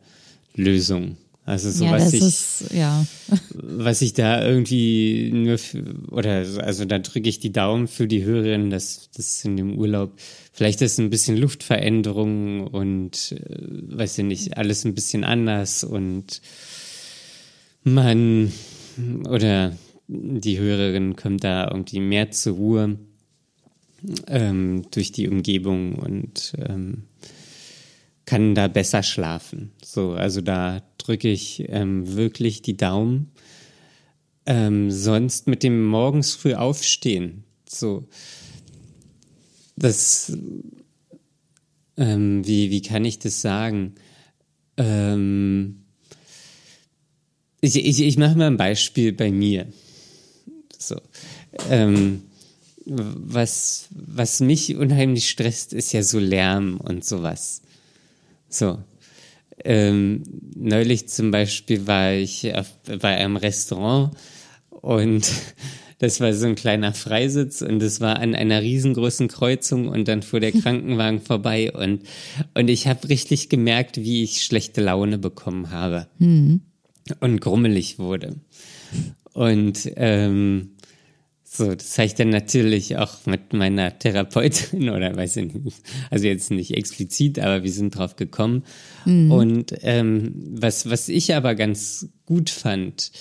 Lösung. 0.55 1.17
Also 1.47 1.71
so 1.71 1.85
ja, 1.85 1.93
was 1.93 2.15
ich, 2.15 2.23
ist, 2.23 2.65
ja. 2.73 3.05
was 3.53 4.01
ich 4.01 4.15
da 4.15 4.47
irgendwie 4.47 5.31
nur 5.33 5.59
für, 5.59 5.85
oder 6.11 6.47
also 6.59 6.87
da 6.87 6.99
drücke 6.99 7.29
ich 7.29 7.39
die 7.39 7.53
Daumen 7.53 7.87
für 7.87 8.07
die 8.07 8.25
Hörerinnen, 8.25 8.71
dass 8.71 9.11
das 9.15 9.45
in 9.45 9.59
dem 9.59 9.77
Urlaub 9.77 10.13
vielleicht 10.53 10.81
ist 10.81 10.99
ein 10.99 11.11
bisschen 11.11 11.37
Luftveränderung 11.37 12.67
und 12.67 13.33
äh, 13.33 13.97
weiß 13.97 14.19
ich 14.19 14.25
nicht 14.25 14.57
alles 14.57 14.85
ein 14.85 14.95
bisschen 14.95 15.23
anders 15.23 15.85
und 15.85 16.41
man 17.83 18.51
oder 19.29 19.77
die 20.07 20.59
Hörerin 20.59 21.17
kommt 21.17 21.45
da 21.45 21.69
irgendwie 21.71 22.01
mehr 22.01 22.31
zur 22.31 22.57
Ruhe 22.57 22.99
ähm, 24.27 24.85
durch 24.91 25.13
die 25.13 25.29
Umgebung 25.29 25.95
und 25.95 26.53
ähm, 26.59 27.05
kann 28.27 28.55
da 28.55 28.69
besser 28.69 29.03
schlafen. 29.03 29.73
So, 29.83 30.13
also 30.13 30.41
da 30.41 30.83
drücke 30.99 31.29
ich 31.29 31.65
ähm, 31.69 32.15
wirklich 32.15 32.63
die 32.63 32.77
Daumen. 32.77 33.31
Ähm, 34.47 34.91
sonst 34.91 35.47
mit 35.47 35.63
dem 35.63 35.87
morgens 35.87 36.35
früh 36.35 36.55
aufstehen. 36.55 37.45
So, 37.67 38.07
das, 39.77 40.37
ähm, 41.97 42.47
wie, 42.47 42.71
wie 42.71 42.83
kann 42.83 43.05
ich 43.07 43.19
das 43.19 43.41
sagen? 43.41 43.95
Ähm, 44.77 45.85
ich 47.61 47.77
ich, 47.77 48.01
ich 48.01 48.19
mache 48.19 48.37
mal 48.37 48.49
ein 48.49 48.59
Beispiel 48.59 49.13
bei 49.13 49.31
mir. 49.31 49.67
So, 50.89 51.01
ähm, 51.71 52.23
was, 52.87 53.89
was 53.91 54.41
mich 54.41 54.77
unheimlich 54.77 55.29
stresst, 55.29 55.73
ist 55.73 55.93
ja 55.93 56.03
so 56.03 56.19
Lärm 56.19 56.79
und 56.79 57.05
sowas. 57.05 57.63
So. 58.49 58.79
Ähm, 59.65 60.23
neulich 60.57 61.09
zum 61.09 61.31
Beispiel 61.31 61.87
war 61.87 62.13
ich 62.13 62.55
auf, 62.55 62.73
bei 63.01 63.17
einem 63.17 63.37
Restaurant 63.37 64.17
und 64.69 65.31
das 65.99 66.21
war 66.21 66.35
so 66.35 66.47
ein 66.47 66.57
kleiner 66.57 66.93
Freisitz 66.93 67.63
und 67.63 67.83
es 67.83 68.01
war 68.01 68.19
an 68.19 68.35
einer 68.35 68.61
riesengroßen 68.61 69.29
Kreuzung 69.29 69.89
und 69.89 70.09
dann 70.09 70.23
fuhr 70.23 70.41
der 70.41 70.53
Krankenwagen 70.61 71.21
vorbei 71.21 71.73
und, 71.73 72.03
und 72.55 72.69
ich 72.69 72.89
habe 72.89 73.09
richtig 73.09 73.49
gemerkt, 73.49 73.97
wie 73.97 74.25
ich 74.25 74.43
schlechte 74.43 74.83
Laune 74.83 75.19
bekommen 75.19 75.71
habe 75.71 76.09
mhm. 76.19 76.63
und 77.21 77.41
grummelig 77.41 77.99
wurde. 77.99 78.37
Und 79.33 79.91
ähm, 79.97 80.74
so, 81.57 81.73
das 81.73 81.97
habe 81.99 82.07
ich 82.07 82.15
dann 82.15 82.31
natürlich 82.31 82.97
auch 82.97 83.27
mit 83.27 83.53
meiner 83.53 83.97
Therapeutin 83.97 84.89
oder 84.91 85.15
weiß 85.15 85.37
ich 85.37 85.55
nicht, 85.55 85.83
also 86.11 86.27
jetzt 86.27 86.51
nicht 86.51 86.73
explizit, 86.73 87.39
aber 87.39 87.63
wir 87.63 87.71
sind 87.71 87.97
drauf 87.97 88.17
gekommen. 88.17 88.65
Mhm. 89.05 89.31
Und 89.31 89.75
ähm, 89.83 90.33
was, 90.51 90.91
was 90.91 91.09
ich 91.09 91.33
aber 91.35 91.55
ganz 91.55 92.09
gut 92.27 92.51
fand, 92.51 93.13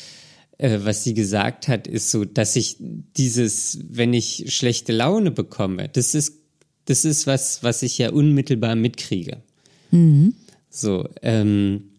äh, 0.58 0.80
was 0.82 1.04
sie 1.04 1.14
gesagt 1.14 1.68
hat, 1.68 1.86
ist 1.86 2.10
so, 2.10 2.26
dass 2.26 2.56
ich 2.56 2.78
dieses, 2.80 3.80
wenn 3.88 4.14
ich 4.14 4.46
schlechte 4.48 4.94
Laune 4.94 5.30
bekomme, 5.30 5.90
das 5.90 6.16
ist, 6.16 6.40
das 6.86 7.06
ist 7.06 7.28
was, 7.28 7.62
was 7.62 7.84
ich 7.84 8.00
ja 8.00 8.10
unmittelbar 8.10 8.76
mitkriege. 8.76 9.44
Mhm. 9.92 10.34
So, 10.72 11.08
ähm, 11.22 11.92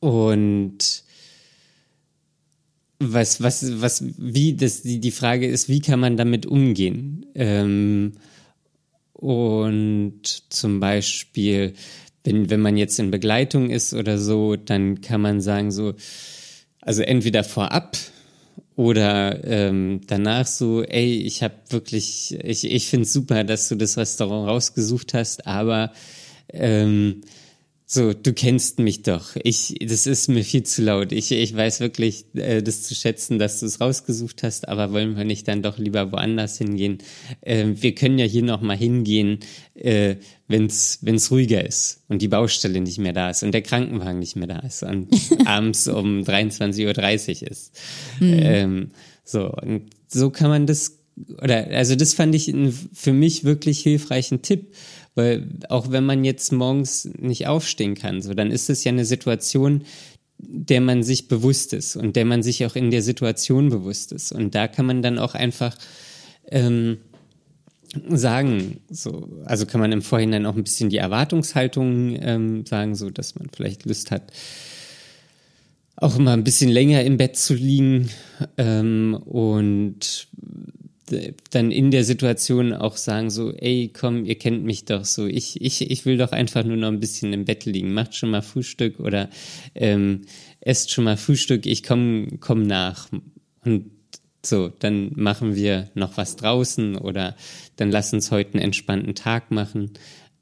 und 0.00 1.04
was, 3.02 3.42
was, 3.42 3.80
was, 3.80 4.04
wie, 4.16 4.54
das, 4.54 4.82
die, 4.82 5.00
die 5.00 5.10
Frage 5.10 5.46
ist, 5.46 5.68
wie 5.68 5.80
kann 5.80 6.00
man 6.00 6.16
damit 6.16 6.46
umgehen? 6.46 7.26
Ähm, 7.34 8.12
und 9.12 10.22
zum 10.48 10.80
Beispiel, 10.80 11.74
wenn, 12.24 12.50
wenn 12.50 12.60
man 12.60 12.76
jetzt 12.76 12.98
in 12.98 13.10
Begleitung 13.10 13.70
ist 13.70 13.94
oder 13.94 14.18
so, 14.18 14.56
dann 14.56 15.00
kann 15.00 15.20
man 15.20 15.40
sagen 15.40 15.70
so, 15.70 15.94
also 16.80 17.02
entweder 17.02 17.44
vorab 17.44 17.96
oder 18.74 19.44
ähm, 19.44 20.00
danach 20.06 20.46
so, 20.46 20.82
ey, 20.82 21.14
ich 21.18 21.42
habe 21.42 21.54
wirklich, 21.70 22.38
ich, 22.42 22.64
ich 22.64 22.88
finde 22.88 23.06
super, 23.06 23.44
dass 23.44 23.68
du 23.68 23.76
das 23.76 23.98
Restaurant 23.98 24.48
rausgesucht 24.48 25.14
hast, 25.14 25.46
aber 25.46 25.92
ähm, 26.52 27.22
so, 27.94 28.14
du 28.14 28.32
kennst 28.32 28.78
mich 28.78 29.02
doch. 29.02 29.36
Ich, 29.44 29.76
das 29.86 30.06
ist 30.06 30.28
mir 30.28 30.44
viel 30.44 30.62
zu 30.62 30.80
laut. 30.80 31.12
Ich, 31.12 31.30
ich 31.30 31.54
weiß 31.54 31.80
wirklich, 31.80 32.24
äh, 32.34 32.62
das 32.62 32.84
zu 32.84 32.94
schätzen, 32.94 33.38
dass 33.38 33.60
du 33.60 33.66
es 33.66 33.82
rausgesucht 33.82 34.42
hast, 34.44 34.66
aber 34.66 34.94
wollen 34.94 35.14
wir 35.14 35.24
nicht 35.24 35.46
dann 35.46 35.60
doch 35.60 35.76
lieber 35.76 36.10
woanders 36.10 36.56
hingehen? 36.56 36.98
Äh, 37.42 37.66
wir 37.74 37.94
können 37.94 38.18
ja 38.18 38.24
hier 38.24 38.44
noch 38.44 38.62
mal 38.62 38.78
hingehen, 38.78 39.40
äh, 39.74 40.16
wenn 40.48 40.68
es 40.68 41.30
ruhiger 41.30 41.66
ist 41.66 42.02
und 42.08 42.22
die 42.22 42.28
Baustelle 42.28 42.80
nicht 42.80 42.96
mehr 42.96 43.12
da 43.12 43.28
ist 43.28 43.42
und 43.42 43.52
der 43.52 43.60
Krankenwagen 43.60 44.20
nicht 44.20 44.36
mehr 44.36 44.48
da 44.48 44.60
ist 44.60 44.82
und 44.84 45.08
abends 45.44 45.86
um 45.86 46.22
23.30 46.22 47.42
Uhr 47.42 47.50
ist. 47.50 47.78
Mhm. 48.20 48.38
Ähm, 48.40 48.90
so, 49.22 49.52
und 49.52 49.90
so 50.08 50.30
kann 50.30 50.48
man 50.48 50.66
das, 50.66 50.98
oder, 51.42 51.66
also 51.66 51.94
das 51.94 52.14
fand 52.14 52.34
ich 52.34 52.54
für 52.94 53.12
mich 53.12 53.44
wirklich 53.44 53.80
hilfreichen 53.80 54.40
Tipp, 54.40 54.72
weil 55.14 55.48
auch 55.68 55.90
wenn 55.90 56.04
man 56.04 56.24
jetzt 56.24 56.52
morgens 56.52 57.08
nicht 57.18 57.46
aufstehen 57.46 57.94
kann, 57.94 58.22
so, 58.22 58.34
dann 58.34 58.50
ist 58.50 58.70
es 58.70 58.84
ja 58.84 58.92
eine 58.92 59.04
Situation, 59.04 59.84
der 60.38 60.80
man 60.80 61.02
sich 61.02 61.28
bewusst 61.28 61.72
ist 61.72 61.96
und 61.96 62.16
der 62.16 62.24
man 62.24 62.42
sich 62.42 62.66
auch 62.66 62.74
in 62.74 62.90
der 62.90 63.02
Situation 63.02 63.68
bewusst 63.68 64.12
ist. 64.12 64.32
Und 64.32 64.54
da 64.54 64.66
kann 64.68 64.86
man 64.86 65.02
dann 65.02 65.18
auch 65.18 65.34
einfach 65.34 65.76
ähm, 66.50 66.98
sagen, 68.08 68.80
so, 68.90 69.28
also 69.44 69.66
kann 69.66 69.80
man 69.80 69.92
im 69.92 70.02
Vorhinein 70.02 70.46
auch 70.46 70.56
ein 70.56 70.64
bisschen 70.64 70.90
die 70.90 70.96
Erwartungshaltung 70.96 72.16
ähm, 72.20 72.66
sagen, 72.66 72.94
so 72.94 73.10
dass 73.10 73.34
man 73.36 73.48
vielleicht 73.54 73.84
Lust 73.84 74.10
hat, 74.10 74.32
auch 75.96 76.18
mal 76.18 76.32
ein 76.32 76.44
bisschen 76.44 76.70
länger 76.70 77.04
im 77.04 77.16
Bett 77.16 77.36
zu 77.36 77.54
liegen 77.54 78.08
ähm, 78.56 79.14
und 79.24 80.28
dann 81.50 81.70
in 81.70 81.90
der 81.90 82.04
Situation 82.04 82.72
auch 82.72 82.96
sagen 82.96 83.30
so, 83.30 83.52
ey, 83.52 83.90
komm, 83.92 84.24
ihr 84.24 84.36
kennt 84.36 84.64
mich 84.64 84.84
doch 84.84 85.04
so, 85.04 85.26
ich, 85.26 85.60
ich, 85.60 85.90
ich 85.90 86.04
will 86.04 86.16
doch 86.16 86.32
einfach 86.32 86.64
nur 86.64 86.76
noch 86.76 86.88
ein 86.88 87.00
bisschen 87.00 87.32
im 87.32 87.44
Bett 87.44 87.64
liegen, 87.64 87.94
macht 87.94 88.14
schon 88.14 88.30
mal 88.30 88.42
Frühstück 88.42 89.00
oder 89.00 89.28
ähm, 89.74 90.22
esst 90.60 90.90
schon 90.90 91.04
mal 91.04 91.16
Frühstück, 91.16 91.66
ich 91.66 91.82
komm, 91.82 92.38
komm 92.40 92.62
nach. 92.62 93.08
Und 93.64 93.90
so, 94.44 94.68
dann 94.68 95.12
machen 95.14 95.54
wir 95.54 95.90
noch 95.94 96.16
was 96.16 96.36
draußen 96.36 96.96
oder 96.96 97.36
dann 97.76 97.90
lass 97.90 98.12
uns 98.12 98.30
heute 98.30 98.54
einen 98.54 98.64
entspannten 98.64 99.14
Tag 99.14 99.50
machen. 99.50 99.92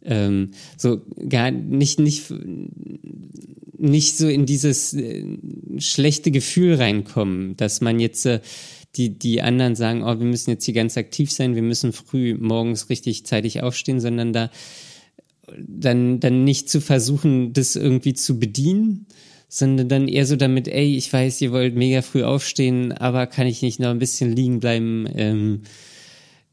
Ähm, 0.03 0.53
so 0.79 1.03
gar 1.29 1.51
nicht, 1.51 1.99
nicht, 1.99 2.33
nicht 3.77 4.17
so 4.17 4.29
in 4.29 4.47
dieses 4.47 4.95
äh, 4.95 5.25
schlechte 5.79 6.31
Gefühl 6.31 6.77
reinkommen, 6.77 7.57
dass 7.57 7.81
man 7.81 8.01
jetzt 8.01 8.25
äh, 8.25 8.41
die, 8.97 9.19
die 9.19 9.43
anderen 9.43 9.77
sagen, 9.77 10.03
oh, 10.03 10.19
wir 10.19 10.27
müssen 10.27 10.51
jetzt 10.51 10.65
hier 10.65 10.75
ganz 10.75 10.97
aktiv 10.97 11.31
sein, 11.31 11.55
wir 11.55 11.63
müssen 11.63 11.93
früh 11.93 12.35
morgens 12.35 12.89
richtig 12.91 13.25
zeitig 13.25 13.63
aufstehen, 13.63 14.01
sondern 14.01 14.33
da 14.33 14.51
dann, 15.57 16.21
dann 16.21 16.45
nicht 16.45 16.69
zu 16.69 16.81
versuchen, 16.81 17.53
das 17.53 17.77
irgendwie 17.77 18.15
zu 18.15 18.39
bedienen, 18.39 19.07
sondern 19.49 19.89
dann 19.89 20.09
eher 20.09 20.27
so 20.27 20.37
damit, 20.37 20.69
ey, 20.69 20.97
ich 20.97 21.13
weiß, 21.13 21.41
ihr 21.41 21.53
wollt 21.53 21.75
mega 21.75 22.03
früh 22.03 22.23
aufstehen, 22.23 22.93
aber 22.93 23.27
kann 23.27 23.47
ich 23.47 23.63
nicht 23.63 23.81
noch 23.81 23.91
ein 23.91 23.99
bisschen 23.99 24.35
liegen 24.35 24.61
bleiben? 24.61 25.09
Ähm, 25.15 25.63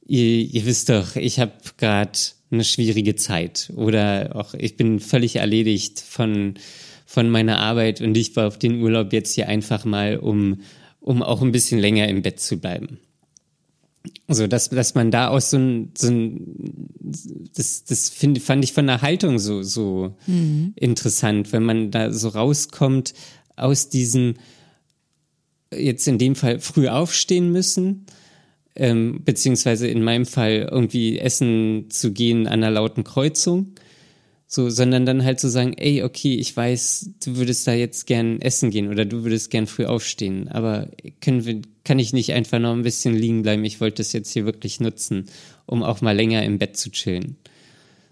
ihr, 0.08 0.40
ihr 0.40 0.66
wisst 0.66 0.90
doch, 0.90 1.16
ich 1.16 1.40
habe 1.40 1.54
gerade 1.78 2.18
eine 2.50 2.64
schwierige 2.64 3.16
Zeit 3.16 3.72
oder 3.76 4.36
auch 4.36 4.54
ich 4.54 4.78
bin 4.78 5.00
völlig 5.00 5.36
erledigt 5.36 6.00
von 6.00 6.56
von 7.06 7.30
meiner 7.30 7.60
Arbeit 7.60 8.02
und 8.02 8.18
ich 8.18 8.36
war 8.36 8.48
auf 8.48 8.60
den 8.60 8.82
Urlaub 8.82 9.14
jetzt 9.14 9.34
hier 9.34 9.48
einfach 9.48 9.86
mal, 9.86 10.18
um 10.18 10.60
um 11.08 11.24
auch 11.24 11.42
ein 11.42 11.54
bisschen 11.54 11.80
länger 11.80 12.10
im 12.10 12.22
Bett 12.22 12.42
zu 12.42 12.60
bleiben. 12.60 13.00
So, 14.28 14.46
dass, 14.46 14.70
dass 14.70 14.94
man 14.94 15.10
da 15.10 15.30
aus 15.30 15.52
so 15.52 15.58
ein, 15.58 15.92
so 15.98 16.10
ein 16.10 16.90
das, 17.56 17.86
das 17.86 18.10
find, 18.10 18.42
fand 18.42 18.66
ich 18.66 18.74
von 18.74 18.88
der 18.88 19.02
Haltung 19.02 19.40
so, 19.40 19.64
so 19.64 20.18
mhm. 20.28 20.74
interessant, 20.76 21.54
wenn 21.54 21.64
man 21.64 21.92
da 21.92 22.12
so 22.12 22.28
rauskommt 22.28 23.14
aus 23.56 23.88
diesem, 23.88 24.34
jetzt 25.74 26.10
in 26.10 26.18
dem 26.18 26.36
Fall 26.36 26.60
früh 26.60 26.90
aufstehen 26.90 27.54
müssen, 27.54 28.06
ähm, 28.76 29.22
beziehungsweise 29.24 29.88
in 29.88 30.04
meinem 30.04 30.26
Fall 30.26 30.68
irgendwie 30.70 31.20
essen 31.20 31.86
zu 31.90 32.12
gehen 32.12 32.48
an 32.48 32.64
einer 32.64 32.72
lauten 32.72 33.06
Kreuzung 33.06 33.76
so, 34.50 34.70
sondern 34.70 35.06
dann 35.06 35.26
halt 35.26 35.42
so 35.42 35.50
sagen, 35.50 35.74
ey, 35.74 36.04
okay, 36.04 36.36
ich 36.36 36.56
weiß, 36.56 37.12
du 37.24 37.36
würdest 37.36 37.68
da 37.68 37.74
jetzt 37.74 38.08
gern 38.08 38.40
essen 38.40 38.70
gehen 38.70 38.88
oder 38.88 39.04
du 39.04 39.24
würdest 39.24 39.52
gern 39.52 39.68
früh 39.68 39.86
aufstehen, 39.86 40.48
aber 40.48 40.88
können 41.20 41.46
wir, 41.46 41.62
kann 41.84 42.00
ich 42.00 42.14
nicht 42.14 42.32
einfach 42.32 42.58
noch 42.60 42.74
ein 42.74 42.84
bisschen 42.84 43.14
liegen 43.14 43.42
bleiben? 43.42 43.66
Ich 43.66 43.82
wollte 43.82 43.98
das 43.98 44.14
jetzt 44.14 44.32
hier 44.32 44.46
wirklich 44.46 44.80
nutzen, 44.80 45.26
um 45.66 45.84
auch 45.84 46.00
mal 46.00 46.16
länger 46.16 46.44
im 46.44 46.60
Bett 46.60 46.78
zu 46.78 46.90
chillen. 46.92 47.36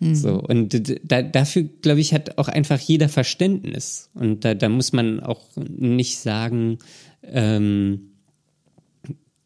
Mhm. 0.01 0.15
So, 0.15 0.41
und 0.41 0.99
da, 1.03 1.21
dafür, 1.21 1.63
glaube 1.81 2.01
ich, 2.01 2.13
hat 2.13 2.37
auch 2.37 2.49
einfach 2.49 2.79
jeder 2.79 3.07
Verständnis. 3.07 4.09
Und 4.13 4.43
da, 4.43 4.53
da 4.53 4.67
muss 4.67 4.91
man 4.91 5.21
auch 5.21 5.45
nicht 5.55 6.17
sagen, 6.17 6.79
ähm, 7.23 8.09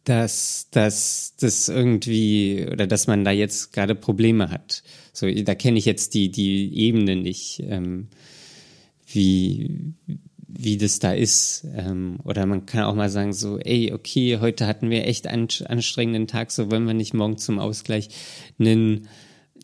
dass, 0.10 0.68
dass 0.72 1.36
das 1.40 1.70
irgendwie 1.70 2.66
oder 2.72 2.88
dass 2.88 3.06
man 3.06 3.24
da 3.24 3.30
jetzt 3.30 3.72
gerade 3.74 3.94
Probleme 3.94 4.50
hat. 4.50 4.82
So, 5.14 5.30
da 5.30 5.54
kenne 5.54 5.78
ich 5.78 5.86
jetzt 5.86 6.16
die, 6.16 6.32
die 6.32 6.76
Ebene 6.76 7.16
nicht, 7.16 7.62
ähm, 7.68 8.08
wie, 9.06 9.94
wie 10.48 10.78
das 10.78 10.98
da 10.98 11.14
ist. 11.14 11.64
Ähm, 11.76 12.18
oder 12.24 12.48
man 12.48 12.66
kann 12.66 12.86
auch 12.86 12.96
mal 12.96 13.12
sagen, 13.12 13.34
so, 13.34 13.60
ey, 13.60 13.94
okay, 13.94 14.40
heute 14.40 14.66
hatten 14.66 14.90
wir 14.90 15.06
echt 15.06 15.28
einen 15.28 15.48
anstrengenden 15.66 16.26
Tag, 16.26 16.50
so 16.50 16.72
wollen 16.72 16.88
wir 16.88 16.96
nicht 16.96 17.14
morgen 17.14 17.38
zum 17.38 17.60
Ausgleich 17.60 18.10
einen, 18.58 19.08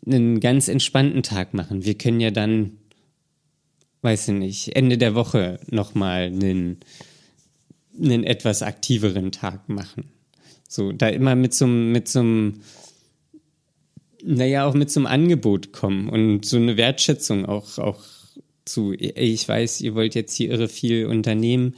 einen 0.06 0.38
ganz 0.38 0.68
entspannten 0.68 1.24
Tag 1.24 1.54
machen. 1.54 1.84
Wir 1.84 1.98
können 1.98 2.20
ja 2.20 2.30
dann, 2.30 2.78
weiß 4.02 4.28
ich 4.28 4.34
nicht, 4.34 4.76
Ende 4.76 4.96
der 4.96 5.16
Woche 5.16 5.58
nochmal 5.68 6.26
einen, 6.26 6.78
einen 8.00 8.22
etwas 8.22 8.62
aktiveren 8.62 9.32
Tag 9.32 9.68
machen. 9.68 10.12
So, 10.68 10.92
da 10.92 11.08
immer 11.08 11.34
mit 11.34 11.54
so, 11.54 11.66
mit 11.66 12.08
so 12.08 12.20
einem, 12.20 12.60
naja, 14.24 14.66
auch 14.66 14.74
mit 14.74 14.90
so 14.90 15.00
einem 15.00 15.06
Angebot 15.06 15.72
kommen 15.72 16.08
und 16.08 16.44
so 16.44 16.56
eine 16.56 16.76
Wertschätzung 16.76 17.46
auch, 17.46 17.78
auch 17.78 18.02
zu, 18.64 18.92
ich 18.94 19.48
weiß, 19.48 19.80
ihr 19.80 19.94
wollt 19.94 20.14
jetzt 20.14 20.34
hier 20.34 20.50
irre 20.50 20.68
viel 20.68 21.06
unternehmen. 21.06 21.76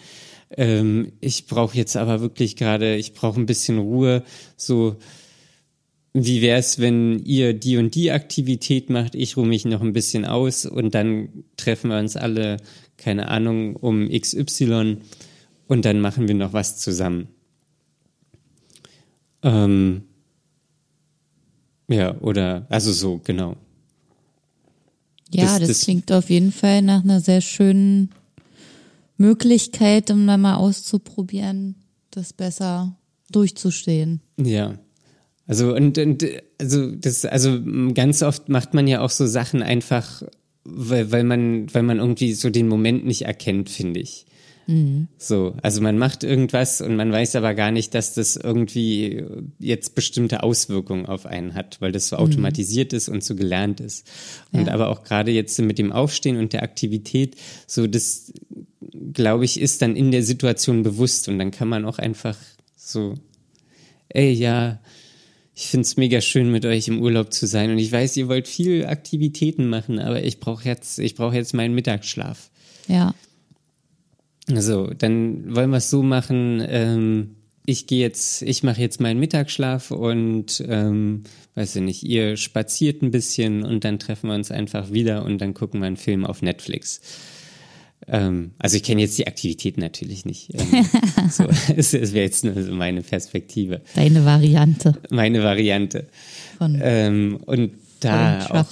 Ähm, 0.56 1.12
ich 1.20 1.46
brauche 1.46 1.76
jetzt 1.76 1.96
aber 1.96 2.20
wirklich 2.20 2.56
gerade, 2.56 2.96
ich 2.96 3.12
brauche 3.12 3.38
ein 3.38 3.46
bisschen 3.46 3.78
Ruhe. 3.78 4.24
So, 4.56 4.96
wie 6.14 6.40
wäre 6.40 6.58
es, 6.58 6.78
wenn 6.78 7.18
ihr 7.24 7.52
die 7.52 7.76
und 7.76 7.94
die 7.94 8.10
Aktivität 8.10 8.90
macht, 8.90 9.14
ich 9.14 9.36
ruhe 9.36 9.46
mich 9.46 9.64
noch 9.66 9.82
ein 9.82 9.92
bisschen 9.92 10.24
aus 10.24 10.64
und 10.64 10.94
dann 10.94 11.44
treffen 11.56 11.90
wir 11.90 11.98
uns 11.98 12.16
alle, 12.16 12.56
keine 12.96 13.28
Ahnung, 13.28 13.76
um 13.76 14.08
XY 14.08 14.98
und 15.66 15.84
dann 15.84 16.00
machen 16.00 16.26
wir 16.26 16.34
noch 16.34 16.54
was 16.54 16.78
zusammen. 16.78 17.28
Ähm, 19.42 20.02
ja, 21.88 22.18
oder, 22.20 22.66
also 22.68 22.92
so, 22.92 23.20
genau. 23.24 23.56
Ja, 25.30 25.44
das, 25.44 25.58
das, 25.58 25.68
das, 25.68 25.80
klingt 25.82 26.12
auf 26.12 26.30
jeden 26.30 26.52
Fall 26.52 26.82
nach 26.82 27.02
einer 27.02 27.20
sehr 27.20 27.40
schönen 27.40 28.10
Möglichkeit, 29.16 30.10
um 30.10 30.26
da 30.26 30.36
mal 30.36 30.56
auszuprobieren, 30.56 31.74
das 32.10 32.32
besser 32.32 32.96
durchzustehen. 33.30 34.20
Ja. 34.38 34.78
Also, 35.46 35.74
und, 35.74 35.98
und 35.98 36.24
also 36.58 36.90
das, 36.92 37.24
also 37.24 37.58
ganz 37.94 38.22
oft 38.22 38.48
macht 38.48 38.74
man 38.74 38.86
ja 38.86 39.00
auch 39.00 39.10
so 39.10 39.26
Sachen 39.26 39.62
einfach, 39.62 40.22
weil, 40.64 41.10
weil 41.10 41.24
man, 41.24 41.72
weil 41.74 41.82
man 41.82 41.98
irgendwie 41.98 42.34
so 42.34 42.50
den 42.50 42.68
Moment 42.68 43.06
nicht 43.06 43.22
erkennt, 43.22 43.70
finde 43.70 44.00
ich. 44.00 44.26
Mhm. 44.68 45.08
So, 45.16 45.56
also 45.62 45.80
man 45.80 45.96
macht 45.96 46.24
irgendwas 46.24 46.82
und 46.82 46.94
man 46.94 47.10
weiß 47.10 47.36
aber 47.36 47.54
gar 47.54 47.70
nicht, 47.70 47.94
dass 47.94 48.12
das 48.12 48.36
irgendwie 48.36 49.24
jetzt 49.58 49.94
bestimmte 49.94 50.42
Auswirkungen 50.42 51.06
auf 51.06 51.24
einen 51.24 51.54
hat, 51.54 51.80
weil 51.80 51.90
das 51.90 52.08
so 52.08 52.16
mhm. 52.16 52.22
automatisiert 52.22 52.92
ist 52.92 53.08
und 53.08 53.24
so 53.24 53.34
gelernt 53.34 53.80
ist. 53.80 54.06
Und 54.52 54.66
ja. 54.66 54.74
aber 54.74 54.90
auch 54.90 55.04
gerade 55.04 55.30
jetzt 55.30 55.58
mit 55.58 55.78
dem 55.78 55.90
Aufstehen 55.90 56.36
und 56.36 56.52
der 56.52 56.62
Aktivität, 56.62 57.36
so 57.66 57.86
das, 57.86 58.30
glaube 59.14 59.46
ich, 59.46 59.58
ist 59.58 59.80
dann 59.80 59.96
in 59.96 60.10
der 60.10 60.22
Situation 60.22 60.82
bewusst 60.82 61.28
und 61.28 61.38
dann 61.38 61.50
kann 61.50 61.68
man 61.68 61.86
auch 61.86 61.98
einfach 61.98 62.36
so, 62.76 63.14
ey, 64.10 64.30
ja, 64.32 64.80
ich 65.54 65.68
finde 65.68 65.86
es 65.86 65.96
mega 65.96 66.20
schön, 66.20 66.52
mit 66.52 66.66
euch 66.66 66.88
im 66.88 67.00
Urlaub 67.00 67.32
zu 67.32 67.46
sein. 67.46 67.70
Und 67.70 67.78
ich 67.78 67.90
weiß, 67.90 68.16
ihr 68.18 68.28
wollt 68.28 68.46
viel 68.46 68.84
Aktivitäten 68.84 69.68
machen, 69.68 69.98
aber 69.98 70.22
ich 70.22 70.40
brauche 70.40 70.68
jetzt, 70.68 70.98
ich 70.98 71.14
brauche 71.14 71.34
jetzt 71.34 71.54
meinen 71.54 71.74
Mittagsschlaf. 71.74 72.50
Ja. 72.86 73.14
So, 74.54 74.86
dann 74.86 75.54
wollen 75.54 75.70
wir 75.70 75.76
es 75.78 75.90
so 75.90 76.02
machen. 76.02 76.64
Ähm, 76.66 77.36
ich 77.66 77.86
gehe 77.86 78.00
jetzt, 78.00 78.40
ich 78.42 78.62
mache 78.62 78.80
jetzt 78.80 78.98
meinen 78.98 79.20
Mittagsschlaf 79.20 79.90
und 79.90 80.64
ähm, 80.66 81.24
weiß 81.54 81.76
ich 81.76 81.82
nicht, 81.82 82.02
ihr 82.02 82.38
spaziert 82.38 83.02
ein 83.02 83.10
bisschen 83.10 83.62
und 83.62 83.84
dann 83.84 83.98
treffen 83.98 84.28
wir 84.30 84.34
uns 84.34 84.50
einfach 84.50 84.90
wieder 84.90 85.22
und 85.24 85.38
dann 85.38 85.52
gucken 85.52 85.80
wir 85.80 85.86
einen 85.86 85.98
Film 85.98 86.24
auf 86.24 86.40
Netflix. 86.40 87.02
Ähm, 88.06 88.52
also 88.58 88.76
ich 88.76 88.82
kenne 88.84 89.02
jetzt 89.02 89.18
die 89.18 89.26
Aktivität 89.26 89.76
natürlich 89.76 90.24
nicht. 90.24 90.54
Ähm, 90.54 90.86
so, 91.30 91.44
es, 91.76 91.92
es 91.92 92.14
wäre 92.14 92.24
jetzt 92.24 92.42
nur 92.42 92.62
so 92.62 92.72
meine 92.72 93.02
Perspektive. 93.02 93.82
Deine 93.94 94.24
Variante. 94.24 94.94
Meine 95.10 95.42
Variante. 95.42 96.06
Von 96.56 96.78
ähm, 96.80 97.38
und 97.44 97.72
da 98.00 98.46
auch, 98.46 98.64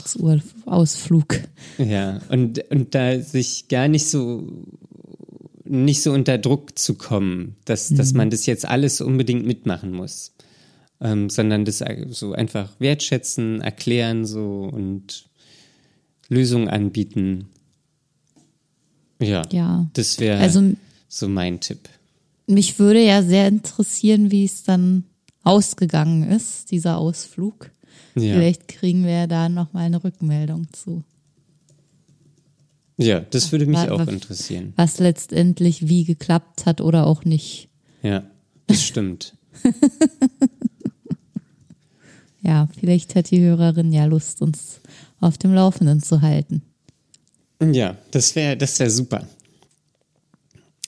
Ausflug. 0.67 1.41
Ja, 1.79 2.21
und, 2.29 2.65
und 2.71 2.95
da 2.95 3.21
sich 3.21 3.69
gar 3.69 3.89
nicht 3.89 4.09
so 4.09 4.49
nicht 5.69 6.03
so 6.03 6.13
unter 6.13 6.39
Druck 6.39 6.79
zu 6.79 6.95
kommen, 6.95 7.57
dass, 7.65 7.91
mhm. 7.91 7.97
dass 7.97 8.13
man 8.13 8.31
das 8.31 8.47
jetzt 8.47 8.67
alles 8.67 9.01
unbedingt 9.01 9.47
mitmachen 9.47 9.93
muss. 9.93 10.33
Ähm, 10.99 11.29
sondern 11.29 11.67
das 11.67 11.85
so 12.09 12.33
einfach 12.33 12.81
wertschätzen, 12.81 13.61
erklären 13.61 14.25
so 14.25 14.71
und 14.73 15.27
Lösungen 16.29 16.69
anbieten. 16.69 17.49
Ja, 19.21 19.43
ja. 19.53 19.87
das 19.93 20.19
wäre 20.21 20.39
also, 20.39 20.73
so 21.09 21.29
mein 21.29 21.61
Tipp. 21.61 21.89
Mich 22.47 22.79
würde 22.79 23.05
ja 23.05 23.23
sehr 23.23 23.49
interessieren, 23.49 24.31
wie 24.31 24.45
es 24.45 24.63
dann 24.65 25.05
ausgegangen 25.43 26.25
ist, 26.31 26.71
dieser 26.71 26.99
Ausflug. 26.99 27.71
Ja. 28.15 28.35
Vielleicht 28.35 28.69
kriegen 28.69 29.05
wir 29.05 29.27
da 29.27 29.49
nochmal 29.49 29.87
eine 29.87 30.03
Rückmeldung 30.03 30.67
zu. 30.73 31.05
Ja, 32.97 33.21
das 33.21 33.53
würde 33.53 33.67
mich 33.67 33.77
was, 33.77 33.89
auch 33.91 34.07
interessieren. 34.07 34.73
Was 34.77 34.99
letztendlich 34.99 35.89
wie 35.89 36.05
geklappt 36.05 36.65
hat 36.65 36.81
oder 36.81 37.07
auch 37.07 37.25
nicht. 37.25 37.69
Ja, 38.03 38.23
das 38.67 38.83
stimmt. 38.83 39.37
ja, 42.43 42.69
vielleicht 42.79 43.15
hat 43.15 43.31
die 43.31 43.41
Hörerin 43.41 43.93
ja 43.93 44.07
Lust, 44.07 44.41
uns 44.41 44.81
auf 45.21 45.37
dem 45.37 45.53
Laufenden 45.53 46.03
zu 46.03 46.23
halten. 46.23 46.63
Ja, 47.61 47.97
das 48.11 48.35
wäre 48.35 48.57
das 48.57 48.79
wär 48.79 48.91
super. 48.91 49.27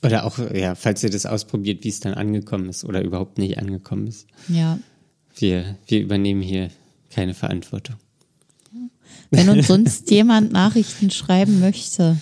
Oder 0.02 0.24
auch, 0.24 0.38
ja, 0.54 0.74
falls 0.74 1.02
ihr 1.02 1.10
das 1.10 1.26
ausprobiert, 1.26 1.84
wie 1.84 1.88
es 1.88 2.00
dann 2.00 2.14
angekommen 2.14 2.68
ist 2.68 2.84
oder 2.84 3.02
überhaupt 3.02 3.38
nicht 3.38 3.58
angekommen 3.58 4.06
ist. 4.06 4.28
Ja. 4.48 4.78
Wir, 5.34 5.76
wir 5.86 6.00
übernehmen 6.00 6.40
hier 6.40 6.70
keine 7.10 7.34
Verantwortung. 7.34 7.96
Wenn 9.30 9.48
uns 9.48 9.66
sonst 9.66 10.10
jemand 10.10 10.52
Nachrichten 10.52 11.10
schreiben 11.10 11.60
möchte, 11.60 12.18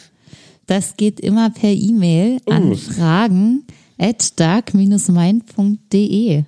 das 0.66 0.96
geht 0.96 1.18
immer 1.20 1.50
per 1.50 1.70
E-Mail 1.70 2.38
uh. 2.46 2.52
an 2.52 2.76
fragen 2.76 3.64
at 3.98 4.38
dark-mind.de. 4.38 6.44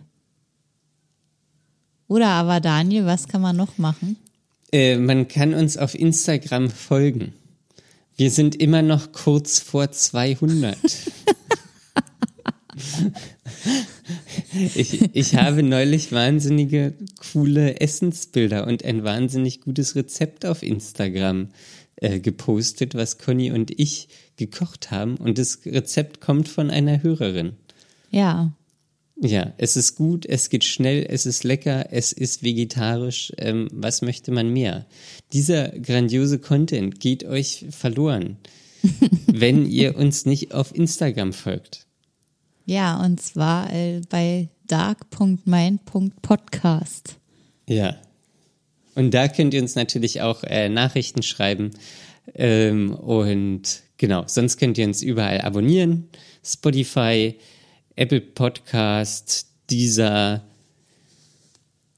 Oder 2.09 2.29
aber 2.29 2.61
Daniel, 2.61 3.07
was 3.07 3.27
kann 3.29 3.43
man 3.43 3.57
noch 3.57 3.79
machen? 3.79 4.17
Äh, 4.73 4.99
man 4.99 5.29
kann 5.29 5.55
uns 5.55 5.77
auf 5.77 5.95
Instagram 5.95 6.71
folgen. 6.71 7.33
Wir 8.17 8.31
sind 8.31 8.57
immer 8.57 8.83
noch 8.83 9.13
kurz 9.13 9.61
vor 9.61 9.93
200. 9.93 10.77
ich, 14.75 15.15
ich 15.15 15.35
habe 15.37 15.63
neulich 15.63 16.13
wahnsinnige 16.13 16.95
coole 17.33 17.81
Essensbilder 17.81 18.67
und 18.67 18.85
ein 18.85 19.05
wahnsinnig 19.05 19.61
gutes 19.61 19.95
Rezept 19.95 20.47
auf 20.47 20.63
Instagram 20.63 21.49
äh, 21.97 22.21
gepostet, 22.21 22.95
was 22.95 23.19
Conny 23.19 23.51
und 23.51 23.79
ich 23.79 24.09
gekocht 24.37 24.91
haben. 24.91 25.17
Und 25.17 25.39
das 25.39 25.61
Rezept 25.67 26.21
kommt 26.21 26.49
von 26.49 26.71
einer 26.71 27.03
Hörerin. 27.03 27.55
Ja. 28.11 28.53
Ja, 29.21 29.53
es 29.59 29.77
ist 29.77 29.97
gut, 29.97 30.25
es 30.27 30.49
geht 30.49 30.63
schnell, 30.63 31.05
es 31.09 31.27
ist 31.27 31.43
lecker, 31.43 31.89
es 31.91 32.13
ist 32.13 32.45
vegetarisch. 32.45 33.33
Ähm, 33.37 33.67
was 33.73 34.01
möchte 34.01 34.31
man 34.31 34.53
mehr? 34.53 34.87
Dieser 35.33 35.71
grandiose 35.71 36.39
Content 36.39 37.01
geht 37.01 37.25
euch 37.25 37.67
verloren, 37.71 38.37
wenn 39.27 39.67
ihr 39.67 39.97
uns 39.97 40.25
nicht 40.25 40.55
auf 40.55 40.73
Instagram 40.73 41.33
folgt. 41.33 41.88
Ja, 42.69 43.03
und 43.03 43.19
zwar 43.19 43.73
äh, 43.73 44.03
bei 44.11 44.51
dark.mein.podcast. 44.67 47.17
Ja. 47.67 47.97
Und 48.95 49.15
da 49.15 49.29
könnt 49.29 49.55
ihr 49.55 49.63
uns 49.63 49.75
natürlich 49.75 50.21
auch 50.21 50.45
äh, 50.45 50.69
Nachrichten 50.69 51.23
schreiben. 51.23 51.71
Ähm, 52.35 52.93
und 52.93 53.85
genau, 53.97 54.25
sonst 54.27 54.59
könnt 54.59 54.77
ihr 54.77 54.87
uns 54.87 55.03
überall 55.03 55.41
abonnieren. 55.41 56.11
Spotify, 56.45 57.39
Apple 57.97 58.21
Podcast, 58.21 59.47
dieser 59.71 60.45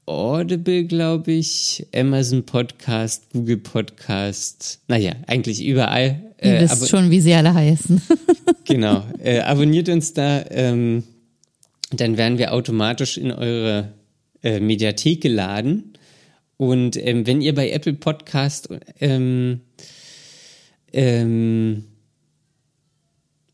Audible, 0.05 0.85
glaube 0.85 1.31
ich, 1.31 1.87
Amazon 1.93 2.43
Podcast, 2.43 3.29
Google 3.31 3.57
Podcast, 3.57 4.79
naja, 4.87 5.13
eigentlich 5.27 5.63
überall. 5.63 6.33
Ihr 6.41 6.57
äh, 6.57 6.61
wisst 6.61 6.89
schon, 6.89 7.11
wie 7.11 7.21
sie 7.21 7.33
alle 7.33 7.53
heißen. 7.53 8.01
genau. 8.65 9.05
Äh, 9.23 9.39
abonniert 9.39 9.89
uns 9.89 10.13
da, 10.13 10.43
ähm, 10.49 11.03
dann 11.91 12.17
werden 12.17 12.37
wir 12.37 12.53
automatisch 12.53 13.17
in 13.17 13.31
eure 13.31 13.93
äh, 14.43 14.59
Mediathek 14.59 15.21
geladen. 15.21 15.93
Und 16.57 16.95
ähm, 16.97 17.25
wenn 17.27 17.41
ihr 17.41 17.55
bei 17.55 17.71
Apple 17.71 17.93
Podcast 17.93 18.69
ähm, 18.99 19.61
ähm, 20.93 21.85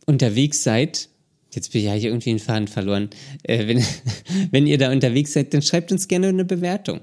unterwegs 0.05 0.63
seid, 0.63 1.09
jetzt 1.57 1.73
bin 1.73 1.81
ich 1.81 1.87
ja 1.87 1.93
hier 1.93 2.11
irgendwie 2.11 2.29
einen 2.29 2.39
Faden 2.39 2.67
verloren, 2.67 3.09
äh, 3.43 3.67
wenn, 3.67 3.83
wenn 4.51 4.67
ihr 4.67 4.77
da 4.77 4.91
unterwegs 4.91 5.33
seid, 5.33 5.53
dann 5.53 5.63
schreibt 5.63 5.91
uns 5.91 6.07
gerne 6.07 6.27
eine 6.27 6.45
Bewertung. 6.45 7.01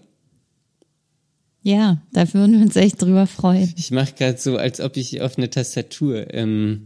Ja, 1.63 1.99
da 2.13 2.33
würden 2.33 2.57
wir 2.57 2.63
uns 2.63 2.77
echt 2.77 3.03
drüber 3.03 3.27
freuen. 3.27 3.73
Ich 3.77 3.91
mache 3.91 4.13
gerade 4.13 4.39
so, 4.39 4.57
als 4.57 4.81
ob 4.81 4.97
ich 4.97 5.23
auf 5.23 5.39
eine 5.39 5.51
Tastatur 5.51 6.33
ähm, 6.33 6.85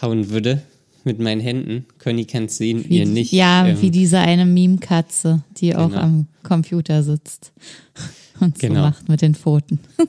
hauen 0.00 0.30
würde 0.30 0.62
mit 1.02 1.18
meinen 1.18 1.40
Händen. 1.40 1.86
Conny 1.98 2.24
kann 2.24 2.44
es 2.44 2.58
sehen, 2.58 2.84
wie, 2.88 2.98
ihr 2.98 3.06
nicht. 3.06 3.32
Ja, 3.32 3.66
ähm, 3.66 3.80
wie 3.80 3.90
diese 3.90 4.18
eine 4.18 4.46
Meme-Katze, 4.46 5.42
die 5.56 5.70
genau. 5.70 5.86
auch 5.86 5.94
am 5.94 6.28
Computer 6.42 7.02
sitzt 7.02 7.52
und 8.40 8.60
so 8.60 8.68
genau. 8.68 8.82
macht 8.82 9.08
mit 9.08 9.22
den 9.22 9.34
Pfoten. 9.34 9.80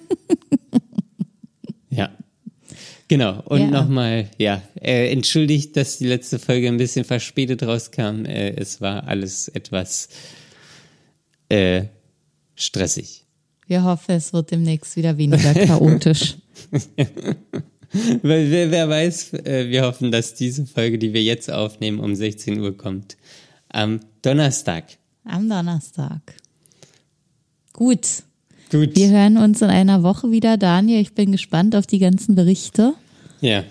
ja. 1.89 2.11
Genau, 3.07 3.41
und 3.45 3.61
ja. 3.61 3.67
nochmal, 3.67 4.29
ja, 4.39 4.63
äh, 4.81 5.11
entschuldigt, 5.11 5.77
dass 5.77 5.99
die 5.99 6.07
letzte 6.07 6.39
Folge 6.39 6.67
ein 6.67 6.77
bisschen 6.77 7.05
verspätet 7.05 7.61
rauskam. 7.61 8.25
Äh, 8.25 8.55
es 8.55 8.81
war 8.81 9.07
alles 9.07 9.47
etwas 9.49 10.09
äh, 11.49 11.83
stressig. 12.55 13.25
Wir 13.67 13.83
hoffen, 13.83 14.15
es 14.15 14.33
wird 14.33 14.51
demnächst 14.51 14.95
wieder 14.95 15.17
weniger 15.17 15.53
chaotisch. 15.53 16.37
wer, 18.21 18.71
wer 18.71 18.89
weiß, 18.89 19.33
äh, 19.33 19.69
wir 19.69 19.83
hoffen, 19.83 20.11
dass 20.11 20.33
diese 20.33 20.65
Folge, 20.65 20.97
die 20.97 21.13
wir 21.13 21.23
jetzt 21.23 21.51
aufnehmen, 21.51 21.99
um 21.99 22.15
16 22.15 22.59
Uhr 22.59 22.75
kommt. 22.75 23.17
Am 23.69 23.99
Donnerstag. 24.21 24.85
Am 25.23 25.49
Donnerstag. 25.49 26.21
Gut. 27.73 28.23
Gut. 28.71 28.95
Wir 28.95 29.09
hören 29.09 29.37
uns 29.37 29.61
in 29.61 29.69
einer 29.69 30.03
Woche 30.03 30.31
wieder, 30.31 30.57
Daniel. 30.57 31.01
Ich 31.01 31.13
bin 31.13 31.31
gespannt 31.31 31.75
auf 31.75 31.85
die 31.87 31.99
ganzen 31.99 32.35
Berichte. 32.35 32.93
Ja, 33.41 33.63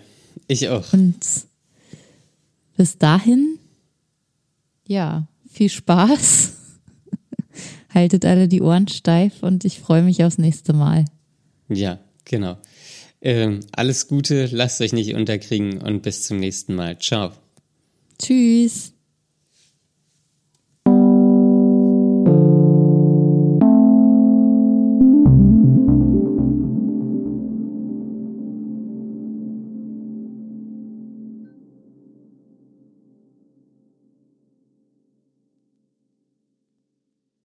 ich 0.47 0.69
auch. 0.69 0.93
Und 0.93 1.19
bis 2.77 2.99
dahin, 2.99 3.59
ja, 4.87 5.27
viel 5.51 5.69
Spaß. 5.69 6.53
Haltet 7.95 8.25
alle 8.25 8.49
die 8.49 8.63
Ohren 8.63 8.89
steif 8.89 9.43
und 9.43 9.65
ich 9.65 9.81
freue 9.81 10.03
mich 10.03 10.25
aufs 10.25 10.39
nächste 10.39 10.73
Mal. 10.73 11.05
Ja, 11.69 11.99
genau. 12.25 12.57
Ähm, 13.21 13.61
alles 13.73 14.09
Gute, 14.09 14.49
lasst 14.53 14.81
euch 14.81 14.93
nicht 14.93 15.15
unterkriegen 15.15 15.81
und 15.81 16.03
bis 16.03 16.23
zum 16.23 16.39
nächsten 16.39 16.75
Mal. 16.75 16.99
Ciao. 16.99 17.33
Tschüss. 18.21 18.94